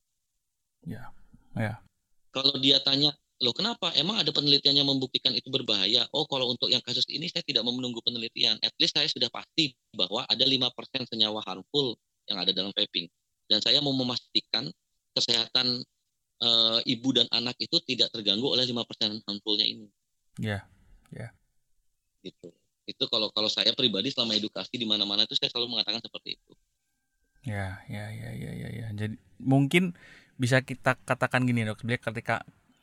Ya. 0.86 1.14
Ya. 1.54 1.84
Kalau 2.32 2.56
dia 2.64 2.80
tanya, 2.80 3.12
"Loh, 3.44 3.52
kenapa? 3.52 3.92
Emang 3.94 4.18
ada 4.18 4.32
penelitian 4.32 4.82
yang 4.82 4.88
membuktikan 4.88 5.36
itu 5.36 5.52
berbahaya?" 5.52 6.08
Oh, 6.16 6.24
kalau 6.26 6.48
untuk 6.50 6.72
yang 6.72 6.80
kasus 6.82 7.04
ini 7.12 7.28
saya 7.28 7.44
tidak 7.44 7.62
mau 7.68 7.76
menunggu 7.76 8.00
penelitian. 8.02 8.56
At 8.64 8.74
least 8.80 8.96
saya 8.96 9.12
sudah 9.12 9.28
pasti 9.28 9.76
bahwa 9.92 10.24
ada 10.26 10.46
5% 10.48 11.06
senyawa 11.12 11.44
harmful 11.44 12.00
yang 12.32 12.40
ada 12.40 12.56
dalam 12.56 12.72
vaping. 12.72 13.12
Dan 13.52 13.60
saya 13.60 13.84
mau 13.84 13.92
memastikan 13.92 14.72
kesehatan 15.12 15.84
uh, 16.42 16.80
ibu 16.84 17.10
dan 17.16 17.30
anak 17.32 17.56
itu 17.62 17.78
tidak 17.86 18.10
terganggu 18.12 18.50
oleh 18.50 18.66
lima 18.66 18.84
persen 18.84 19.22
harmfulnya 19.24 19.66
ini. 19.66 19.88
Ya, 20.42 20.46
yeah. 20.50 20.62
ya. 21.14 21.20
Yeah. 21.22 21.32
Gitu. 22.26 22.50
Itu 22.90 23.06
kalau 23.08 23.30
kalau 23.32 23.48
saya 23.48 23.72
pribadi 23.78 24.10
selama 24.10 24.36
edukasi 24.36 24.76
di 24.76 24.90
mana-mana 24.90 25.24
itu 25.24 25.38
saya 25.38 25.54
selalu 25.54 25.78
mengatakan 25.78 26.02
seperti 26.02 26.36
itu. 26.36 26.54
Ya, 27.42 27.82
ya, 27.90 28.06
ya, 28.14 28.30
ya, 28.38 28.52
ya, 28.54 28.70
ya. 28.70 28.88
Jadi 28.94 29.18
mungkin 29.42 29.98
bisa 30.38 30.62
kita 30.62 30.98
katakan 31.06 31.46
gini 31.46 31.66
dok, 31.66 31.82
sebenarnya 31.82 32.04
ketika 32.14 32.36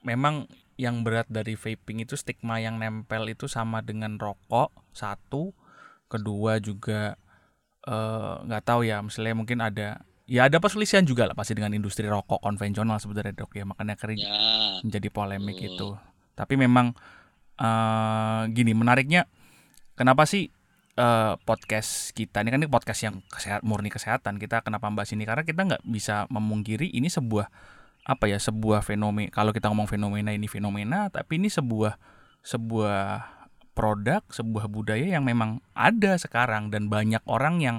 memang 0.02 0.50
yang 0.78 1.02
berat 1.02 1.26
dari 1.26 1.59
vaping 1.59 2.06
itu 2.06 2.14
stigma 2.14 2.62
yang 2.62 2.78
nempel 2.78 3.26
itu 3.26 3.50
sama 3.50 3.82
dengan 3.82 4.18
rokok 4.18 4.70
satu, 4.94 5.50
kedua 6.06 6.62
juga 6.62 7.18
eh, 7.86 8.34
nggak 8.46 8.62
uh, 8.62 8.66
tahu 8.66 8.86
ya, 8.86 9.02
misalnya 9.02 9.34
mungkin 9.34 9.59
ada 9.59 10.02
ya 10.29 10.45
ada 10.45 10.61
perselisihan 10.61 11.09
juga 11.09 11.24
lah 11.24 11.33
pasti 11.33 11.57
dengan 11.57 11.72
industri 11.72 12.05
rokok 12.05 12.45
konvensional 12.45 13.01
sebenarnya 13.01 13.33
dok 13.43 13.57
ya 13.57 13.64
makanya 13.64 13.97
kering 13.97 14.20
ya. 14.20 14.33
menjadi 14.85 15.09
polemik 15.09 15.57
uh. 15.57 15.64
itu 15.72 15.89
tapi 16.37 16.55
memang 16.61 16.93
uh, 17.57 18.45
gini 18.53 18.76
menariknya 18.76 19.24
kenapa 19.97 20.29
sih 20.29 20.53
uh, 21.01 21.41
podcast 21.49 22.12
kita 22.12 22.45
ini 22.45 22.53
kan 22.53 22.61
ini 22.61 22.68
podcast 22.68 23.01
yang 23.09 23.24
kesehat 23.33 23.64
murni 23.64 23.89
kesehatan 23.89 24.37
kita 24.37 24.61
kenapa 24.61 24.93
bahas 24.93 25.11
ini 25.16 25.24
karena 25.24 25.49
kita 25.49 25.64
nggak 25.64 25.83
bisa 25.89 26.29
memungkiri 26.29 26.93
ini 26.93 27.09
sebuah 27.09 27.49
apa 28.05 28.24
ya 28.29 28.37
sebuah 28.37 28.85
fenomena 28.85 29.33
kalau 29.33 29.57
kita 29.57 29.72
ngomong 29.72 29.89
fenomena 29.89 30.31
ini 30.31 30.45
fenomena 30.45 31.09
tapi 31.09 31.41
ini 31.41 31.49
sebuah 31.49 31.97
sebuah 32.45 33.24
produk 33.72 34.22
sebuah 34.29 34.68
budaya 34.68 35.09
yang 35.09 35.24
memang 35.24 35.64
ada 35.72 36.20
sekarang 36.20 36.68
dan 36.68 36.93
banyak 36.93 37.24
orang 37.24 37.64
yang 37.64 37.76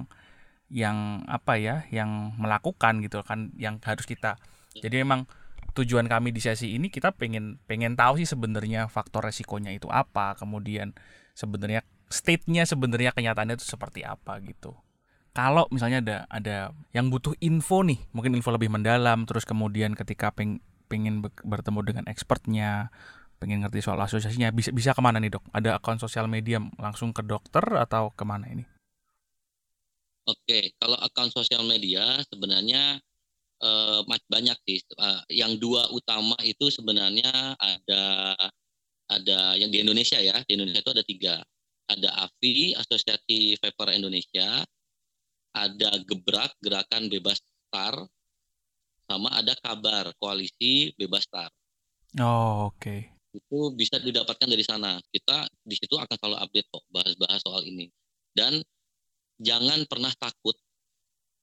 yang 0.70 1.26
apa 1.26 1.57
ya 1.57 1.86
yang 1.89 2.38
melakukan 2.38 3.01
gitu 3.01 3.26
kan 3.26 3.49
yang 3.57 3.82
harus 3.82 4.05
kita. 4.05 4.38
Jadi 4.78 5.01
memang 5.01 5.26
tujuan 5.74 6.05
kami 6.05 6.34
di 6.34 6.41
sesi 6.41 6.78
ini 6.78 6.89
kita 6.89 7.13
pengen 7.13 7.61
pengen 7.65 7.93
tahu 7.97 8.22
sih 8.22 8.30
sebenarnya 8.30 8.89
faktor 8.89 9.26
resikonya 9.26 9.74
itu 9.74 9.89
apa 9.89 10.38
kemudian 10.38 10.93
sebenarnya 11.38 11.86
state-nya 12.09 12.65
sebenarnya 12.65 13.13
kenyataannya 13.13 13.57
itu 13.57 13.65
seperti 13.65 14.05
apa 14.05 14.41
gitu. 14.45 14.78
Kalau 15.34 15.70
misalnya 15.70 16.01
ada 16.01 16.17
ada 16.30 16.57
yang 16.93 17.13
butuh 17.13 17.38
info 17.41 17.86
nih 17.86 18.01
mungkin 18.13 18.34
info 18.34 18.49
lebih 18.49 18.70
mendalam 18.70 19.30
terus 19.30 19.45
kemudian 19.45 19.93
ketika 19.93 20.34
peng, 20.34 20.61
pengen 20.89 21.22
bertemu 21.22 21.80
dengan 21.86 22.05
expertnya 22.09 22.89
pengen 23.39 23.63
ngerti 23.63 23.80
soal 23.80 24.01
asosiasinya 24.03 24.51
bisa 24.51 24.76
bisa 24.76 24.91
ke 24.91 25.01
mana 25.01 25.22
nih 25.22 25.38
dok? 25.38 25.45
Ada 25.53 25.80
akun 25.80 26.01
sosial 26.01 26.28
media 26.28 26.59
langsung 26.76 27.15
ke 27.15 27.24
dokter 27.24 27.63
atau 27.78 28.11
ke 28.11 28.26
mana 28.28 28.51
ini 28.51 28.67
Oke, 30.30 30.77
kalau 30.77 30.93
akun 31.01 31.34
sosial 31.34 31.65
media 31.65 32.21
sebenarnya 32.30 33.01
uh, 33.65 34.05
banyak 34.30 34.57
sih. 34.69 34.80
Uh, 34.93 35.21
yang 35.34 35.57
dua 35.57 35.89
utama 35.89 36.38
itu 36.45 36.69
sebenarnya 36.69 37.57
ada 37.57 38.03
ada 39.09 39.39
yang 39.57 39.73
di 39.73 39.82
Indonesia 39.82 40.21
ya. 40.21 40.38
Di 40.45 40.53
Indonesia 40.53 40.86
itu 40.86 40.93
ada 40.93 41.05
tiga. 41.05 41.36
Ada 41.89 42.30
AVI, 42.30 42.77
Asosiasi 42.77 43.57
Vapor 43.57 43.89
Indonesia. 43.89 44.61
Ada 45.57 45.97
Gebrak, 46.05 46.53
Gerakan 46.61 47.09
Bebas 47.09 47.41
Star. 47.41 48.05
Sama 49.09 49.34
ada 49.34 49.57
Kabar, 49.57 50.13
Koalisi 50.21 50.93
Bebas 50.93 51.25
Star. 51.25 51.49
Oh, 52.21 52.69
oke. 52.69 52.77
Okay. 52.77 52.99
Itu 53.34 53.73
bisa 53.73 53.97
didapatkan 53.97 54.45
dari 54.45 54.61
sana. 54.61 55.01
Kita 55.09 55.49
di 55.65 55.73
situ 55.73 55.97
akan 55.97 56.13
selalu 56.13 56.38
update 56.45 56.69
kok, 56.69 56.86
bahas-bahas 56.93 57.41
soal 57.41 57.65
ini. 57.65 57.89
Dan 58.38 58.61
jangan 59.39 59.87
pernah 59.87 60.11
takut 60.19 60.53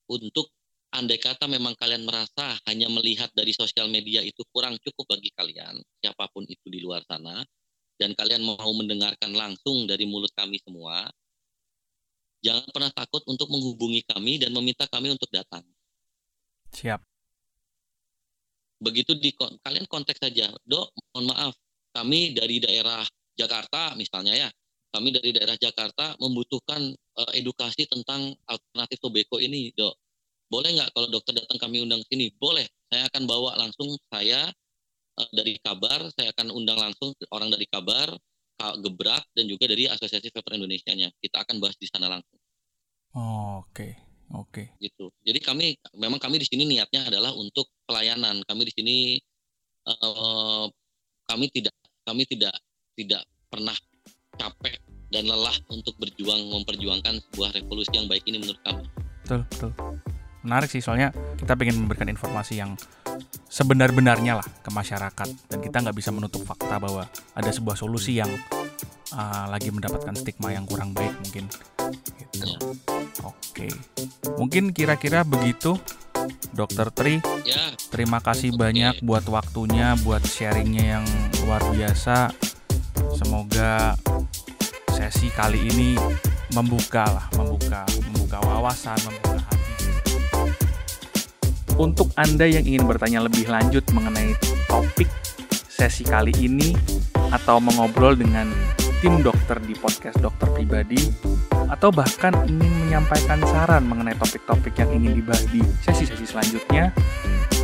untuk 0.07 0.53
andai 0.95 1.19
kata 1.19 1.51
memang 1.51 1.75
kalian 1.75 2.07
merasa 2.07 2.57
hanya 2.71 2.87
melihat 2.93 3.29
dari 3.35 3.51
sosial 3.51 3.91
media 3.91 4.23
itu 4.23 4.45
kurang 4.53 4.79
cukup 4.81 5.17
bagi 5.17 5.33
kalian, 5.35 5.81
siapa 6.01 6.31
pun 6.31 6.47
itu 6.47 6.69
di 6.71 6.81
luar 6.81 7.03
sana, 7.09 7.43
dan 7.97 8.13
kalian 8.13 8.45
mau 8.45 8.71
mendengarkan 8.77 9.33
langsung 9.33 9.89
dari 9.89 10.05
mulut 10.05 10.31
kami 10.37 10.61
semua, 10.63 11.09
jangan 12.45 12.69
pernah 12.71 12.93
takut 12.93 13.25
untuk 13.27 13.49
menghubungi 13.51 14.05
kami 14.07 14.39
dan 14.39 14.53
meminta 14.53 14.87
kami 14.87 15.11
untuk 15.11 15.29
datang. 15.33 15.65
Siap. 16.73 17.01
Begitu 18.77 19.17
di 19.17 19.33
kalian 19.37 19.89
konteks 19.89 20.21
saja, 20.21 20.53
dok, 20.69 20.93
mohon 21.17 21.33
maaf, 21.33 21.55
kami 21.97 22.37
dari 22.37 22.61
daerah 22.61 23.01
Jakarta 23.33 23.97
misalnya 23.97 24.37
ya, 24.37 24.49
kami 24.97 25.13
dari 25.13 25.37
daerah 25.37 25.61
Jakarta 25.61 26.17
membutuhkan 26.17 26.81
uh, 27.21 27.31
edukasi 27.37 27.85
tentang 27.85 28.33
alternatif 28.49 28.97
tobacco 29.05 29.37
ini, 29.37 29.69
dok. 29.77 29.93
boleh 30.49 30.73
nggak 30.73 30.91
kalau 30.97 31.09
dokter 31.13 31.37
datang 31.37 31.59
kami 31.61 31.83
undang 31.85 32.01
sini 32.07 32.33
boleh 32.39 32.65
saya 32.89 33.11
akan 33.11 33.27
bawa 33.27 33.59
langsung 33.61 33.93
saya 34.09 34.49
uh, 35.21 35.29
dari 35.37 35.59
kabar 35.61 36.07
saya 36.15 36.31
akan 36.33 36.55
undang 36.55 36.79
langsung 36.79 37.13
orang 37.35 37.51
dari 37.51 37.67
kabar 37.69 38.09
gebrak 38.57 39.21
dan 39.37 39.45
juga 39.53 39.69
dari 39.69 39.85
asosiasi 39.85 40.33
vaper 40.33 40.57
Indonesia 40.57 40.89
nya 40.97 41.13
kita 41.21 41.45
akan 41.45 41.61
bahas 41.61 41.77
di 41.77 41.91
sana 41.93 42.09
langsung 42.09 42.41
oh, 43.13 43.61
oke 43.61 43.75
okay. 43.75 43.93
Oke. 44.35 44.67
Okay. 44.75 44.91
Gitu. 44.91 45.07
Jadi 45.23 45.39
kami 45.39 45.67
memang 45.95 46.19
kami 46.19 46.43
di 46.43 46.47
sini 46.51 46.67
niatnya 46.67 47.07
adalah 47.07 47.31
untuk 47.39 47.71
pelayanan. 47.87 48.43
Kami 48.43 48.63
di 48.67 48.73
sini 48.75 48.97
uh, 49.87 50.67
kami 51.31 51.47
tidak 51.55 51.75
kami 52.03 52.27
tidak 52.27 52.55
tidak 52.99 53.23
pernah 53.47 53.77
capek 54.35 54.79
dan 55.17 55.25
lelah 55.25 55.57
untuk 55.73 55.97
berjuang 55.97 56.53
memperjuangkan 56.53 57.25
sebuah 57.33 57.57
revolusi 57.57 57.97
yang 57.97 58.05
baik 58.05 58.21
ini 58.29 58.37
menurut 58.37 58.61
kami. 58.61 58.85
Betul, 59.25 59.41
betul. 59.49 59.73
Menarik 60.45 60.69
sih 60.69 60.85
soalnya 60.85 61.09
kita 61.41 61.57
ingin 61.57 61.89
memberikan 61.89 62.13
informasi 62.13 62.61
yang 62.61 62.77
sebenar-benarnya 63.49 64.45
lah 64.45 64.47
ke 64.61 64.69
masyarakat 64.69 65.29
dan 65.49 65.59
kita 65.65 65.77
nggak 65.81 65.97
bisa 65.97 66.13
menutup 66.13 66.45
fakta 66.45 66.77
bahwa 66.77 67.09
ada 67.33 67.51
sebuah 67.51 67.81
solusi 67.81 68.21
yang 68.21 68.29
uh, 69.17 69.49
lagi 69.49 69.73
mendapatkan 69.73 70.13
stigma 70.21 70.53
yang 70.53 70.69
kurang 70.69 70.93
baik 70.93 71.17
mungkin 71.25 71.49
gitu. 72.21 72.45
Ya. 72.45 72.59
Oke. 73.25 73.73
Mungkin 74.37 74.77
kira-kira 74.77 75.25
begitu 75.25 75.81
Dokter 76.53 76.93
Tri. 76.93 77.25
Ya. 77.49 77.73
Terima 77.89 78.21
kasih 78.21 78.53
okay. 78.53 78.61
banyak 78.61 78.95
buat 79.01 79.25
waktunya, 79.33 79.97
buat 80.05 80.21
sharingnya 80.29 81.01
yang 81.01 81.05
luar 81.43 81.65
biasa. 81.73 82.31
Semoga 83.17 83.97
sesi 84.97 85.29
kali 85.29 85.69
ini 85.69 85.93
membuka 86.57 87.05
lah, 87.05 87.27
membuka, 87.37 87.85
membuka 88.09 88.41
wawasan, 88.41 88.97
membuka 89.05 89.45
hati. 89.45 89.89
Untuk 91.77 92.09
Anda 92.17 92.49
yang 92.49 92.65
ingin 92.65 92.89
bertanya 92.89 93.21
lebih 93.29 93.45
lanjut 93.45 93.85
mengenai 93.93 94.33
topik 94.65 95.13
sesi 95.69 96.01
kali 96.09 96.33
ini 96.41 96.73
atau 97.29 97.61
mengobrol 97.61 98.17
dengan 98.17 98.49
tim 99.05 99.21
dokter 99.21 99.61
di 99.61 99.77
podcast 99.77 100.17
dokter 100.25 100.49
pribadi 100.57 101.13
atau 101.69 101.93
bahkan 101.93 102.33
ingin 102.49 102.73
menyampaikan 102.89 103.37
saran 103.45 103.85
mengenai 103.85 104.17
topik-topik 104.17 104.73
yang 104.81 104.89
ingin 104.97 105.21
dibahas 105.21 105.45
di 105.53 105.61
sesi-sesi 105.85 106.25
selanjutnya, 106.25 106.97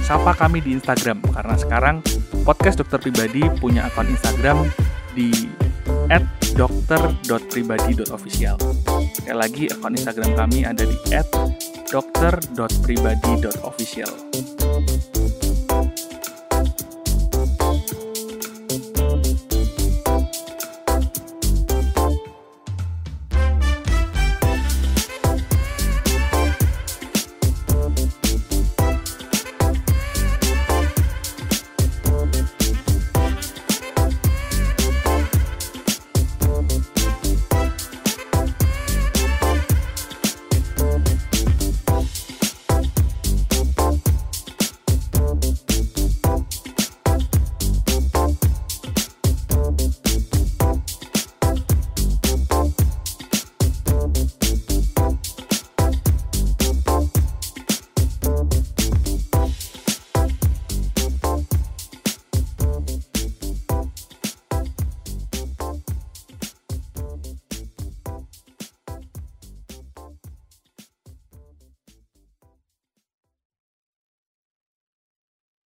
sapa 0.04 0.36
kami 0.36 0.60
di 0.60 0.76
Instagram 0.76 1.24
karena 1.32 1.56
sekarang 1.56 1.96
podcast 2.44 2.84
dokter 2.84 3.00
pribadi 3.00 3.48
punya 3.56 3.88
akun 3.88 4.12
Instagram 4.12 4.68
di 5.16 5.32
@dokter.pribadi.official. 6.54 8.56
Sekali 9.12 9.38
lagi 9.38 9.68
akun 9.70 9.94
Instagram 9.96 10.34
kami 10.36 10.64
ada 10.66 10.84
di 10.84 10.96
@dokter.pribadi.official. 11.92 14.12